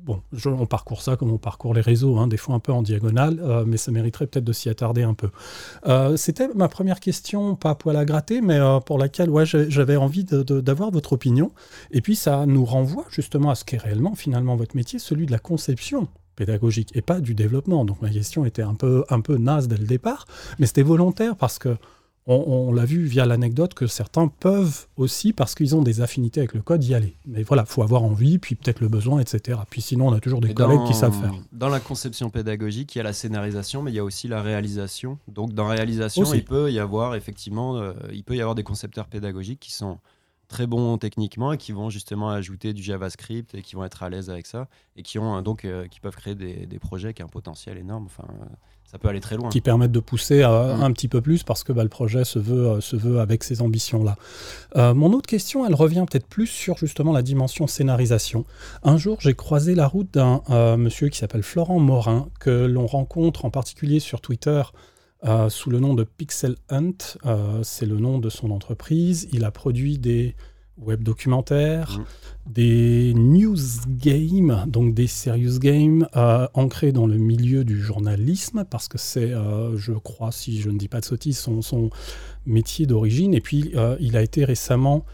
Bon, 0.04 0.20
on 0.44 0.66
parcourt 0.66 1.00
ça 1.00 1.16
comme 1.16 1.32
on 1.32 1.38
parcourt 1.38 1.72
les 1.72 1.80
réseaux, 1.80 2.18
hein, 2.18 2.26
des 2.26 2.36
fois 2.36 2.54
un 2.54 2.58
peu 2.58 2.72
en 2.72 2.82
diagonale, 2.82 3.40
euh, 3.42 3.64
mais 3.66 3.78
ça 3.78 3.90
mériterait 3.90 4.26
peut-être 4.26 4.44
de 4.44 4.52
s'y 4.52 4.68
attarder 4.68 5.02
un 5.02 5.14
peu. 5.14 5.30
Euh, 5.86 6.18
C'était 6.18 6.48
ma 6.54 6.68
première 6.68 7.00
question, 7.00 7.56
pas 7.56 7.74
poil 7.74 7.96
à 7.96 8.04
gratter, 8.04 8.42
mais 8.42 8.58
euh, 8.58 8.80
pour 8.80 8.98
laquelle 8.98 9.30
ouais, 9.30 9.46
j'avais 9.46 9.96
envie 9.96 10.24
d'avoir 10.24 10.90
votre 10.90 11.14
opinion. 11.14 11.52
Et 11.90 12.02
puis 12.02 12.16
ça 12.16 12.44
nous 12.44 12.66
renvoie 12.66 13.06
justement 13.08 13.48
à 13.48 13.54
ce 13.54 13.64
qu'est 13.64 13.78
réellement 13.78 14.14
finalement 14.14 14.56
votre 14.56 14.76
métier, 14.76 14.98
celui 14.98 15.24
de 15.24 15.32
la 15.32 15.38
conception 15.38 16.08
pédagogique 16.36 16.90
et 16.94 17.00
pas 17.00 17.20
du 17.20 17.34
développement. 17.34 17.86
Donc 17.86 18.02
ma 18.02 18.10
question 18.10 18.44
était 18.44 18.62
un 18.62 18.74
peu, 18.74 19.04
un 19.08 19.22
peu 19.22 19.38
naze 19.38 19.68
dès 19.68 19.78
le 19.78 19.86
départ, 19.86 20.26
mais 20.58 20.66
c'était 20.66 20.82
volontaire 20.82 21.34
parce 21.36 21.58
que 21.58 21.76
on, 22.26 22.34
on 22.68 22.72
l'a 22.72 22.84
vu 22.86 23.04
via 23.04 23.26
l'anecdote 23.26 23.74
que 23.74 23.86
certains 23.86 24.28
peuvent 24.28 24.86
aussi, 24.96 25.32
parce 25.32 25.54
qu'ils 25.54 25.76
ont 25.76 25.82
des 25.82 26.00
affinités 26.00 26.40
avec 26.40 26.54
le 26.54 26.62
code, 26.62 26.82
y 26.84 26.94
aller. 26.94 27.16
Mais 27.26 27.42
voilà, 27.42 27.64
faut 27.66 27.82
avoir 27.82 28.02
envie, 28.02 28.38
puis 28.38 28.54
peut-être 28.54 28.80
le 28.80 28.88
besoin, 28.88 29.20
etc. 29.20 29.60
Puis 29.68 29.82
sinon, 29.82 30.08
on 30.08 30.12
a 30.14 30.20
toujours 30.20 30.40
des 30.40 30.54
collègues 30.54 30.78
dans- 30.78 30.86
qui 30.86 30.94
savent 30.94 31.18
faire. 31.20 31.34
Dans 31.52 31.68
la 31.68 31.80
conception 31.80 32.30
pédagogique, 32.30 32.94
il 32.94 32.98
y 32.98 33.00
a 33.00 33.04
la 33.04 33.12
scénarisation, 33.12 33.82
mais 33.82 33.90
il 33.92 33.94
y 33.94 33.98
a 33.98 34.04
aussi 34.04 34.26
la 34.28 34.40
réalisation. 34.40 35.18
Donc, 35.28 35.52
dans 35.52 35.66
réalisation, 35.66 36.22
Aussi. 36.22 36.38
il 36.38 36.44
peut 36.44 36.72
y 36.72 36.78
avoir 36.78 37.14
effectivement, 37.14 37.76
euh, 37.76 37.92
il 38.12 38.24
peut 38.24 38.36
y 38.36 38.40
avoir 38.40 38.54
des 38.54 38.62
concepteurs 38.64 39.06
pédagogiques 39.06 39.60
qui 39.60 39.72
sont 39.72 39.98
très 40.48 40.66
bons 40.66 40.98
techniquement 40.98 41.52
et 41.52 41.58
qui 41.58 41.72
vont 41.72 41.88
justement 41.90 42.30
ajouter 42.30 42.72
du 42.74 42.82
JavaScript 42.82 43.54
et 43.54 43.62
qui 43.62 43.76
vont 43.76 43.84
être 43.84 44.02
à 44.02 44.10
l'aise 44.10 44.28
avec 44.30 44.46
ça 44.46 44.68
et 44.94 45.02
qui 45.02 45.18
ont 45.18 45.40
donc 45.42 45.64
euh, 45.64 45.88
qui 45.88 46.00
peuvent 46.00 46.14
créer 46.16 46.34
des, 46.34 46.66
des 46.66 46.78
projets 46.78 47.12
qui 47.14 47.22
ont 47.22 47.26
un 47.26 47.28
potentiel 47.30 47.78
énorme. 47.78 48.04
Enfin, 48.06 48.24
euh, 48.30 48.44
ça 48.94 48.98
peut 49.00 49.08
aller 49.08 49.18
très 49.18 49.36
loin. 49.36 49.48
qui 49.48 49.60
permettent 49.60 49.90
de 49.90 49.98
pousser 49.98 50.44
un 50.44 50.92
petit 50.92 51.08
peu 51.08 51.20
plus 51.20 51.42
parce 51.42 51.64
que 51.64 51.72
bah, 51.72 51.82
le 51.82 51.88
projet 51.88 52.24
se 52.24 52.38
veut, 52.38 52.68
euh, 52.68 52.80
se 52.80 52.94
veut 52.94 53.18
avec 53.18 53.42
ces 53.42 53.60
ambitions-là. 53.60 54.14
Euh, 54.76 54.94
mon 54.94 55.12
autre 55.12 55.26
question, 55.26 55.66
elle 55.66 55.74
revient 55.74 56.04
peut-être 56.08 56.28
plus 56.28 56.46
sur 56.46 56.78
justement 56.78 57.12
la 57.12 57.22
dimension 57.22 57.66
scénarisation. 57.66 58.44
Un 58.84 58.96
jour, 58.96 59.16
j'ai 59.20 59.34
croisé 59.34 59.74
la 59.74 59.88
route 59.88 60.14
d'un 60.14 60.42
euh, 60.50 60.76
monsieur 60.76 61.08
qui 61.08 61.18
s'appelle 61.18 61.42
Florent 61.42 61.80
Morin, 61.80 62.28
que 62.38 62.66
l'on 62.66 62.86
rencontre 62.86 63.44
en 63.44 63.50
particulier 63.50 63.98
sur 63.98 64.20
Twitter 64.20 64.62
euh, 65.24 65.48
sous 65.48 65.70
le 65.70 65.80
nom 65.80 65.94
de 65.94 66.04
Pixel 66.04 66.54
Hunt. 66.68 67.18
C'est 67.64 67.86
le 67.86 67.96
nom 67.96 68.18
de 68.20 68.30
son 68.30 68.52
entreprise. 68.52 69.26
Il 69.32 69.44
a 69.44 69.50
produit 69.50 69.98
des 69.98 70.36
web 70.78 71.02
documentaires, 71.02 71.98
Mm. 71.98 72.04
des 72.52 73.14
news 73.14 73.56
games, 73.88 74.64
donc 74.66 74.94
des 74.94 75.06
serious 75.06 75.58
games 75.58 76.06
euh, 76.16 76.46
ancrés 76.54 76.92
dans 76.92 77.06
le 77.06 77.16
milieu 77.16 77.64
du 77.64 77.80
journalisme, 77.80 78.64
parce 78.68 78.88
que 78.88 78.98
c'est, 78.98 79.32
euh, 79.32 79.76
je 79.76 79.92
crois, 79.92 80.32
si 80.32 80.60
je 80.60 80.70
ne 80.70 80.76
dis 80.78 80.88
pas 80.88 81.00
de 81.00 81.04
sottises, 81.04 81.38
son, 81.38 81.62
son 81.62 81.90
métier 82.44 82.86
d'origine. 82.86 83.34
Et 83.34 83.40
puis, 83.40 83.72
euh, 83.76 83.96
il 84.00 84.16
a 84.16 84.22
été 84.22 84.44
récemment 84.44 85.04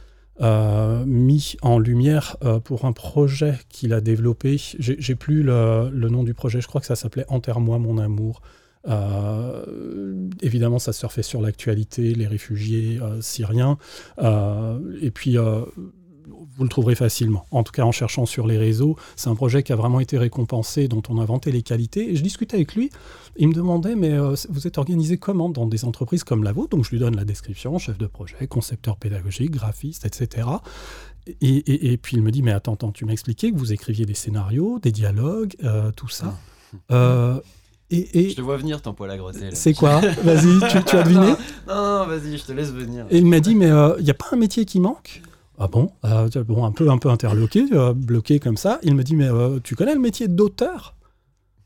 mis 1.07 1.57
en 1.61 1.79
lumière 1.79 2.39
pour 2.65 2.87
un 2.87 2.93
projet 2.93 3.59
qu'il 3.69 3.93
a 3.93 4.01
développé. 4.01 4.57
J'ai 4.79 4.97
j'ai 4.99 5.15
plus 5.15 5.43
le, 5.43 5.91
le 5.93 6.09
nom 6.09 6.23
du 6.23 6.33
projet, 6.33 6.63
je 6.63 6.67
crois 6.67 6.81
que 6.81 6.87
ça 6.87 6.97
s'appelait 6.97 7.27
Enterre-moi 7.29 7.79
mon 7.79 7.99
amour. 7.99 8.41
Euh, 8.89 10.29
évidemment, 10.41 10.79
ça 10.79 10.93
surfait 10.93 11.23
sur 11.23 11.41
l'actualité, 11.41 12.15
les 12.15 12.27
réfugiés 12.27 12.99
euh, 13.01 13.21
syriens. 13.21 13.79
Euh, 14.19 14.79
et 15.01 15.11
puis, 15.11 15.37
vous 16.57 16.65
le 16.65 16.69
trouverez 16.69 16.95
facilement. 16.95 17.47
En 17.51 17.63
tout 17.63 17.73
cas, 17.73 17.85
en 17.85 17.93
cherchant 17.93 18.27
sur 18.27 18.47
les 18.47 18.59
réseaux, 18.59 18.97
c'est 19.17 19.29
un 19.29 19.35
projet 19.35 19.63
qui 19.63 19.73
a 19.73 19.77
vraiment 19.77 20.01
été 20.01 20.19
récompensé, 20.19 20.89
dont 20.89 21.03
on 21.09 21.19
a 21.19 21.23
inventé 21.23 21.53
les 21.53 21.63
qualités. 21.63 22.11
Et 22.11 22.17
je 22.17 22.23
discutais 22.23 22.57
avec 22.57 22.75
lui, 22.75 22.91
il 23.37 23.49
me 23.49 23.55
demandait, 23.55 23.95
mais 23.95 24.13
euh, 24.13 24.35
vous 24.49 24.67
êtes 24.67 24.79
organisé 24.79 25.19
comment 25.19 25.49
dans 25.49 25.67
des 25.67 25.85
entreprises 25.85 26.25
comme 26.25 26.45
la 26.45 26.53
vôtre? 26.53 26.77
Donc 26.77 26.85
je 26.85 26.91
lui 26.91 26.99
donne 26.99 27.17
la 27.17 27.25
description, 27.25 27.79
chef 27.79 27.99
de 27.99 28.07
projet, 28.07 28.47
concepteur 28.47 28.97
pédagogique, 28.97 29.53
graphiste, 29.53 30.05
etc. 30.05 30.49
Et, 31.41 31.99
puis 31.99 32.17
il 32.17 32.23
me 32.23 32.31
dit, 32.31 32.43
mais 32.43 32.53
attends, 32.53 32.75
attends 32.75 32.93
tu 32.93 33.05
m'as 33.05 33.13
expliqué 33.13 33.53
que 33.53 33.57
vous 33.57 33.73
écriviez 33.73 34.05
des 34.05 34.15
scénarios, 34.15 34.79
des 34.81 34.93
dialogues, 34.93 35.55
euh, 35.65 35.93
tout 35.93 36.09
ça. 36.09 36.37
Euh, 36.91 37.41
et, 37.91 38.31
je 38.31 38.37
te 38.37 38.41
vois 38.41 38.57
venir 38.57 38.83
ton 38.83 38.95
poil 38.95 39.11
à 39.11 39.17
grosser. 39.17 39.51
C'est 39.53 39.75
quoi 39.75 40.01
Vas-y, 40.25 40.59
tu, 40.85 40.97
as 40.97 41.03
deviné 41.03 41.35
Non, 41.69 41.75
non, 41.75 42.07
vas-y, 42.07 42.39
je 42.39 42.45
te 42.45 42.53
laisse 42.53 42.73
venir. 42.73 43.07
Et 43.11 43.19
il 43.19 43.27
m'a 43.27 43.41
dit, 43.41 43.55
mais 43.55 43.69
il 43.99 44.05
n'y 44.05 44.11
a 44.11 44.15
pas 44.15 44.27
un 44.33 44.37
métier 44.37 44.65
qui 44.65 44.81
manque? 44.81 45.23
Ah 45.59 45.69
bon, 45.69 45.91
bon 46.47 46.65
un, 46.65 46.73
peu, 46.73 46.89
un 46.89 46.99
peu 46.99 47.11
interloqué, 47.11 47.65
bloqué 47.95 48.39
comme 48.39 48.57
ça. 48.57 48.79
Il 48.83 48.95
me 48.95 49.03
dit, 49.03 49.17
mais 49.17 49.29
tu 49.63 49.75
connais 49.77 49.95
le 49.95 50.01
métier 50.01 50.29
d'auteur? 50.29 50.95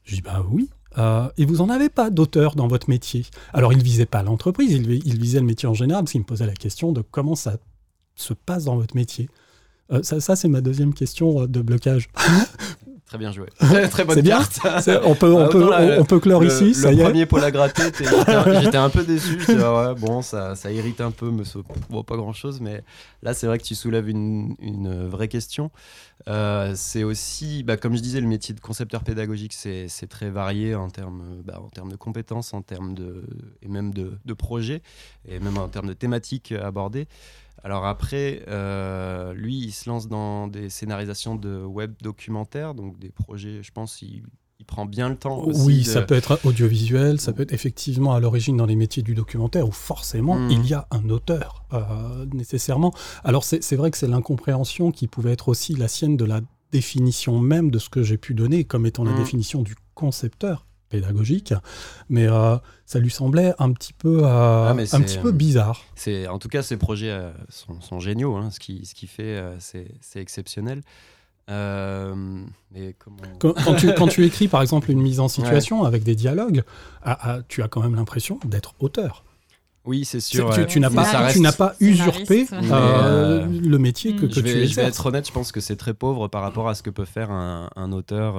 Je 0.04 0.16
dis, 0.16 0.22
bah 0.22 0.44
oui. 0.50 0.68
Euh, 0.98 1.28
et 1.36 1.44
vous 1.44 1.56
n'en 1.56 1.68
avez 1.70 1.88
pas 1.88 2.10
d'auteur 2.10 2.54
dans 2.54 2.68
votre 2.68 2.88
métier? 2.88 3.24
Alors, 3.52 3.72
il 3.72 3.78
ne 3.78 3.82
visait 3.82 4.06
pas 4.06 4.22
l'entreprise, 4.22 4.72
il, 4.72 4.90
il, 4.90 5.18
visait 5.18 5.40
le 5.40 5.46
métier 5.46 5.68
en 5.68 5.74
général, 5.74 6.04
parce 6.04 6.12
qu'il 6.12 6.20
me 6.20 6.26
posait 6.26 6.46
la 6.46 6.54
question 6.54 6.92
de 6.92 7.02
comment 7.02 7.34
ça 7.34 7.56
se 8.14 8.32
passe 8.32 8.64
dans 8.64 8.76
votre 8.76 8.94
métier. 8.94 9.28
Euh, 9.92 10.02
ça, 10.02 10.20
ça 10.20 10.36
c'est 10.36 10.48
ma 10.48 10.60
deuxième 10.60 10.94
question 10.94 11.42
euh, 11.42 11.46
de 11.46 11.60
blocage. 11.60 12.08
Très 13.06 13.18
bien 13.18 13.32
joué. 13.32 13.48
Très, 13.58 13.88
très 13.90 14.04
bonne 14.04 14.22
carte. 14.22 14.60
On 15.04 15.14
peut, 15.14 15.32
on, 15.32 15.44
ah, 15.44 15.48
peut, 15.48 15.98
on, 15.98 16.04
peut 16.04 16.20
clore 16.20 16.42
ici. 16.42 16.72
Le, 16.82 16.90
le 16.90 17.02
premier 17.02 17.26
pour 17.26 17.38
la 17.38 17.50
gratter, 17.50 17.92
j'étais 18.62 18.76
un 18.78 18.88
peu 18.88 19.04
déçu. 19.04 19.38
Ouais, 19.46 19.94
bon, 19.94 20.22
ça, 20.22 20.56
ça 20.56 20.72
irrite 20.72 21.00
un 21.02 21.10
peu, 21.10 21.30
mais 21.30 21.44
bon, 21.90 22.02
pas 22.02 22.16
grand 22.16 22.32
chose. 22.32 22.60
Mais 22.60 22.82
là, 23.22 23.34
c'est 23.34 23.46
vrai 23.46 23.58
que 23.58 23.64
tu 23.64 23.74
soulèves 23.74 24.08
une, 24.08 24.56
une 24.58 25.06
vraie 25.06 25.28
question. 25.28 25.70
Euh, 26.28 26.72
c'est 26.74 27.04
aussi, 27.04 27.62
bah, 27.62 27.76
comme 27.76 27.94
je 27.94 28.00
disais, 28.00 28.20
le 28.20 28.26
métier 28.26 28.54
de 28.54 28.60
concepteur 28.60 29.04
pédagogique, 29.04 29.52
c'est 29.52 30.08
très 30.08 30.30
varié 30.30 30.74
en 30.74 30.88
termes, 30.88 31.42
bah, 31.44 31.60
en 31.62 31.68
termes 31.68 31.90
de 31.90 31.96
compétences, 31.96 32.54
en 32.54 32.62
termes 32.62 32.94
de, 32.94 33.24
et 33.62 33.68
même 33.68 33.92
de, 33.92 34.18
de 34.24 34.32
projets, 34.32 34.82
et 35.28 35.40
même 35.40 35.58
en 35.58 35.68
termes 35.68 35.88
de 35.88 35.92
thématiques 35.92 36.52
abordées. 36.52 37.06
Alors 37.64 37.86
après, 37.86 38.42
euh, 38.48 39.32
lui, 39.32 39.56
il 39.56 39.72
se 39.72 39.88
lance 39.88 40.06
dans 40.06 40.48
des 40.48 40.68
scénarisations 40.68 41.34
de 41.34 41.64
web 41.64 41.94
documentaires, 42.02 42.74
donc 42.74 42.98
des 42.98 43.08
projets, 43.08 43.62
je 43.62 43.72
pense, 43.72 44.02
il, 44.02 44.22
prend 44.66 44.86
bien 44.86 45.10
le 45.10 45.16
temps. 45.16 45.42
Aussi 45.42 45.60
oui, 45.60 45.84
ça 45.84 46.00
peut 46.00 46.14
être 46.14 46.40
audiovisuel, 46.44 47.20
ça 47.20 47.34
peut 47.34 47.42
être 47.42 47.52
effectivement 47.52 48.14
à 48.14 48.20
l'origine 48.20 48.56
dans 48.56 48.64
les 48.64 48.76
métiers 48.76 49.02
du 49.02 49.14
documentaire 49.14 49.68
où 49.68 49.72
forcément 49.72 50.36
hmm. 50.36 50.50
il 50.50 50.66
y 50.66 50.72
a 50.72 50.86
un 50.90 51.10
auteur 51.10 51.66
euh, 51.74 52.24
nécessairement. 52.32 52.94
Alors 53.24 53.44
c'est 53.44 53.76
vrai 53.76 53.90
que 53.90 53.98
c'est 53.98 54.08
l'incompréhension 54.08 54.90
qui 54.90 55.06
pouvait 55.06 55.32
être 55.32 55.48
aussi 55.50 55.74
la 55.74 55.86
sienne 55.86 56.16
de 56.16 56.24
la 56.24 56.40
définition 56.72 57.38
même 57.38 57.70
de 57.70 57.78
ce 57.78 57.90
que 57.90 58.02
j'ai 58.02 58.16
pu 58.16 58.32
donner 58.32 58.64
comme 58.64 58.86
étant 58.86 59.04
la 59.04 59.12
hmm. 59.12 59.18
définition 59.18 59.60
du 59.60 59.74
concepteur 59.94 60.64
pédagogique, 60.94 61.52
mais 62.08 62.28
euh, 62.28 62.56
ça 62.86 63.00
lui 63.00 63.10
semblait 63.10 63.52
un 63.58 63.72
petit 63.72 63.92
peu, 63.92 64.20
euh, 64.22 64.68
ah, 64.68 64.70
un 64.70 65.00
petit 65.00 65.18
peu 65.18 65.28
euh, 65.28 65.32
bizarre. 65.32 65.82
C'est, 65.96 66.28
en 66.28 66.38
tout 66.38 66.48
cas, 66.48 66.62
ces 66.62 66.76
projets 66.76 67.12
sont, 67.48 67.98
géniaux. 67.98 68.36
Hein. 68.36 68.50
Ce 68.52 68.60
qui, 68.60 68.86
ce 68.86 68.94
qui 68.94 69.08
fait, 69.08 69.42
c'est, 69.58 69.88
exceptionnel. 70.14 70.82
mais 71.48 72.94
quand, 73.40 73.74
tu, 73.74 73.92
quand, 73.94 74.06
tu, 74.06 74.24
écris 74.26 74.46
par 74.46 74.62
exemple 74.62 74.90
une 74.92 75.02
mise 75.02 75.18
en 75.18 75.26
situation 75.26 75.82
avec 75.82 76.04
des 76.04 76.14
dialogues, 76.14 76.62
ah, 77.02 77.18
ah, 77.20 77.38
tu 77.48 77.62
as 77.62 77.68
quand 77.68 77.82
même 77.82 77.96
l'impression 77.96 78.38
d'être 78.44 78.74
auteur. 78.78 79.24
Oui, 79.86 80.06
c'est 80.06 80.20
sûr. 80.20 80.48
Tu, 80.66 80.80
n'as 80.80 80.88
pas, 80.88 81.30
tu 81.30 81.40
n'as 81.40 81.52
pas 81.52 81.74
usurpé 81.80 82.46
le 82.52 83.76
métier 83.76 84.14
que, 84.14 84.26
que 84.26 84.26
tu 84.26 84.38
exerces. 84.38 84.70
Je 84.70 84.76
vais 84.76 84.86
être 84.86 85.06
honnête, 85.06 85.26
je 85.26 85.32
pense 85.32 85.50
que 85.50 85.60
c'est 85.60 85.76
très 85.76 85.92
pauvre 85.92 86.28
par 86.28 86.40
rapport 86.42 86.68
à 86.68 86.74
ce 86.74 86.82
que 86.84 86.90
peut 86.90 87.04
faire 87.04 87.32
un, 87.32 87.68
un 87.74 87.90
auteur 87.90 88.36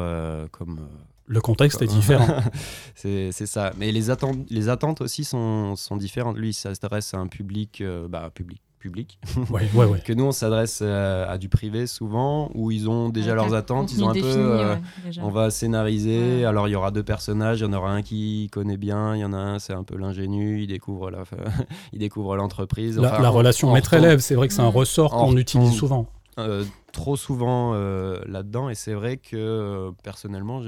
comme 0.51 0.79
le 1.27 1.41
contexte 1.41 1.81
est 1.81 1.87
différent. 1.87 2.27
c'est 2.95 3.31
ça. 3.31 3.73
Mais 3.77 3.91
les 3.91 4.09
attentes, 4.09 4.37
les 4.49 4.69
attentes 4.69 5.01
aussi 5.01 5.23
sont, 5.23 5.75
sont 5.75 5.97
différentes. 5.97 6.37
Lui, 6.37 6.53
ça 6.53 6.73
s'adresse 6.75 7.13
à 7.13 7.17
un 7.17 7.27
public, 7.27 7.81
euh, 7.81 8.07
bah, 8.07 8.29
public, 8.33 8.61
public. 8.79 9.19
Ouais, 9.49 9.67
ouais, 9.73 9.85
ouais. 9.85 9.99
que 9.99 10.13
nous, 10.13 10.25
on 10.25 10.31
s'adresse 10.31 10.79
euh, 10.81 11.25
à, 11.27 11.37
du 11.37 11.49
privé 11.49 11.87
souvent, 11.87 12.51
où 12.53 12.71
ils 12.71 12.89
ont 12.89 13.09
déjà 13.09 13.33
leurs 13.33 13.53
attentes. 13.53 13.91
Ils 13.91 14.03
ont 14.03 14.09
un 14.09 14.13
peu. 14.13 14.21
Euh, 14.23 14.75
on 15.21 15.29
va 15.29 15.49
scénariser. 15.49 16.45
Alors, 16.45 16.67
il 16.67 16.71
y 16.71 16.75
aura 16.75 16.91
deux 16.91 17.03
personnages. 17.03 17.59
Il 17.59 17.63
y 17.63 17.65
en 17.65 17.73
aura 17.73 17.91
un 17.91 18.01
qui 18.03 18.49
connaît 18.51 18.77
bien. 18.77 19.15
Il 19.15 19.21
y 19.21 19.25
en 19.25 19.33
a 19.33 19.37
un, 19.37 19.59
c'est 19.59 19.73
un 19.73 19.83
peu 19.83 19.97
l'ingénu. 19.97 20.61
Il 20.61 20.67
découvre 20.67 21.09
la, 21.09 21.23
il 21.93 21.99
découvre 21.99 22.35
l'entreprise. 22.35 22.99
la, 22.99 23.29
relation 23.29 23.73
maître-élève, 23.73 24.19
c'est 24.19 24.35
vrai 24.35 24.47
que 24.47 24.53
c'est 24.53 24.61
un 24.61 24.67
ressort 24.67 25.11
qu'on 25.11 25.37
utilise 25.37 25.73
souvent. 25.73 26.07
Euh, 26.37 26.65
trop 26.91 27.15
souvent 27.15 27.73
euh, 27.75 28.19
là-dedans 28.25 28.69
et 28.69 28.75
c'est 28.75 28.93
vrai 28.93 29.15
que 29.15 29.37
euh, 29.37 29.91
personnellement 30.03 30.61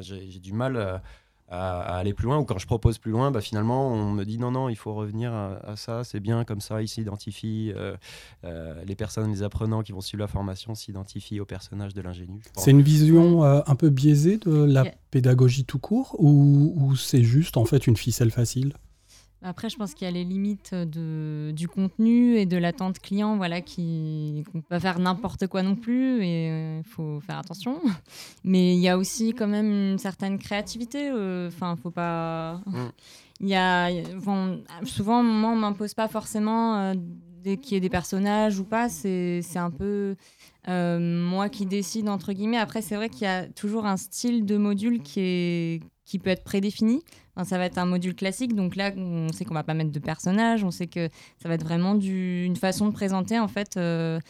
j'ai 0.00 0.40
du 0.40 0.52
mal 0.52 1.00
à, 1.48 1.96
aller 1.98 2.14
plus 2.14 2.24
loin 2.24 2.38
ou 2.38 2.44
quand 2.44 2.58
je 2.58 2.66
propose 2.66 2.98
plus 2.98 3.12
loin 3.12 3.30
bah, 3.30 3.40
finalement 3.40 3.92
on 3.92 4.10
me 4.10 4.24
dit 4.24 4.38
non 4.38 4.50
non 4.50 4.68
il 4.68 4.74
faut 4.74 4.92
revenir 4.92 5.32
à, 5.32 5.76
ça 5.76 6.02
c'est 6.02 6.18
bien 6.18 6.44
comme 6.44 6.60
ça 6.60 6.82
ils 6.82 6.88
s'identifient 6.88 7.72
les 8.42 8.96
personnes 8.96 9.30
les 9.30 9.44
apprenants 9.44 9.82
qui 9.82 9.92
vont 9.92 10.00
suivre 10.00 10.20
la 10.20 10.28
formation 10.28 10.74
s'identifient 10.74 11.38
au 11.38 11.44
personnage 11.44 11.94
de 11.94 12.02
l'ingénu 12.02 12.42
c'est 12.56 12.72
une 12.72 12.82
vision 12.82 13.44
un 13.44 13.74
peu 13.76 13.90
biaisée 13.90 14.38
de 14.38 14.64
la 14.64 14.84
pédagogie 15.12 15.64
tout 15.64 15.78
court 15.78 16.16
ou 16.18 16.96
c'est 16.96 17.22
juste 17.22 17.56
en 17.56 17.64
fait 17.64 17.86
une 17.86 17.96
ficelle 17.96 18.32
facile? 18.32 18.74
Après, 19.44 19.68
je 19.68 19.76
pense 19.76 19.92
qu'il 19.92 20.06
y 20.06 20.08
a 20.08 20.10
les 20.10 20.24
limites 20.24 20.74
de, 20.74 21.52
du 21.54 21.68
contenu 21.68 22.36
et 22.36 22.46
de 22.46 22.56
l'attente 22.56 22.98
client, 22.98 23.36
voilà, 23.36 23.60
qui 23.60 24.42
qu'on 24.50 24.62
peut 24.62 24.68
pas 24.70 24.80
faire 24.80 24.98
n'importe 24.98 25.46
quoi 25.48 25.62
non 25.62 25.76
plus 25.76 26.24
et 26.24 26.46
il 26.46 26.50
euh, 26.50 26.82
faut 26.82 27.20
faire 27.20 27.38
attention. 27.38 27.78
Mais 28.44 28.74
il 28.74 28.80
y 28.80 28.88
a 28.88 28.96
aussi 28.96 29.34
quand 29.34 29.46
même 29.46 29.70
une 29.70 29.98
certaine 29.98 30.38
créativité. 30.38 31.10
Euh, 31.10 31.48
enfin, 31.48 31.76
faut 31.76 31.90
pas. 31.90 32.62
Mm. 32.64 32.88
Il 33.40 33.48
y 33.48 33.54
a 33.54 33.90
souvent, 34.84 35.22
moi, 35.22 35.50
on 35.50 35.56
m'impose 35.56 35.92
pas 35.92 36.08
forcément 36.08 36.78
euh, 36.78 36.94
qu'il 37.42 37.72
y 37.72 37.76
ait 37.76 37.80
des 37.80 37.90
personnages 37.90 38.58
ou 38.58 38.64
pas. 38.64 38.88
C'est 38.88 39.42
un 39.56 39.70
peu 39.70 40.16
moi 40.66 41.50
qui 41.50 41.66
décide 41.66 42.08
entre 42.08 42.32
guillemets. 42.32 42.56
Après, 42.56 42.80
c'est 42.80 42.96
vrai 42.96 43.10
qu'il 43.10 43.24
y 43.24 43.26
a 43.26 43.46
toujours 43.46 43.84
un 43.84 43.98
style 43.98 44.46
de 44.46 44.56
module 44.56 45.02
qui 45.02 45.20
est 45.20 45.80
qui 46.04 46.18
peut 46.18 46.30
être 46.30 46.44
prédéfini 46.44 47.02
ça 47.42 47.58
va 47.58 47.64
être 47.64 47.78
un 47.78 47.86
module 47.86 48.14
classique, 48.14 48.54
donc 48.54 48.76
là, 48.76 48.92
on 48.96 49.32
sait 49.32 49.44
qu'on 49.44 49.54
va 49.54 49.64
pas 49.64 49.74
mettre 49.74 49.90
de 49.90 49.98
personnages, 49.98 50.62
on 50.62 50.70
sait 50.70 50.86
que 50.86 51.08
ça 51.42 51.48
va 51.48 51.56
être 51.56 51.64
vraiment 51.64 51.98
une 51.98 52.54
façon 52.54 52.86
de 52.86 52.92
présenter 52.92 53.40
en 53.40 53.48
fait. 53.48 53.76
Euh, 53.76 54.20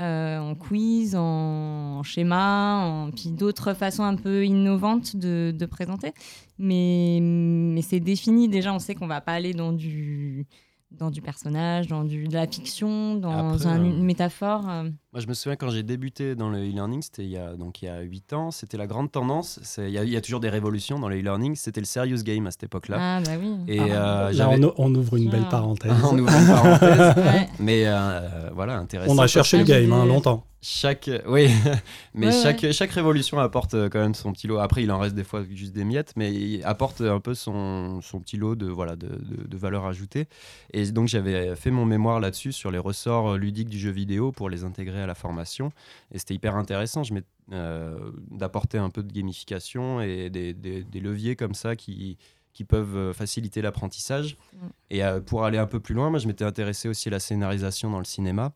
euh, 0.00 0.38
en 0.38 0.54
quiz, 0.54 1.16
en, 1.16 2.04
schéma, 2.04 3.08
puis 3.16 3.30
d'autres 3.30 3.74
façons 3.74 4.04
un 4.04 4.14
peu 4.14 4.46
innovantes 4.46 5.16
de, 5.16 5.52
de 5.52 5.66
présenter. 5.66 6.12
Mais, 6.56 7.18
mais 7.20 7.82
c'est 7.82 7.98
défini 7.98 8.48
déjà, 8.48 8.72
on 8.72 8.78
sait 8.78 8.94
qu'on 8.94 9.08
va 9.08 9.20
pas 9.20 9.32
aller 9.32 9.54
dans 9.54 9.72
du, 9.72 10.46
dans 10.90 11.10
du 11.10 11.20
personnage, 11.20 11.86
dans 11.88 12.02
du, 12.02 12.28
de 12.28 12.34
la 12.34 12.46
fiction, 12.46 13.14
dans 13.16 13.58
une 13.58 14.02
métaphore. 14.02 14.68
Euh. 14.68 14.84
Moi, 15.12 15.20
je 15.20 15.26
me 15.26 15.34
souviens 15.34 15.56
quand 15.56 15.70
j'ai 15.70 15.82
débuté 15.82 16.34
dans 16.34 16.48
le 16.48 16.58
e-learning, 16.58 17.02
c'était 17.02 17.24
il 17.24 17.30
y 17.30 17.36
a 17.36 17.56
donc 17.56 17.82
il 17.82 17.86
y 17.86 17.88
a 17.88 18.00
8 18.00 18.32
ans, 18.32 18.50
c'était 18.50 18.76
la 18.76 18.86
grande 18.86 19.12
tendance. 19.12 19.60
Il 19.78 19.90
y, 19.90 20.16
a 20.16 20.20
toujours 20.20 20.40
des 20.40 20.48
révolutions 20.48 20.98
dans 20.98 21.08
le 21.08 21.18
e-learning. 21.18 21.56
C'était 21.56 21.80
le 21.80 21.86
serious 21.86 22.22
game 22.22 22.46
à 22.46 22.50
cette 22.50 22.64
époque-là. 22.64 22.96
Ah 23.00 23.20
bah 23.24 23.32
oui. 23.40 23.54
Et 23.68 23.80
ah. 23.80 24.28
euh, 24.28 24.32
Là, 24.32 24.50
on, 24.76 24.94
ouvre 24.94 25.16
une 25.16 25.30
belle 25.30 25.48
parenthèse. 25.48 25.92
on 26.04 26.18
ouvre 26.18 26.32
une 26.32 26.46
parenthèse. 26.46 27.48
Mais 27.60 27.84
euh, 27.86 28.50
voilà, 28.54 28.78
intéressant. 28.78 29.14
On 29.14 29.18
a 29.18 29.26
cherché 29.26 29.58
le 29.58 29.64
game 29.64 29.92
hein, 29.92 30.06
longtemps. 30.06 30.44
Chaque, 30.60 31.08
oui, 31.26 31.48
mais 32.14 32.32
chaque, 32.32 32.72
chaque 32.72 32.90
révolution 32.90 33.38
apporte 33.38 33.74
euh, 33.74 33.88
quand 33.88 34.00
même 34.00 34.14
son 34.14 34.32
petit 34.32 34.48
lot. 34.48 34.58
Après, 34.58 34.82
il 34.82 34.90
en 34.90 34.98
reste 34.98 35.14
des 35.14 35.22
fois 35.22 35.44
juste 35.48 35.72
des 35.72 35.84
miettes, 35.84 36.14
mais 36.16 36.34
il 36.34 36.64
apporte 36.64 37.00
un 37.00 37.20
peu 37.20 37.34
son, 37.34 38.00
son 38.02 38.18
petit 38.18 38.36
lot 38.36 38.56
de, 38.56 38.66
voilà, 38.66 38.96
de, 38.96 39.08
de, 39.08 39.56
valeur 39.56 39.86
ajoutée. 39.86 40.26
Et 40.72 40.84
donc, 40.90 41.06
j'avais 41.06 41.54
fait 41.54 41.70
mon 41.70 41.84
mémoire 41.84 42.18
là-dessus 42.18 42.50
sur 42.50 42.72
les 42.72 42.78
ressorts 42.78 43.36
ludiques 43.36 43.68
du 43.68 43.78
jeu 43.78 43.90
vidéo 43.90 44.32
pour 44.32 44.50
les 44.50 44.64
intégrer 44.64 45.00
à 45.00 45.06
la 45.06 45.14
formation. 45.14 45.70
Et 46.12 46.18
c'était 46.18 46.34
hyper 46.34 46.56
intéressant 46.56 47.04
je 47.04 47.14
euh, 47.52 48.10
d'apporter 48.30 48.78
un 48.78 48.90
peu 48.90 49.02
de 49.02 49.12
gamification 49.12 50.00
et 50.00 50.28
des, 50.28 50.52
des, 50.52 51.00
leviers 51.00 51.34
comme 51.34 51.54
ça 51.54 51.76
qui, 51.76 52.18
qui 52.52 52.64
peuvent 52.64 53.12
faciliter 53.12 53.62
l'apprentissage. 53.62 54.36
Mm. 54.52 54.66
Et 54.90 55.04
euh, 55.04 55.20
pour 55.20 55.44
aller 55.44 55.58
un 55.58 55.66
peu 55.66 55.78
plus 55.78 55.94
loin, 55.94 56.10
moi, 56.10 56.18
je 56.18 56.26
m'étais 56.26 56.44
intéressé 56.44 56.88
aussi 56.88 57.08
à 57.08 57.12
la 57.12 57.20
scénarisation 57.20 57.90
dans 57.90 58.00
le 58.00 58.04
cinéma. 58.04 58.52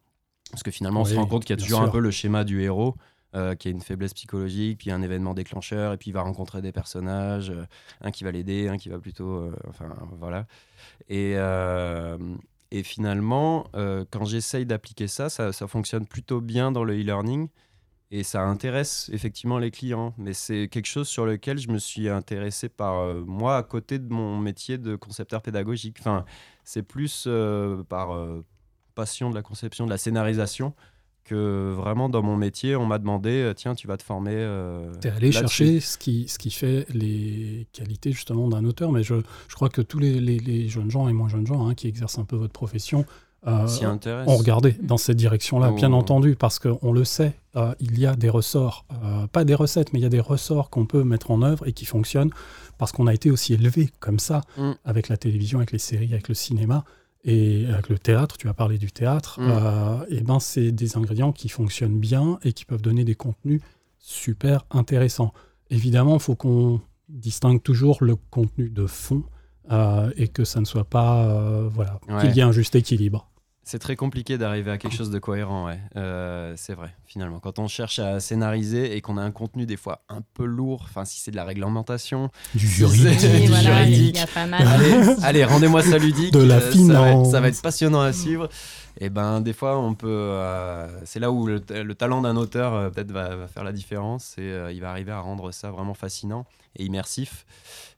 Parce 0.52 0.62
que 0.62 0.70
finalement, 0.70 1.00
on 1.00 1.04
se 1.04 1.14
rend 1.16 1.26
compte 1.26 1.44
qu'il 1.44 1.58
y 1.58 1.58
a 1.58 1.62
toujours 1.62 1.80
un 1.80 1.88
peu 1.88 1.98
le 1.98 2.12
schéma 2.12 2.44
du 2.44 2.62
héros. 2.62 2.94
Euh, 3.34 3.54
qui 3.54 3.68
a 3.68 3.70
une 3.70 3.80
faiblesse 3.80 4.12
psychologique, 4.12 4.80
puis 4.80 4.90
un 4.90 5.00
événement 5.00 5.32
déclencheur, 5.32 5.94
et 5.94 5.96
puis 5.96 6.10
il 6.10 6.12
va 6.12 6.20
rencontrer 6.20 6.60
des 6.60 6.70
personnages, 6.70 7.48
euh, 7.48 7.64
un 8.02 8.10
qui 8.10 8.24
va 8.24 8.30
l'aider, 8.30 8.68
un 8.68 8.76
qui 8.76 8.90
va 8.90 8.98
plutôt... 8.98 9.36
Euh, 9.36 9.56
enfin, 9.70 9.88
voilà. 10.18 10.46
Et, 11.08 11.32
et 12.70 12.82
finalement, 12.82 13.64
quand 14.10 14.26
j'essaye 14.26 14.66
d'appliquer 14.66 15.08
ça, 15.08 15.30
ça, 15.30 15.50
ça, 15.52 15.66
fonctionne 15.66 16.06
plutôt 16.06 16.42
bien 16.42 16.72
dans 16.72 16.84
le 16.84 16.92
e-learning, 16.92 17.48
et 18.10 18.22
ça 18.22 18.42
intéresse 18.42 19.08
effectivement 19.14 19.58
les 19.58 19.70
clients. 19.70 20.12
Mais 20.18 20.34
c'est 20.34 20.68
quelque 20.68 20.86
chose 20.86 21.08
sur 21.08 21.24
lequel 21.24 21.56
je 21.56 21.68
me 21.68 21.78
suis 21.78 22.10
intéressé 22.10 22.68
par 22.68 23.14
moi, 23.24 23.56
à 23.56 23.62
côté 23.62 23.98
de 23.98 24.12
mon 24.12 24.36
métier 24.36 24.76
de 24.76 24.94
concepteur 24.94 25.40
pédagogique. 25.40 25.96
Enfin, 26.00 26.26
c'est 26.64 26.82
plus 26.82 27.26
par 27.88 28.10
passion 28.92 29.30
de 29.30 29.34
la 29.34 29.42
conception, 29.42 29.84
de 29.84 29.90
la 29.90 29.98
scénarisation, 29.98 30.74
que 31.24 31.72
vraiment 31.76 32.08
dans 32.08 32.22
mon 32.22 32.36
métier, 32.36 32.74
on 32.76 32.84
m'a 32.86 32.98
demandé 32.98 33.30
euh, 33.30 33.54
tiens, 33.54 33.74
tu 33.74 33.86
vas 33.86 33.96
te 33.96 34.02
former. 34.02 34.34
Euh, 34.34 34.92
tu 35.00 35.08
es 35.08 35.10
allé 35.10 35.32
chercher 35.32 35.80
ce 35.80 35.96
qui, 35.96 36.26
ce 36.28 36.38
qui 36.38 36.50
fait 36.50 36.86
les 36.92 37.66
qualités 37.72 38.12
justement 38.12 38.48
d'un 38.48 38.64
auteur, 38.64 38.90
mais 38.92 39.02
je, 39.02 39.14
je, 39.48 39.54
crois 39.54 39.68
que 39.68 39.82
tous 39.82 39.98
les, 39.98 40.20
les, 40.20 40.68
jeunes 40.68 40.90
gens 40.90 41.08
et 41.08 41.12
moins 41.12 41.28
jeunes 41.28 41.46
gens 41.46 41.68
hein, 41.68 41.74
qui 41.74 41.86
exercent 41.86 42.18
un 42.18 42.24
peu 42.24 42.36
votre 42.36 42.52
profession 42.52 43.04
euh, 43.46 43.66
ont 44.26 44.36
regardé 44.36 44.76
dans 44.82 44.96
cette 44.96 45.16
direction-là, 45.16 45.70
Oh. 45.72 45.74
bien 45.74 45.92
entendu, 45.92 46.36
parce 46.36 46.60
qu'on 46.60 46.92
le 46.92 47.04
sait, 47.04 47.34
euh, 47.56 47.74
il 47.80 47.98
y 47.98 48.06
a 48.06 48.14
des 48.14 48.30
ressorts, 48.30 48.84
euh, 49.02 49.26
pas 49.26 49.44
des 49.44 49.56
recettes, 49.56 49.92
mais 49.92 49.98
il 49.98 50.02
y 50.02 50.06
a 50.06 50.10
des 50.10 50.20
ressorts 50.20 50.70
qu'on 50.70 50.86
peut 50.86 51.02
mettre 51.02 51.32
en 51.32 51.42
œuvre 51.42 51.66
et 51.66 51.72
qui 51.72 51.84
fonctionnent 51.84 52.30
parce 52.78 52.92
qu'on 52.92 53.08
a 53.08 53.14
été 53.14 53.30
aussi 53.32 53.54
élevé 53.54 53.90
comme 53.98 54.20
ça 54.20 54.42
Mm. 54.56 54.72
avec 54.84 55.08
la 55.08 55.16
télévision, 55.16 55.58
avec 55.58 55.72
les 55.72 55.78
séries, 55.78 56.12
avec 56.12 56.28
le 56.28 56.34
cinéma. 56.34 56.84
Et 57.24 57.66
avec 57.72 57.88
le 57.88 57.98
théâtre, 57.98 58.36
tu 58.36 58.48
as 58.48 58.54
parlé 58.54 58.78
du 58.78 58.90
théâtre, 58.90 59.40
Mm. 59.40 59.50
euh, 59.50 60.04
et 60.08 60.20
ben 60.22 60.40
c'est 60.40 60.72
des 60.72 60.96
ingrédients 60.96 61.32
qui 61.32 61.48
fonctionnent 61.48 61.98
bien 61.98 62.38
et 62.42 62.52
qui 62.52 62.64
peuvent 62.64 62.82
donner 62.82 63.04
des 63.04 63.14
contenus 63.14 63.60
super 63.98 64.64
intéressants. 64.70 65.32
Évidemment, 65.70 66.14
il 66.14 66.20
faut 66.20 66.34
qu'on 66.34 66.80
distingue 67.08 67.62
toujours 67.62 67.98
le 68.02 68.16
contenu 68.16 68.70
de 68.70 68.86
fond 68.86 69.22
euh, 69.70 70.10
et 70.16 70.26
que 70.28 70.44
ça 70.44 70.58
ne 70.60 70.64
soit 70.64 70.84
pas, 70.84 71.24
euh, 71.28 71.68
voilà, 71.70 72.00
Ouais. 72.08 72.22
qu'il 72.22 72.36
y 72.36 72.40
ait 72.40 72.42
un 72.42 72.50
juste 72.52 72.74
équilibre. 72.74 73.28
C'est 73.72 73.78
très 73.78 73.96
compliqué 73.96 74.36
d'arriver 74.36 74.70
à 74.70 74.76
quelque 74.76 74.94
chose 74.98 75.08
de 75.08 75.18
cohérent, 75.18 75.64
ouais. 75.64 75.80
Euh, 75.96 76.52
c'est 76.58 76.74
vrai, 76.74 76.94
finalement. 77.06 77.40
Quand 77.40 77.58
on 77.58 77.68
cherche 77.68 78.00
à 78.00 78.20
scénariser 78.20 78.94
et 78.94 79.00
qu'on 79.00 79.16
a 79.16 79.22
un 79.22 79.30
contenu 79.30 79.64
des 79.64 79.78
fois 79.78 80.02
un 80.10 80.20
peu 80.34 80.44
lourd, 80.44 80.84
enfin 80.90 81.06
si 81.06 81.20
c'est 81.20 81.30
de 81.30 81.36
la 81.36 81.44
réglementation, 81.44 82.28
Du 82.54 82.68
juridique, 82.68 83.18
Oui, 83.22 83.46
voilà, 83.46 83.82
juridique. 83.86 84.18
y 84.18 84.20
a 84.20 84.26
pas 84.26 84.44
mal. 84.44 84.66
allez, 84.68 85.14
allez 85.22 85.44
rendez-moi 85.46 85.82
ça 85.82 85.96
ludique. 85.96 86.34
De 86.34 86.40
la 86.40 86.56
euh, 86.56 86.60
ça, 86.60 86.66
va 86.66 86.68
être, 86.68 86.72
finance. 86.72 87.30
ça 87.30 87.40
va 87.40 87.48
être 87.48 87.62
passionnant 87.62 88.02
à 88.02 88.12
suivre. 88.12 88.50
Et 88.98 89.10
ben 89.10 89.40
des 89.40 89.52
fois 89.52 89.78
on 89.78 89.94
peut, 89.94 90.08
euh, 90.08 90.86
c'est 91.04 91.20
là 91.20 91.30
où 91.30 91.46
le, 91.46 91.62
le 91.70 91.94
talent 91.94 92.20
d'un 92.20 92.36
auteur 92.36 92.74
euh, 92.74 92.90
peut-être 92.90 93.10
va, 93.10 93.46
faire 93.46 93.64
la 93.64 93.72
différence 93.72 94.36
et 94.38 94.42
euh, 94.42 94.72
il 94.72 94.80
va 94.80 94.90
arriver 94.90 95.12
à 95.12 95.20
rendre 95.20 95.50
ça 95.50 95.70
vraiment 95.70 95.94
fascinant 95.94 96.46
et 96.76 96.84
immersif. 96.84 97.46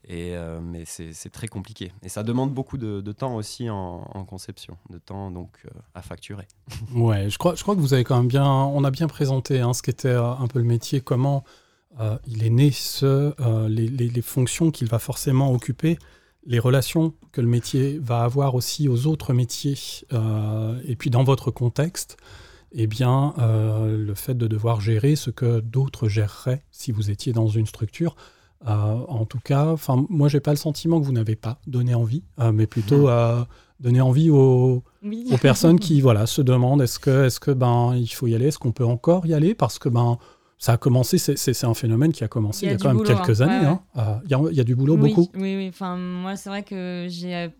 Et 0.07 0.35
mais 0.61 0.85
c'est 0.85 1.31
très 1.33 1.49
compliqué 1.49 1.91
et 2.03 2.11
ça 2.11 2.23
demande 2.23 2.53
beaucoup 2.53 2.77
de, 2.77 3.01
temps 3.13 3.37
aussi 3.37 3.71
en, 3.71 4.03
conception, 4.29 4.77
de 4.91 4.99
temps 4.99 5.31
donc 5.31 5.65
à 5.95 6.03
facturer. 6.03 6.47
Ouais, 6.95 7.31
je 7.31 7.39
crois, 7.39 7.55
je 7.55 7.63
crois 7.63 7.75
que 7.75 7.81
vous 7.81 7.95
avez 7.95 8.05
quand 8.05 8.19
même 8.19 8.29
bien, 8.29 8.47
on 8.47 8.85
a 8.85 8.91
bien 8.91 9.07
présenté 9.09 9.61
hein, 9.61 9.73
ce 9.73 9.81
qu'était 9.81 10.13
un 10.13 10.47
peu 10.47 10.59
le 10.59 10.67
métier, 10.67 11.01
comment 11.01 11.43
il 12.27 12.45
est 12.45 12.51
né, 12.51 12.71
ce, 12.71 13.33
les 13.67 14.23
fonctions 14.23 14.71
qu'il 14.71 14.89
va 14.89 14.99
forcément 14.99 15.51
occuper, 15.53 15.99
les 16.47 16.59
relations 16.59 17.15
que 17.33 17.41
le 17.41 17.47
métier 17.47 17.99
va 18.03 18.23
avoir 18.25 18.55
aussi 18.55 18.89
aux 18.89 19.07
autres 19.07 19.33
métiers, 19.33 19.79
euh, 20.13 20.79
et 20.87 20.97
puis 20.97 21.11
dans 21.11 21.25
votre 21.25 21.51
contexte, 21.51 22.17
eh 22.73 22.87
bien, 22.87 23.35
euh, 23.39 23.97
le 23.97 24.15
fait 24.15 24.35
de 24.35 24.47
devoir 24.47 24.81
gérer 24.81 25.17
ce 25.17 25.31
que 25.31 25.61
d'autres 25.61 26.09
géreraient 26.09 26.63
si 26.71 26.93
vous 26.93 27.11
étiez 27.11 27.33
dans 27.33 27.49
une 27.49 27.67
structure. 27.67 28.17
Euh, 28.67 28.71
en 29.09 29.27
tout 29.27 29.39
cas, 29.45 29.67
enfin, 29.67 30.07
moi, 30.09 30.29
j'ai 30.29 30.41
pas 30.41 30.51
le 30.51 30.57
sentiment 30.57 31.01
que 31.01 31.05
vous 31.07 31.13
n'avez 31.13 31.37
pas 31.37 31.59
donné 31.67 31.95
envie, 31.95 32.23
euh, 32.41 32.51
mais 32.51 32.67
plutôt 32.67 33.09
euh, 33.09 33.45
donner 33.79 34.01
envie 34.01 34.31
aux, 34.31 34.83
Oui. 35.03 35.27
aux 35.31 35.37
personnes 35.39 35.79
qui 35.79 36.01
voilà 36.01 36.27
se 36.27 36.41
demandent 36.43 36.81
est-ce 36.81 36.99
que 36.99 37.27
est-ce 37.27 37.41
que 37.41 37.51
ben 37.51 37.95
il 37.97 38.07
faut 38.09 38.27
y 38.27 38.35
aller 38.35 38.47
est-ce 38.47 38.59
qu'on 38.59 38.73
peut 38.73 38.85
encore 38.87 39.27
y 39.27 39.35
aller 39.35 39.55
parce 39.55 39.79
que 39.79 39.89
ben 39.91 40.17
ça 40.59 40.73
a 40.73 40.77
commencé 40.77 41.19
c'est, 41.19 41.65
un 41.65 41.75
phénomène 41.75 42.13
qui 42.13 42.25
a 42.25 42.29
commencé 42.29 42.67
Il 42.67 42.69
il 42.69 42.73
y 42.73 42.75
a 42.75 42.79
quand 42.79 42.89
même 42.89 42.97
boulot, 42.99 43.09
quelques 43.09 43.43
hein. 43.43 43.49
années 43.49 43.67
Ouais, 43.67 43.73
hein. 43.73 43.81
Euh, 43.97 44.17
il 44.25 44.31
y, 44.31 44.35
a, 44.35 44.41
il 44.51 44.57
y 44.57 44.61
a 44.61 44.65
du 44.65 44.75
boulot 44.75 44.97
oui, 44.97 45.11
beaucoup 45.11 45.31
Oui, 45.35 45.57
oui. 45.57 45.69
Enfin, 45.69 45.97
moi, 45.97 46.37
c'est 46.37 46.49
vrai 46.49 46.63
que 46.63 47.07
j'ai 47.09 47.51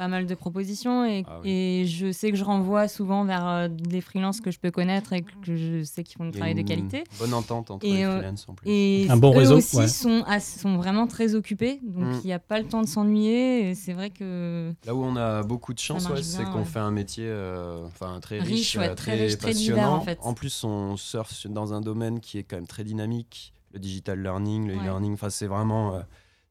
pas 0.00 0.08
mal 0.08 0.24
de 0.24 0.34
propositions 0.34 1.04
et, 1.04 1.24
Ah 1.28 1.40
oui. 1.42 1.50
et 1.50 1.86
je 1.86 2.10
sais 2.10 2.30
que 2.30 2.36
je 2.38 2.42
renvoie 2.42 2.88
souvent 2.88 3.26
vers 3.26 3.46
euh, 3.46 3.68
des 3.68 4.00
freelances 4.00 4.40
que 4.40 4.50
je 4.50 4.58
peux 4.58 4.70
connaître 4.70 5.12
et 5.12 5.20
que 5.20 5.54
je 5.54 5.82
sais 5.82 6.02
qu'ils 6.04 6.16
font 6.16 6.24
du 6.24 6.30
travail 6.30 6.54
de 6.54 6.62
qualité. 6.62 7.04
Bonne 7.18 7.34
entente 7.34 7.70
entre 7.70 7.84
Et, 7.84 7.92
les 7.92 8.04
euh, 8.04 8.16
freelances 8.18 8.48
en 8.48 8.54
plus. 8.54 8.66
Et 8.70 9.06
Un 9.10 9.18
bon 9.18 9.34
eux 9.34 9.38
réseau, 9.40 9.58
aussi 9.58 9.76
ouais. 9.76 9.88
sont, 9.88 10.24
sont 10.40 10.78
vraiment 10.78 11.06
très 11.06 11.34
occupés, 11.34 11.80
donc 11.82 12.04
Mm. 12.06 12.20
il 12.24 12.26
n'y 12.28 12.32
a 12.32 12.38
pas 12.38 12.58
le 12.58 12.64
temps 12.66 12.80
de 12.80 12.86
s'ennuyer. 12.86 13.74
C'est 13.74 13.92
vrai 13.92 14.08
que 14.08 14.72
Là 14.86 14.94
où 14.94 15.04
on 15.04 15.16
a 15.16 15.42
beaucoup 15.42 15.74
de 15.74 15.78
chance, 15.78 16.08
ouais, 16.08 16.22
c'est 16.22 16.44
qu'on 16.44 16.60
ouais. 16.60 16.64
fait 16.64 16.78
un 16.78 16.90
métier 16.92 17.26
euh, 17.28 17.84
enfin 17.86 18.20
très 18.22 18.38
Riche, 18.38 18.48
riche, 18.48 18.76
ouais, 18.76 18.94
très 18.94 19.12
très, 19.12 19.24
riche, 19.26 19.36
très 19.36 19.52
divers, 19.52 19.76
passionnant. 19.76 19.96
en 19.96 20.00
fait. 20.00 20.34
plus, 20.34 20.64
on 20.64 20.96
surfe 20.96 21.32
sur- 21.32 21.50
dans 21.50 21.74
un 21.74 21.82
domaine 21.82 22.20
qui 22.20 22.38
est 22.38 22.42
quand 22.44 22.56
même 22.56 22.66
très 22.66 22.84
dynamique, 22.84 23.52
le 23.74 23.78
digital 23.80 24.18
learning, 24.22 24.66
le 24.66 24.76
Ouais. 24.76 24.80
e-learning. 24.80 25.12
Enfin, 25.12 25.28
c'est 25.28 25.46
vraiment 25.46 25.94
euh, 25.94 26.00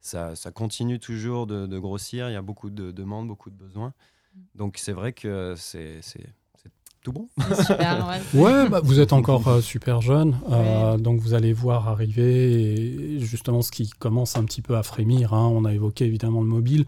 ça, 0.01 0.35
ça 0.35 0.51
continue 0.51 0.99
toujours 0.99 1.47
de, 1.47 1.65
de 1.65 1.79
grossir. 1.79 2.29
Il 2.29 2.33
y 2.33 2.37
a 2.37 2.41
beaucoup 2.41 2.69
de 2.69 2.91
demandes, 2.91 3.27
beaucoup 3.27 3.49
de 3.49 3.55
besoins. 3.55 3.93
Donc 4.55 4.77
c'est 4.77 4.93
vrai 4.93 5.13
que 5.13 5.55
c'est 5.57 6.01
tout 7.01 7.13
bon. 7.13 7.29
super. 7.65 8.07
ouais. 8.07 8.19
ouais 8.41 8.69
bah, 8.69 8.81
vous 8.83 8.99
êtes 8.99 9.13
encore 9.13 9.47
euh, 9.47 9.61
super 9.61 10.01
jeune 10.01 10.37
euh, 10.51 10.97
donc 10.97 11.21
vous 11.21 11.33
allez 11.33 11.53
voir 11.53 11.87
arriver 11.87 13.15
et 13.15 13.19
justement 13.19 13.61
ce 13.61 13.71
qui 13.71 13.89
commence 13.89 14.35
un 14.35 14.43
petit 14.43 14.61
peu 14.61 14.75
à 14.75 14.83
frémir 14.83 15.33
hein. 15.33 15.47
on 15.47 15.63
a 15.63 15.73
évoqué 15.73 16.03
évidemment 16.03 16.41
le 16.41 16.47
mobile 16.47 16.83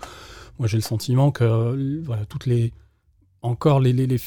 moi 0.60 0.68
j'ai 0.68 0.76
le 0.76 0.84
sentiment 0.84 1.32
que 1.32 2.02
voilà 2.04 2.26
toutes 2.26 2.46
les 2.46 2.74
encore 3.42 3.80
les, 3.80 3.94
les, 3.94 4.06
les 4.06 4.20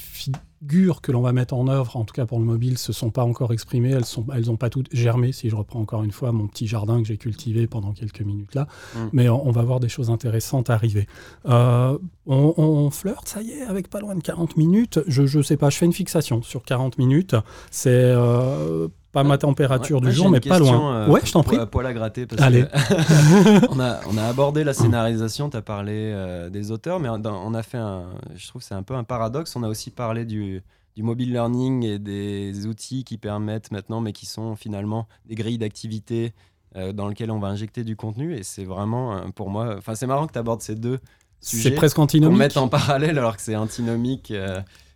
figures 0.64 1.00
que 1.02 1.12
l'on 1.12 1.20
va 1.20 1.32
mettre 1.32 1.54
en 1.54 1.68
œuvre, 1.68 1.96
en 1.96 2.04
tout 2.04 2.14
cas 2.14 2.26
pour 2.26 2.38
le 2.38 2.44
mobile, 2.44 2.78
se 2.78 2.92
sont 2.92 3.10
pas 3.10 3.24
encore 3.24 3.52
exprimées. 3.52 3.90
Elles 3.90 4.04
sont, 4.04 4.24
elles 4.34 4.50
ont 4.50 4.56
pas 4.56 4.70
toutes 4.70 4.88
germé. 4.94 5.32
Si 5.32 5.50
je 5.50 5.56
reprends 5.56 5.80
encore 5.80 6.02
une 6.02 6.10
fois 6.12 6.32
mon 6.32 6.46
petit 6.46 6.66
jardin 6.66 7.00
que 7.02 7.08
j'ai 7.08 7.16
cultivé 7.18 7.66
pendant 7.66 7.92
quelques 7.92 8.22
minutes 8.22 8.54
là, 8.54 8.66
Mm. 8.94 8.98
mais 9.12 9.28
on, 9.28 9.46
on 9.46 9.50
va 9.50 9.62
voir 9.62 9.80
des 9.80 9.88
choses 9.88 10.10
intéressantes 10.10 10.70
arriver. 10.70 11.06
Euh, 11.46 11.98
on, 12.26 12.54
on 12.56 12.90
flirte, 12.90 13.28
ça 13.28 13.42
y 13.42 13.50
est, 13.50 13.62
avec 13.62 13.88
pas 13.88 14.00
loin 14.00 14.14
de 14.14 14.22
40 14.22 14.56
minutes. 14.56 15.00
Je, 15.06 15.26
je 15.26 15.42
sais 15.42 15.56
pas, 15.56 15.70
je 15.70 15.76
fais 15.76 15.86
une 15.86 15.92
fixation 15.92 16.42
sur 16.42 16.62
40 16.62 16.98
minutes. 16.98 17.36
C'est 17.70 17.90
euh, 17.92 18.88
pas 19.14 19.24
ma 19.24 19.38
température 19.38 20.00
Ouais, 20.02 20.08
du 20.08 20.12
jour, 20.12 20.28
mais 20.28 20.40
pas 20.40 20.58
loin. 20.58 20.96
euh, 20.96 21.08
ouais, 21.08 21.20
je 21.24 21.32
t'en 21.32 21.42
prie. 21.42 21.56
Poil 21.70 21.86
à 21.86 21.94
gratter. 21.94 22.26
Parce 22.26 22.42
Allez. 22.42 22.64
que 22.64 23.66
on, 23.72 23.80
a, 23.80 24.00
on 24.10 24.18
a 24.18 24.24
abordé 24.24 24.62
la 24.64 24.74
scénarisation, 24.74 25.48
tu 25.48 25.56
as 25.56 25.62
parlé 25.62 25.92
euh, 26.12 26.50
des 26.50 26.70
auteurs, 26.70 27.00
mais 27.00 27.08
on 27.08 27.54
a 27.54 27.62
fait 27.62 27.78
un. 27.78 28.04
Je 28.36 28.46
trouve 28.48 28.60
que 28.60 28.68
c'est 28.68 28.74
un 28.74 28.82
peu 28.82 28.94
un 28.94 29.04
paradoxe. 29.04 29.56
On 29.56 29.62
a 29.62 29.68
aussi 29.68 29.90
parlé 29.90 30.24
du, 30.26 30.62
du 30.96 31.02
mobile 31.02 31.32
learning 31.32 31.84
et 31.84 31.98
des 31.98 32.66
outils 32.66 33.04
qui 33.04 33.16
permettent 33.16 33.70
maintenant, 33.70 34.00
mais 34.00 34.12
qui 34.12 34.26
sont 34.26 34.56
finalement 34.56 35.06
des 35.26 35.34
grilles 35.36 35.58
d'activité 35.58 36.34
euh, 36.76 36.92
dans 36.92 37.08
lesquelles 37.08 37.30
on 37.30 37.38
va 37.38 37.48
injecter 37.48 37.84
du 37.84 37.96
contenu. 37.96 38.34
Et 38.36 38.42
c'est 38.42 38.64
vraiment, 38.64 39.14
euh, 39.16 39.20
pour 39.34 39.48
moi. 39.48 39.76
Enfin, 39.78 39.94
c'est 39.94 40.06
marrant 40.06 40.26
que 40.26 40.32
tu 40.32 40.38
abordes 40.38 40.60
ces 40.60 40.74
deux 40.74 40.98
C'est 41.40 41.56
sujets. 41.58 41.70
presque 41.72 41.96
Qu'on 41.96 42.02
antinomique. 42.02 42.38
mette 42.38 42.56
en 42.56 42.68
parallèle 42.68 43.16
alors 43.18 43.36
que 43.36 43.42
c'est 43.42 43.56
antinomique. 43.56 44.32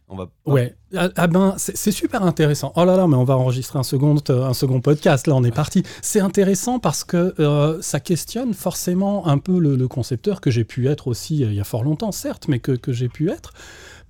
On 0.09 0.17
va 0.17 0.29
Ouais, 0.47 0.75
ah, 0.97 1.09
ah 1.17 1.27
ben 1.27 1.55
c'est 1.59 1.93
super 1.93 2.23
intéressant. 2.23 2.73
Oh 2.77 2.85
là 2.85 2.97
là, 2.97 3.07
mais 3.07 3.17
on 3.17 3.25
va 3.25 3.37
enregistrer 3.37 3.79
un 3.79 3.83
second, 3.83 4.17
euh, 4.31 4.47
un 4.47 4.55
second 4.55 4.81
podcast. 4.81 5.27
Là, 5.27 5.35
on 5.35 5.45
est 5.45 5.55
parti. 5.55 5.83
C'est 6.03 6.21
intéressant 6.21 6.79
parce 6.79 7.05
que 7.05 7.35
euh, 7.39 7.81
ça 7.83 8.01
questionne 8.01 8.55
forcément 8.55 9.27
un 9.27 9.39
peu 9.39 9.59
le, 9.59 9.89
concepteur 9.89 10.41
que 10.41 10.51
j'ai 10.51 10.65
pu 10.65 10.89
être 10.89 11.09
aussi 11.09 11.45
euh, 11.45 11.49
il 11.49 11.55
y 11.55 11.61
a 11.61 11.65
fort 11.65 11.85
longtemps, 11.85 12.13
certes, 12.13 12.49
mais 12.49 12.59
que, 12.59 12.73
que 12.73 12.93
j'ai 12.93 13.09
pu 13.09 13.31
être. 13.31 13.53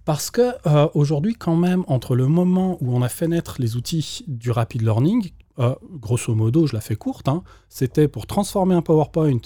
Parce 0.04 0.30
que 0.30 0.54
aujourd'hui, 0.94 1.34
quand 1.34 1.56
même, 1.56 1.84
entre 1.86 2.16
le 2.16 2.28
moment 2.28 2.78
où 2.80 2.96
on 2.96 3.02
a 3.02 3.10
fait 3.10 3.28
naître 3.28 3.56
les 3.58 3.76
outils 3.76 4.24
du 4.26 4.50
rapid 4.50 4.80
learning, 4.80 5.32
grosso 6.00 6.34
modo, 6.34 6.66
je 6.66 6.72
la 6.72 6.80
fais 6.80 6.96
courte, 6.96 7.28
hein, 7.28 7.42
c'était 7.68 8.08
pour 8.08 8.26
transformer 8.26 8.74
un 8.74 8.80
PowerPoint 8.80 9.42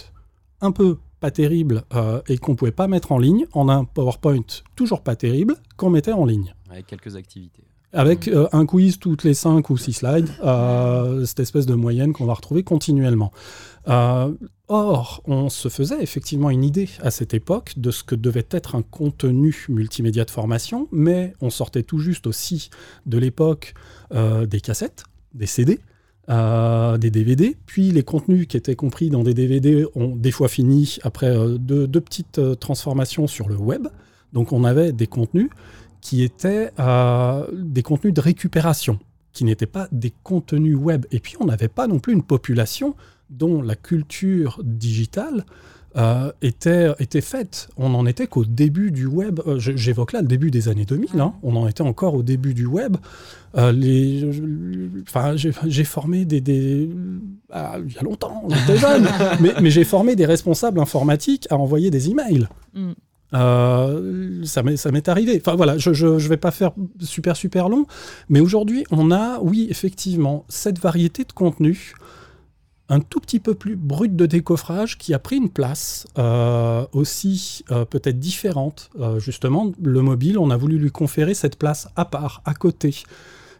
un 0.60 0.70
peu 0.70 0.98
pas 1.22 1.30
terrible 1.30 1.84
euh, 1.94 2.20
et 2.26 2.36
qu'on 2.36 2.56
pouvait 2.56 2.72
pas 2.72 2.88
mettre 2.88 3.12
en 3.12 3.18
ligne 3.18 3.46
en 3.52 3.68
un 3.68 3.84
PowerPoint 3.84 4.44
toujours 4.74 5.02
pas 5.02 5.14
terrible 5.14 5.54
qu'on 5.76 5.88
mettait 5.88 6.12
en 6.12 6.24
ligne. 6.24 6.52
Avec 6.68 6.88
quelques 6.88 7.14
activités. 7.14 7.62
Avec 7.92 8.26
euh, 8.26 8.48
un 8.50 8.66
quiz 8.66 8.98
toutes 8.98 9.22
les 9.22 9.32
5 9.32 9.70
ou 9.70 9.76
6 9.76 9.92
slides, 9.92 10.28
euh, 10.42 11.24
cette 11.24 11.38
espèce 11.38 11.66
de 11.66 11.74
moyenne 11.74 12.12
qu'on 12.12 12.24
va 12.24 12.34
retrouver 12.34 12.64
continuellement. 12.64 13.30
Or, 13.86 15.22
on 15.26 15.48
se 15.48 15.68
faisait 15.68 16.02
effectivement 16.02 16.50
une 16.50 16.64
idée 16.64 16.88
à 17.00 17.12
cette 17.12 17.34
époque 17.34 17.74
de 17.76 17.92
ce 17.92 18.02
que 18.02 18.16
devait 18.16 18.48
être 18.50 18.74
un 18.74 18.82
contenu 18.82 19.66
multimédia 19.68 20.24
de 20.24 20.30
formation, 20.30 20.88
mais 20.90 21.34
on 21.40 21.50
sortait 21.50 21.82
tout 21.82 21.98
juste 21.98 22.26
aussi 22.26 22.70
de 23.06 23.18
l'époque 23.18 23.74
des 24.12 24.60
cassettes, 24.60 25.04
des 25.34 25.46
CD, 25.46 25.78
euh, 26.28 26.98
des 26.98 27.10
DVD, 27.10 27.56
puis 27.66 27.90
les 27.90 28.04
contenus 28.04 28.46
qui 28.46 28.56
étaient 28.56 28.76
compris 28.76 29.10
dans 29.10 29.24
des 29.24 29.34
DVD 29.34 29.84
ont 29.94 30.14
des 30.14 30.30
fois 30.30 30.48
fini 30.48 30.98
après 31.02 31.26
euh, 31.26 31.58
deux, 31.58 31.88
petites 32.00 32.38
euh, 32.38 32.54
transformations 32.54 33.26
sur 33.26 33.48
le 33.48 33.56
web. 33.56 33.88
Donc 34.32 34.52
on 34.52 34.64
avait 34.64 34.92
des 34.92 35.08
contenus 35.08 35.50
qui 36.00 36.22
étaient 36.22 36.70
euh, 36.78 37.46
des 37.52 37.82
contenus 37.82 38.14
de 38.14 38.20
récupération, 38.20 38.98
qui 39.32 39.44
n'étaient 39.44 39.66
pas 39.66 39.88
des 39.90 40.12
contenus 40.22 40.76
web. 40.76 41.06
Et 41.10 41.18
puis 41.18 41.34
on 41.40 41.46
n'avait 41.46 41.68
pas 41.68 41.86
non 41.88 41.98
plus 41.98 42.12
une 42.12 42.22
population 42.22 42.94
dont 43.30 43.60
la 43.60 43.74
culture 43.74 44.60
digitale 44.62 45.44
euh, 45.96 46.32
était, 46.40 46.90
était 47.00 47.20
faite. 47.20 47.68
On 47.76 47.90
n'en 47.90 48.06
était 48.06 48.26
qu'au 48.26 48.44
début 48.44 48.90
du 48.90 49.06
web. 49.06 49.40
Euh, 49.46 49.58
J'évoque 49.58 50.12
là 50.12 50.22
le 50.22 50.26
début 50.26 50.50
des 50.50 50.68
années 50.68 50.84
2000. 50.86 51.20
hein. 51.20 51.34
On 51.42 51.54
en 51.56 51.66
était 51.68 51.82
encore 51.82 52.14
au 52.14 52.22
début 52.22 52.54
du 52.54 52.66
web. 52.66 52.96
Euh, 53.58 53.72
les, 53.72 54.32
je- 54.32 54.42
enfin, 55.06 55.34
j'ai 55.36 55.84
formé 55.84 56.24
des, 56.24 56.40
des- 56.40 56.88
ah, 57.50 57.76
il 57.86 57.92
y 57.92 57.98
a 57.98 58.02
longtemps, 58.02 58.44
j'étais 58.48 58.78
jeune, 58.78 59.06
mais, 59.40 59.52
mais 59.60 59.70
j'ai 59.70 59.84
formé 59.84 60.16
des 60.16 60.24
responsables 60.24 60.80
informatiques 60.80 61.46
à 61.50 61.56
envoyer 61.58 61.90
des 61.90 62.08
emails. 62.08 62.48
Mm. 62.74 62.92
Euh, 63.34 64.44
ça 64.44 64.62
m'est 64.62 65.08
arrivé. 65.08 65.40
Enfin 65.42 65.56
voilà, 65.56 65.78
je, 65.78 65.92
je, 65.92 66.18
je 66.18 66.28
vais 66.28 66.36
pas 66.36 66.50
faire 66.50 66.72
super 67.00 67.34
super 67.36 67.68
long, 67.68 67.86
mais 68.28 68.40
aujourd'hui 68.40 68.84
on 68.90 69.10
a, 69.10 69.38
oui 69.40 69.66
effectivement, 69.70 70.44
cette 70.48 70.78
variété 70.78 71.24
de 71.24 71.32
contenu 71.32 71.94
un 72.92 73.00
tout 73.00 73.20
petit 73.20 73.40
peu 73.40 73.54
plus 73.54 73.74
brut 73.74 74.14
de 74.14 74.26
décoffrage 74.26 74.98
qui 74.98 75.14
a 75.14 75.18
pris 75.18 75.36
une 75.36 75.48
place 75.48 76.06
euh, 76.18 76.84
aussi 76.92 77.64
euh, 77.70 77.86
peut-être 77.86 78.18
différente. 78.18 78.90
Euh, 79.00 79.18
justement, 79.18 79.72
le 79.82 80.02
mobile, 80.02 80.38
on 80.38 80.50
a 80.50 80.58
voulu 80.58 80.76
lui 80.78 80.90
conférer 80.90 81.32
cette 81.32 81.56
place 81.56 81.88
à 81.96 82.04
part, 82.04 82.42
à 82.44 82.52
côté, 82.52 82.94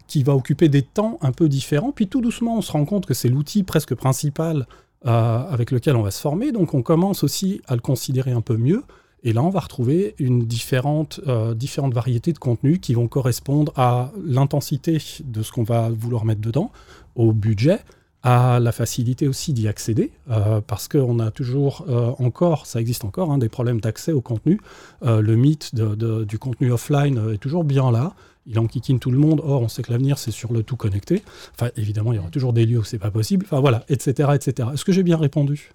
qui 0.07 0.23
va 0.23 0.37
occuper 0.37 0.69
des 0.69 0.83
temps 0.83 1.19
un 1.23 1.33
peu 1.33 1.49
différents. 1.49 1.93
Puis 1.93 2.09
tout 2.09 2.21
doucement, 2.21 2.59
on 2.59 2.61
se 2.61 2.73
rend 2.73 2.85
compte 2.85 3.07
que 3.07 3.15
c'est 3.15 3.31
l'outil 3.31 3.63
presque 3.63 3.95
principal 3.95 4.67
avec 5.05 5.73
lequel 5.73 5.97
on 5.97 6.03
va 6.03 6.13
se 6.13 6.21
former. 6.21 6.53
Donc 6.53 6.75
on 6.75 6.83
commence 6.83 7.25
aussi 7.25 7.61
à 7.67 7.75
le 7.75 7.81
considérer 7.81 8.31
un 8.31 8.41
peu 8.41 8.57
mieux. 8.57 8.85
Et 9.25 9.33
là, 9.33 9.43
on 9.43 9.49
va 9.49 9.59
retrouver 9.59 10.15
une 10.19 10.45
différente, 10.45 11.21
différentes 11.57 11.93
variétés 11.93 12.33
de 12.33 12.39
contenus 12.39 12.79
qui 12.81 12.95
vont 12.95 13.09
correspondre 13.09 13.73
à 13.75 14.13
l'intensité 14.25 14.99
de 15.25 15.43
ce 15.43 15.51
qu'on 15.51 15.65
va 15.65 15.89
vouloir 15.91 16.25
mettre 16.25 16.41
dedans, 16.41 16.71
au 17.17 17.33
budget, 17.33 17.81
à 18.23 18.61
la 18.61 18.73
facilité 18.73 19.27
aussi 19.27 19.53
d'y 19.53 19.67
accéder, 19.67 20.13
euh, 20.31 20.61
parce 20.65 20.89
qu'on 20.89 21.19
a 21.19 21.31
toujours 21.31 21.85
euh, 21.89 22.13
encore, 22.19 22.67
ça 22.67 22.81
existe 22.81 23.05
encore, 23.05 23.33
hein, 23.33 23.39
des 23.39 23.49
problèmes 23.49 23.81
d'accès 23.81 24.13
au 24.13 24.21
contenu. 24.21 24.61
Euh, 25.03 25.21
le 25.21 25.35
mythe 25.37 25.75
du 25.75 26.39
contenu 26.39 26.71
offline 26.71 27.21
est 27.35 27.39
toujours 27.39 27.65
bien 27.65 27.91
là. 27.91 28.15
Il 28.47 28.59
enquiquine 28.59 28.99
tout 28.99 29.11
le 29.11 29.19
monde. 29.19 29.41
Or, 29.45 29.63
on 29.63 29.69
sait 29.69 29.83
que 29.83 29.93
l'avenir, 29.93 30.19
c'est 30.19 30.33
sur 30.33 30.53
le 30.53 30.63
tout 30.63 30.77
connecté. 30.77 31.23
Enfin, 31.55 31.71
évidemment, 31.77 32.13
il 32.13 32.17
y 32.17 32.19
aura 32.19 32.31
toujours 32.31 32.53
des 32.53 32.67
lieux 32.67 32.79
où 32.79 32.85
c'est 32.85 32.99
pas 32.99 33.11
possible. 33.11 33.47
Enfin, 33.47 33.61
voilà, 33.61 33.85
etc., 33.89 34.31
etc. 34.35 34.69
Est-ce 34.75 34.85
que 34.85 34.93
j'ai 34.93 35.05
bien 35.05 35.17
répondu? 35.17 35.71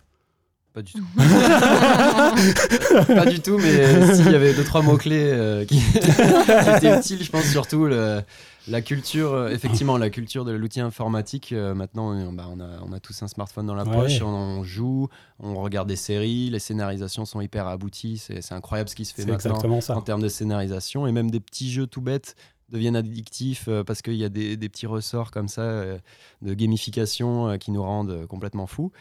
Pas 0.77 0.83
du 0.83 0.93
tout. 0.93 1.05
pas 3.15 3.25
du 3.25 3.39
tout, 3.39 3.57
mais 3.57 4.13
s'il 4.15 4.29
y 4.31 4.35
avait 4.35 4.53
deux, 4.53 4.63
trois 4.63 4.83
mots-clés 4.83 5.31
euh, 5.31 5.65
qui, 5.65 5.79
qui 5.91 5.97
étaient 6.77 6.95
utiles, 6.99 7.23
je 7.23 7.31
pense 7.31 7.45
surtout 7.45 7.85
le- 7.85 8.21
la 8.67 8.81
culture, 8.81 9.33
euh, 9.33 9.49
effectivement, 9.49 9.97
la 9.97 10.11
culture 10.11 10.45
de 10.45 10.51
l'outil 10.51 10.81
informatique. 10.81 11.51
euh, 11.51 11.73
maintenant, 11.73 12.11
on, 12.11 12.31
bah, 12.31 12.45
on 12.55 12.59
a, 12.59 12.67
on 12.87 12.91
a 12.93 12.99
tous 12.99 13.23
un 13.23 13.27
smartphone 13.27 13.65
dans 13.65 13.73
la 13.73 13.85
Ouais. 13.85 13.95
poche, 13.95 14.21
on, 14.21 14.27
on 14.27 14.63
joue, 14.63 15.07
on 15.39 15.55
regarde 15.55 15.87
des 15.87 15.95
séries, 15.95 16.51
les 16.51 16.59
scénarisations 16.59 17.25
sont 17.25 17.41
hyper 17.41 17.65
abouties, 17.67 18.19
c'est 18.19 18.43
c'est 18.43 18.53
incroyable 18.53 18.89
ce 18.89 18.95
qui 18.95 19.05
se 19.05 19.15
fait 19.15 19.21
maintenant 19.25 19.53
exactement 19.55 19.81
ça. 19.81 19.95
en 19.97 20.01
termes 20.01 20.21
de 20.21 20.29
scénarisation, 20.29 21.07
et 21.07 21.11
même 21.11 21.31
des 21.31 21.39
petits 21.39 21.71
jeux 21.71 21.87
tout 21.87 22.01
bêtes 22.01 22.35
deviennent 22.69 22.95
addictifs 22.97 23.65
euh, 23.67 23.83
parce 23.83 24.01
qu'il 24.01 24.15
y 24.15 24.23
a 24.25 24.29
des, 24.29 24.57
des 24.57 24.69
petits 24.69 24.87
ressorts 24.87 25.31
comme 25.31 25.47
ça 25.47 25.61
euh, 25.61 25.97
de 26.41 26.53
gamification 26.53 27.49
euh, 27.49 27.57
qui 27.57 27.71
nous 27.71 27.81
rendent 27.83 28.25
complètement 28.27 28.67
fous. 28.67 28.91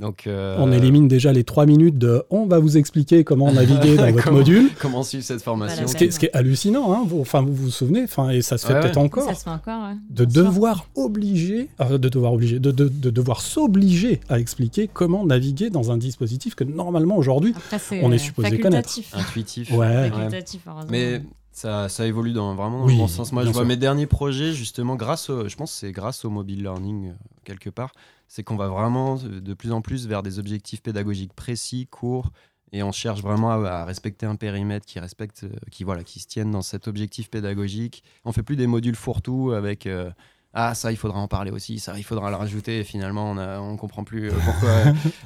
Donc, 0.00 0.26
euh, 0.26 0.56
On 0.58 0.72
élimine 0.72 1.06
déjà 1.06 1.32
les 1.32 1.44
trois 1.44 1.66
minutes 1.66 1.98
de 1.98 2.24
on 2.28 2.46
va 2.46 2.58
vous 2.58 2.76
expliquer 2.76 3.22
comment 3.22 3.52
naviguer 3.52 3.96
dans 3.96 4.06
votre 4.10 4.24
Comment- 4.24 4.38
module. 4.38 4.70
Comment 4.80 5.04
suivre 5.04 5.22
cette 5.24 5.40
formation 5.40 5.86
Ce 5.86 5.94
qui, 5.94 6.04
est, 6.04 6.10
ce 6.10 6.18
qui 6.18 6.26
est 6.26 6.34
hallucinant, 6.34 6.92
hein, 6.92 7.04
vous, 7.06 7.20
enfin, 7.20 7.42
vous 7.42 7.54
vous 7.54 7.70
souvenez, 7.70 8.02
enfin, 8.02 8.30
et 8.30 8.42
ça 8.42 8.58
se 8.58 8.66
fait 8.66 8.74
Ouais, 8.74 8.80
peut-être 8.80 8.96
ouais. 8.96 9.02
encore, 9.04 9.28
Ça 9.28 9.34
se 9.34 9.44
fait 9.44 9.50
encore, 9.50 9.88
ouais. 9.88 9.94
de 10.10 10.24
devoir 10.24 10.88
obliger, 10.96 11.68
euh, 11.80 11.96
de 11.96 12.08
devoir 12.08 12.32
obliger, 12.32 12.58
de, 12.58 12.72
de- 12.72 12.88
de 12.88 13.10
devoir 13.10 13.40
s'obliger 13.40 14.18
à 14.28 14.40
expliquer 14.40 14.90
comment 14.92 15.24
naviguer 15.24 15.70
dans 15.70 15.92
un 15.92 15.96
dispositif 15.96 16.56
que 16.56 16.64
normalement 16.64 17.16
aujourd'hui, 17.16 17.54
on 18.02 18.10
est 18.10 18.18
supposé 18.18 18.50
facultatif. 18.50 19.14
Intuitif. 19.14 19.70
Ouais. 19.72 20.10
Facultatif, 20.10 20.60
heureusement. 20.66 20.90
Mais 20.90 21.22
ça, 21.54 21.88
ça 21.88 22.06
évolue 22.06 22.32
dans, 22.32 22.54
vraiment 22.54 22.80
dans 22.80 22.86
le 22.86 22.96
bon 22.96 23.08
sens. 23.08 23.32
Moi, 23.32 23.44
je 23.44 23.50
vois 23.50 23.62
sûr. 23.62 23.68
mes 23.68 23.78
derniers 23.78 24.06
projets, 24.06 24.52
justement, 24.52 24.96
grâce 24.96 25.30
au, 25.30 25.48
je 25.48 25.56
pense 25.56 25.70
que 25.72 25.78
c'est 25.78 25.92
grâce 25.92 26.24
au 26.26 26.30
mobile 26.30 26.62
learning, 26.62 27.08
euh, 27.08 27.14
quelque 27.44 27.70
part, 27.70 27.92
c'est 28.28 28.42
qu'on 28.42 28.56
va 28.56 28.68
vraiment 28.68 29.18
euh, 29.24 29.40
de 29.40 29.54
plus 29.54 29.72
en 29.72 29.80
plus 29.80 30.06
vers 30.06 30.22
des 30.22 30.38
objectifs 30.38 30.82
pédagogiques 30.82 31.32
précis, 31.32 31.86
courts, 31.86 32.30
et 32.72 32.82
on 32.82 32.92
cherche 32.92 33.22
vraiment 33.22 33.50
à, 33.52 33.68
à 33.70 33.84
respecter 33.86 34.26
un 34.26 34.36
périmètre 34.36 34.84
qui 34.84 34.98
respecte, 34.98 35.44
euh, 35.44 35.56
qui, 35.70 35.84
voilà, 35.84 36.04
qui 36.04 36.20
se 36.20 36.26
tienne 36.26 36.50
dans 36.50 36.62
cet 36.62 36.88
objectif 36.88 37.30
pédagogique. 37.30 38.02
On 38.24 38.32
fait 38.32 38.42
plus 38.42 38.56
des 38.56 38.66
modules 38.66 38.96
fourre-tout 38.96 39.52
avec... 39.52 39.86
euh, 39.86 40.10
ah 40.54 40.74
ça 40.74 40.92
il 40.92 40.96
faudra 40.96 41.18
en 41.18 41.28
parler 41.28 41.50
aussi, 41.50 41.78
ça 41.80 41.98
il 41.98 42.04
faudra 42.04 42.30
le 42.30 42.36
rajouter 42.36 42.78
et 42.80 42.84
finalement 42.84 43.30
on, 43.32 43.36
a, 43.38 43.58
on 43.60 43.76
comprend 43.76 44.04
plus 44.04 44.30
euh, 44.30 44.34
pourquoi, 44.44 44.70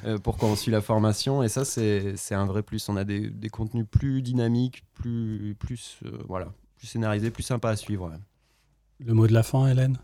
euh, 0.05 0.17
pourquoi 0.17 0.49
on 0.49 0.55
suit 0.55 0.71
la 0.71 0.81
formation 0.81 1.43
et 1.43 1.49
ça 1.49 1.63
c'est 1.65 2.15
c'est 2.17 2.35
un 2.35 2.45
vrai 2.45 2.63
plus. 2.63 2.89
On 2.89 2.97
a 2.97 3.03
des, 3.03 3.29
des 3.29 3.49
contenus 3.49 3.85
plus 3.89 4.21
dynamiques, 4.21 4.83
plus, 4.95 5.55
plus, 5.59 5.99
euh, 6.05 6.17
voilà, 6.27 6.47
plus 6.77 6.87
scénarisés, 6.87 7.29
plus 7.31 7.43
sympas 7.43 7.69
à 7.69 7.75
suivre. 7.75 8.09
ouais. 8.09 8.17
le 9.05 9.13
mot 9.13 9.27
de 9.27 9.33
la 9.33 9.43
fin, 9.43 9.67
Hélène? 9.67 9.97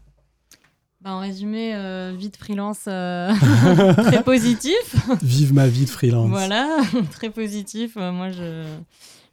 Bah, 1.02 1.12
en 1.12 1.20
résumé, 1.20 1.76
euh, 1.76 2.14
vie 2.18 2.30
de 2.32 2.36
freelance 2.38 2.86
euh, 2.88 3.32
très 3.98 4.24
positif. 4.24 4.96
Vive 5.22 5.54
ma 5.54 5.68
vie 5.68 5.86
de 5.86 5.90
freelance. 5.90 6.30
Voilà, 6.30 6.78
très 7.12 7.30
positif. 7.30 7.96
Moi, 7.96 8.32
je, 8.32 8.64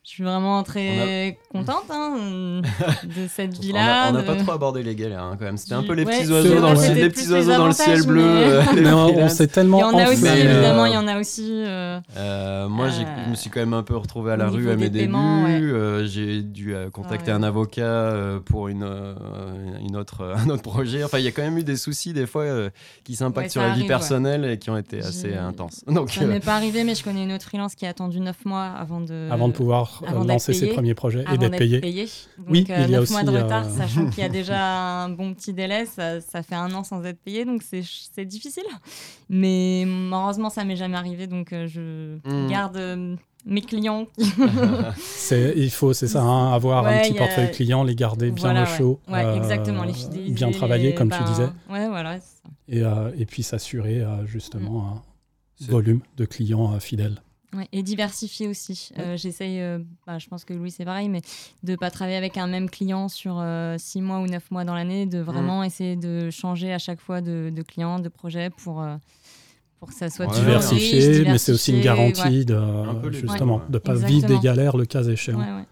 je 0.05 0.11
suis 0.11 0.24
vraiment 0.24 0.64
très 0.64 1.38
contente 1.53 1.84
hein, 1.90 2.61
de 3.05 3.28
cette 3.28 3.57
vie-là. 3.57 4.07
on 4.11 4.12
n'a 4.14 4.22
de- 4.22 4.26
pas 4.26 4.34
trop 4.34 4.50
abordé 4.53 4.82
les 4.82 4.96
galères 4.96 5.22
hein, 5.22 5.36
quand 5.38 5.44
même. 5.44 5.57
C'était 5.57 5.74
un 5.74 5.84
peu 5.84 5.92
les 5.94 6.05
petits 6.05 6.28
oiseaux 6.28 6.61
dans 6.61 6.70
le, 6.70 6.76
c'était 6.76 6.94
les 6.94 7.00
plus 7.03 7.11
petits 7.11 7.26
les 7.28 7.32
oiseaux 7.34 7.53
dans 7.57 7.66
le 7.68 7.72
ciel 7.72 8.03
bleu. 8.05 8.24
mais- 8.24 8.42
euh, 8.44 8.62
Mais 8.82 9.22
on, 9.22 9.28
s'est 9.28 9.46
tellement 9.46 9.78
Il 9.78 9.80
y 9.80 9.84
en 9.84 9.98
a 9.98 10.11
aussi, 10.11 10.26
euh, 10.26 10.34
évidemment, 10.34 10.86
il 10.86 10.92
y 10.92 10.96
en 10.96 11.07
a 11.07 11.20
aussi. 11.20 11.48
euh, 11.66 12.00
Euh, 12.16 12.68
moi, 12.68 12.86
Euh, 12.86 12.90
je 13.26 13.30
me 13.30 13.34
suis 13.36 13.48
quand 13.48 13.61
même 13.61 13.74
un 13.74 13.84
peu 13.84 13.96
retrouvé 13.96 14.32
à 14.32 14.36
la 14.36 14.48
rue 14.48 14.70
à 14.72 14.76
mes 14.76 14.90
débuts. 14.90 15.14
ouais. 15.14 15.61
Euh, 15.62 16.05
j'ai 16.07 16.42
dû 16.42 16.74
euh, 16.74 16.90
contacter 16.90 17.30
Ah 17.30 17.36
ouais. 17.36 17.40
un 17.40 17.42
avocat 17.44 17.82
euh, 17.82 18.40
pour 18.40 18.66
une, 18.68 18.82
euh, 18.82 19.14
une 19.86 19.96
autre, 19.96 20.34
un 20.36 20.50
autre 20.50 20.62
projet. 20.62 21.05
Enfin, 21.05 21.18
il 21.18 21.24
y 21.24 21.28
a 21.28 21.30
quand 21.30 21.42
même 21.42 21.59
eu 21.59 21.64
des 21.64 21.76
soucis 21.76 22.12
des 22.12 22.26
fois 22.26 22.42
euh, 22.42 22.70
qui 23.05 23.14
s'impactent 23.14 23.46
Ouais, 23.46 23.50
sur 23.50 23.61
la 23.62 23.68
vie 23.68 23.72
arrive, 23.74 23.86
personnelle 23.86 24.44
et 24.46 24.59
qui 24.59 24.68
ont 24.70 24.76
été 24.76 24.98
assez 24.98 25.34
intenses. 25.36 25.84
Donc, 25.86 26.11
Ça 26.11 26.24
m'est 26.24 26.40
pas 26.40 26.57
arrivé, 26.57 26.82
mais 26.82 26.96
je 26.96 27.05
connais 27.05 27.22
une 27.22 27.32
autre 27.32 27.44
freelance 27.44 27.76
qui 27.76 27.86
a 27.86 27.90
attendu 27.90 28.18
9 28.18 28.44
mois 28.46 28.64
avant 28.64 29.00
de, 29.00 29.28
Avant 29.30 29.46
de 29.46 29.53
pouvoir 29.53 29.90
euh, 30.03 30.07
avant 30.07 30.24
lancer 30.24 30.53
ses 30.53 30.61
payé, 30.61 30.72
premiers 30.72 30.95
projets 30.95 31.24
et 31.32 31.38
d'être 31.38 31.57
payé. 31.59 31.80
Donc, 31.80 32.47
Oui, 32.49 32.66
euh, 32.70 32.84
il 32.86 32.90
y 32.90 32.95
a 32.95 33.01
9 33.01 33.11
mois 33.11 33.22
de 33.24 33.28
aussi, 33.30 33.38
retard, 33.43 33.66
euh, 33.66 33.70
sachant 33.78 34.07
qu'il 34.11 34.22
y 34.22 34.26
a 34.26 34.28
déjà 34.28 35.03
un 35.05 35.09
bon 35.11 35.34
petit 35.34 35.53
délai, 35.53 35.86
ça, 35.86 36.20
ça 36.20 36.43
fait 36.43 36.55
un 36.55 36.72
an 36.74 36.84
sans 36.84 37.05
être 37.05 37.20
payé, 37.20 37.45
donc 37.45 37.62
c'est 37.62 38.24
difficile. 38.24 38.64
Mais 39.28 39.84
heureusement, 40.12 40.51
ça 40.51 40.64
m'est 40.64 40.76
jamais 40.76 40.97
arrivé, 40.97 41.26
donc 41.26 41.53
euh, 41.53 41.66
je 41.66 42.18
Mm. 42.24 42.49
garde 42.49 42.76
euh, 42.76 43.16
mes 43.45 43.61
clients. 43.62 44.07
C'est, 44.97 45.55
il 45.57 45.70
faut, 45.70 45.93
c'est 45.93 46.07
ça, 46.09 46.22
hein, 46.22 46.53
avoir 46.53 46.86
un 46.86 46.99
petit 47.01 47.14
a- 47.14 47.18
portefeuille 47.18 47.51
client, 47.51 47.82
les 47.84 47.95
garder 47.95 48.30
bien 48.30 48.53
Voilà, 48.53 48.62
au 48.62 48.66
chaud. 48.66 49.01
Ouais, 49.09 49.24
euh, 49.24 49.36
exactement, 49.36 49.84
les 49.84 49.93
fidéliser. 49.93 50.32
Bien 50.34 50.51
travailler, 50.51 50.90
les- 50.90 50.95
comme 50.95 51.09
ben, 51.09 51.18
tu 51.18 51.24
disais. 51.24 51.49
Voilà. 51.68 52.20
ça. 52.20 52.26
Et, 52.68 52.82
euh, 52.82 53.11
et 53.18 53.26
puis 53.26 53.43
s'assurer 53.43 54.01
euh, 54.01 54.24
justement 54.26 54.86
un 54.88 55.03
C'est- 55.64 55.70
volume 55.70 56.01
de 56.16 56.24
clients 56.24 56.72
euh, 56.74 56.78
fidèles. 56.78 57.20
Ouais, 57.55 57.68
et 57.72 57.82
diversifier 57.82 58.48
aussi. 58.48 58.90
Euh, 58.98 59.16
J'essaye, 59.18 59.61
euh, 59.61 59.78
bah, 60.07 60.18
je 60.18 60.26
pense 60.26 60.44
que 60.44 60.55
Louis 60.55 60.70
c'est 60.70 60.86
pareil, 60.86 61.11
mais 61.11 61.20
de 61.62 61.76
pas 61.76 61.90
travailler 61.90 62.16
avec 62.16 62.38
un 62.38 62.46
même 62.46 62.70
client 62.70 63.09
sur 63.09 63.44
6 63.78 64.00
mois 64.00 64.20
ou 64.20 64.26
9 64.26 64.50
mois 64.50 64.64
dans 64.64 64.74
l'année, 64.74 65.05
de 65.07 65.18
vraiment 65.18 65.62
essayer 65.62 65.96
de 65.96 66.30
changer 66.30 66.72
à 66.72 66.78
chaque 66.78 67.00
fois 67.00 67.20
de, 67.20 67.53
de 67.55 67.62
client, 67.62 67.98
de 67.98 68.09
projet 68.09 68.48
pour, 68.48 68.80
euh, 68.80 68.96
pour 69.78 69.88
que 69.88 69.94
ça 69.94 70.09
soit 70.09 70.26
Ouais, 70.28 70.34
diversifier, 70.38 71.09
riche, 71.18 71.26
mais 71.28 71.36
c'est 71.38 71.53
aussi 71.53 71.72
une 71.72 71.82
garantie 71.82 72.46
de 72.46 72.59
justement 73.11 73.57
ouais. 73.57 73.62
de 73.68 73.78
pas 73.78 73.92
Exactement. 73.92 74.07
vivre 74.18 74.28
des 74.28 74.38
galères 74.38 74.76
le 74.78 74.86
cas 74.86 75.03
échéant. 75.05 75.38
Ouais, 75.38 75.44
ouais. 75.53 75.66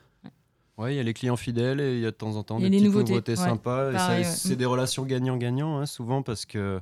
Ouais, 0.76 0.94
il 0.94 0.96
y 0.96 1.00
a 1.00 1.02
les 1.02 1.12
clients 1.14 1.36
fidèles 1.36 1.78
et 1.80 1.94
il 1.96 2.00
y 2.00 2.06
a 2.06 2.10
de 2.10 2.16
temps 2.16 2.36
en 2.36 2.42
temps 2.42 2.58
Et 2.58 2.62
des 2.62 2.68
les 2.70 2.76
petites 2.78 2.86
nouveautés, 2.86 3.10
nouveautés, 3.12 3.32
ouais. 3.32 3.36
sympas. 3.36 4.22
C'est 4.24 4.54
Mm. 4.54 4.56
des 4.58 4.64
relations 4.66 5.04
gagnant-gagnant, 5.04 5.78
hein, 5.78 5.84
souvent 5.86 6.22
parce 6.22 6.44
que 6.46 6.80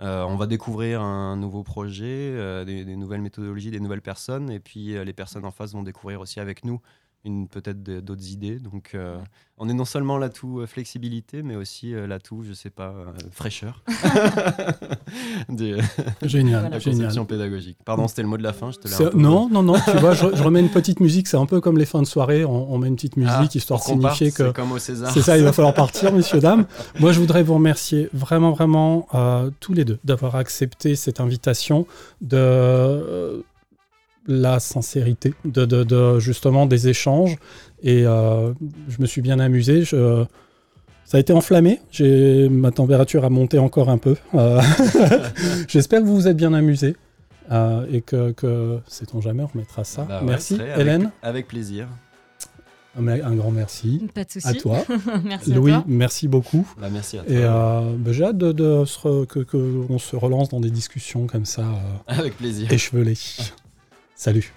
euh, 0.00 0.24
on 0.24 0.36
va 0.36 0.46
découvrir 0.46 1.00
un 1.00 1.36
nouveau 1.36 1.62
projet, 1.62 2.06
euh, 2.06 2.64
des, 2.64 2.96
nouvelles 2.96 3.20
méthodologies, 3.20 3.70
des 3.70 3.80
nouvelles 3.80 4.02
personnes, 4.02 4.50
et 4.50 4.58
puis 4.58 4.96
euh, 4.96 5.04
les 5.04 5.12
personnes 5.12 5.44
en 5.44 5.50
face 5.50 5.74
vont 5.74 5.82
découvrir 5.82 6.20
aussi 6.20 6.40
avec 6.40 6.64
nous 6.64 6.80
une 7.24 7.46
peut-être 7.48 7.82
d'autres 7.82 8.30
idées. 8.30 8.58
Donc, 8.58 8.90
euh, 8.94 9.16
on 9.58 9.68
est 9.68 9.74
non 9.74 9.84
seulement 9.84 10.18
l'atout 10.18 10.58
euh, 10.60 10.66
flexibilité, 10.66 11.42
mais 11.42 11.54
aussi 11.54 11.94
euh, 11.94 12.06
l'atout, 12.08 12.42
je 12.42 12.52
sais 12.52 12.70
pas, 12.70 12.88
euh, 12.88 13.12
fraîcheur 13.30 13.82
de 15.48 15.78
Génial, 16.22 16.70
la 16.70 16.78
génial. 16.78 16.98
conception 16.98 17.24
pédagogique. 17.24 17.76
Pardon, 17.84 18.08
c'était 18.08 18.22
le 18.22 18.28
mot 18.28 18.36
de 18.36 18.42
la 18.42 18.52
fin. 18.52 18.70
Je 18.72 18.78
te 18.78 18.88
l'ai 18.88 18.94
un 18.94 19.10
peu- 19.10 19.18
Non, 19.18 19.48
non, 19.48 19.62
non, 19.62 19.74
tu 19.90 19.96
vois, 19.98 20.14
je, 20.14 20.26
je 20.34 20.42
remets 20.42 20.60
une 20.60 20.68
petite 20.70 21.00
musique, 21.00 21.28
c'est 21.28 21.36
un 21.36 21.46
peu 21.46 21.60
comme 21.60 21.78
les 21.78 21.86
fins 21.86 22.02
de 22.02 22.06
soirée, 22.06 22.44
on, 22.44 22.72
on 22.72 22.78
met 22.78 22.88
une 22.88 22.96
petite 22.96 23.16
musique 23.16 23.32
Ah, 23.32 23.48
histoire 23.54 23.80
de 23.80 23.84
qu'on 23.84 23.98
parte, 23.98 24.16
signifier 24.16 24.36
que 24.36 24.48
c'est 24.48 24.56
comme 24.56 24.72
au 24.72 24.78
César. 24.78 25.10
c'est 25.12 25.22
ça, 25.22 25.38
il 25.38 25.44
va 25.44 25.52
falloir 25.52 25.74
partir, 25.74 26.12
messieurs, 26.12 26.40
dames. 26.40 26.66
Moi, 26.98 27.12
je 27.12 27.20
voudrais 27.20 27.42
vous 27.42 27.54
remercier 27.54 28.08
vraiment, 28.12 28.52
vraiment 28.52 29.06
euh, 29.14 29.50
tous 29.60 29.74
les 29.74 29.84
deux 29.84 29.98
d'avoir 30.04 30.36
accepté 30.36 30.96
cette 30.96 31.20
invitation, 31.20 31.86
de 32.20 32.36
euh, 32.36 33.42
la 34.26 34.60
sincérité, 34.60 35.34
de, 35.44 35.64
de- 35.64 35.84
de, 35.84 36.18
justement 36.20 36.66
des 36.66 36.88
échanges. 36.88 37.36
Et 37.82 38.04
euh, 38.06 38.52
je 38.88 39.00
me 39.00 39.06
suis 39.06 39.20
bien 39.22 39.38
amusé. 39.40 39.82
Je- 39.84 40.24
ça 41.04 41.16
a 41.18 41.20
été 41.20 41.32
enflammé. 41.32 41.80
J'ai 41.90 42.48
ma 42.48 42.70
température 42.70 43.24
a 43.24 43.30
monté 43.30 43.58
encore 43.58 43.90
un 43.90 43.98
peu. 43.98 44.16
Euh, 44.34 44.60
J'espère 45.68 46.00
que 46.00 46.06
vous 46.06 46.14
vous 46.14 46.28
êtes 46.28 46.36
bien 46.36 46.52
amusé. 46.54 46.96
euh, 47.50 47.84
et 47.92 48.00
que, 48.00 48.30
que 48.32 48.78
sait-on 48.86 49.20
jamais, 49.20 49.42
on 49.42 49.46
remettra 49.48 49.84
ça. 49.84 50.02
Bah 50.04 50.20
ouais, 50.20 50.26
merci, 50.26 50.54
avec- 50.54 50.78
Hélène. 50.78 51.10
Avec 51.22 51.48
plaisir. 51.48 51.88
Un, 52.98 53.08
un 53.08 53.34
grand 53.34 53.50
merci. 53.50 54.06
Pas 54.14 54.24
de 54.24 54.30
souci. 54.30 54.46
À 54.46 54.52
toi. 54.54 54.78
Merci 55.24 55.52
Louis, 55.54 55.72
à 55.72 55.76
toi. 55.76 55.84
merci 55.88 56.28
beaucoup. 56.28 56.66
Bah, 56.78 56.88
merci 56.92 57.16
à 57.18 57.22
toi. 57.22 57.32
Et 57.32 57.38
euh, 57.42 57.96
bah, 57.96 58.12
j'ai 58.12 58.24
hâte 58.24 58.36
de, 58.36 58.52
de 58.52 58.84
se 58.84 58.98
re- 58.98 59.26
que, 59.26 59.40
que 59.40 59.56
on 59.88 59.98
se 59.98 60.14
relance 60.14 60.50
dans 60.50 60.60
des 60.60 60.68
discussions 60.70 61.26
comme 61.26 61.46
ça, 61.46 61.62
euh, 61.62 61.64
Avec 62.06 62.36
plaisir. 62.36 62.70
échevelées. 62.70 63.16
Salut. 64.22 64.52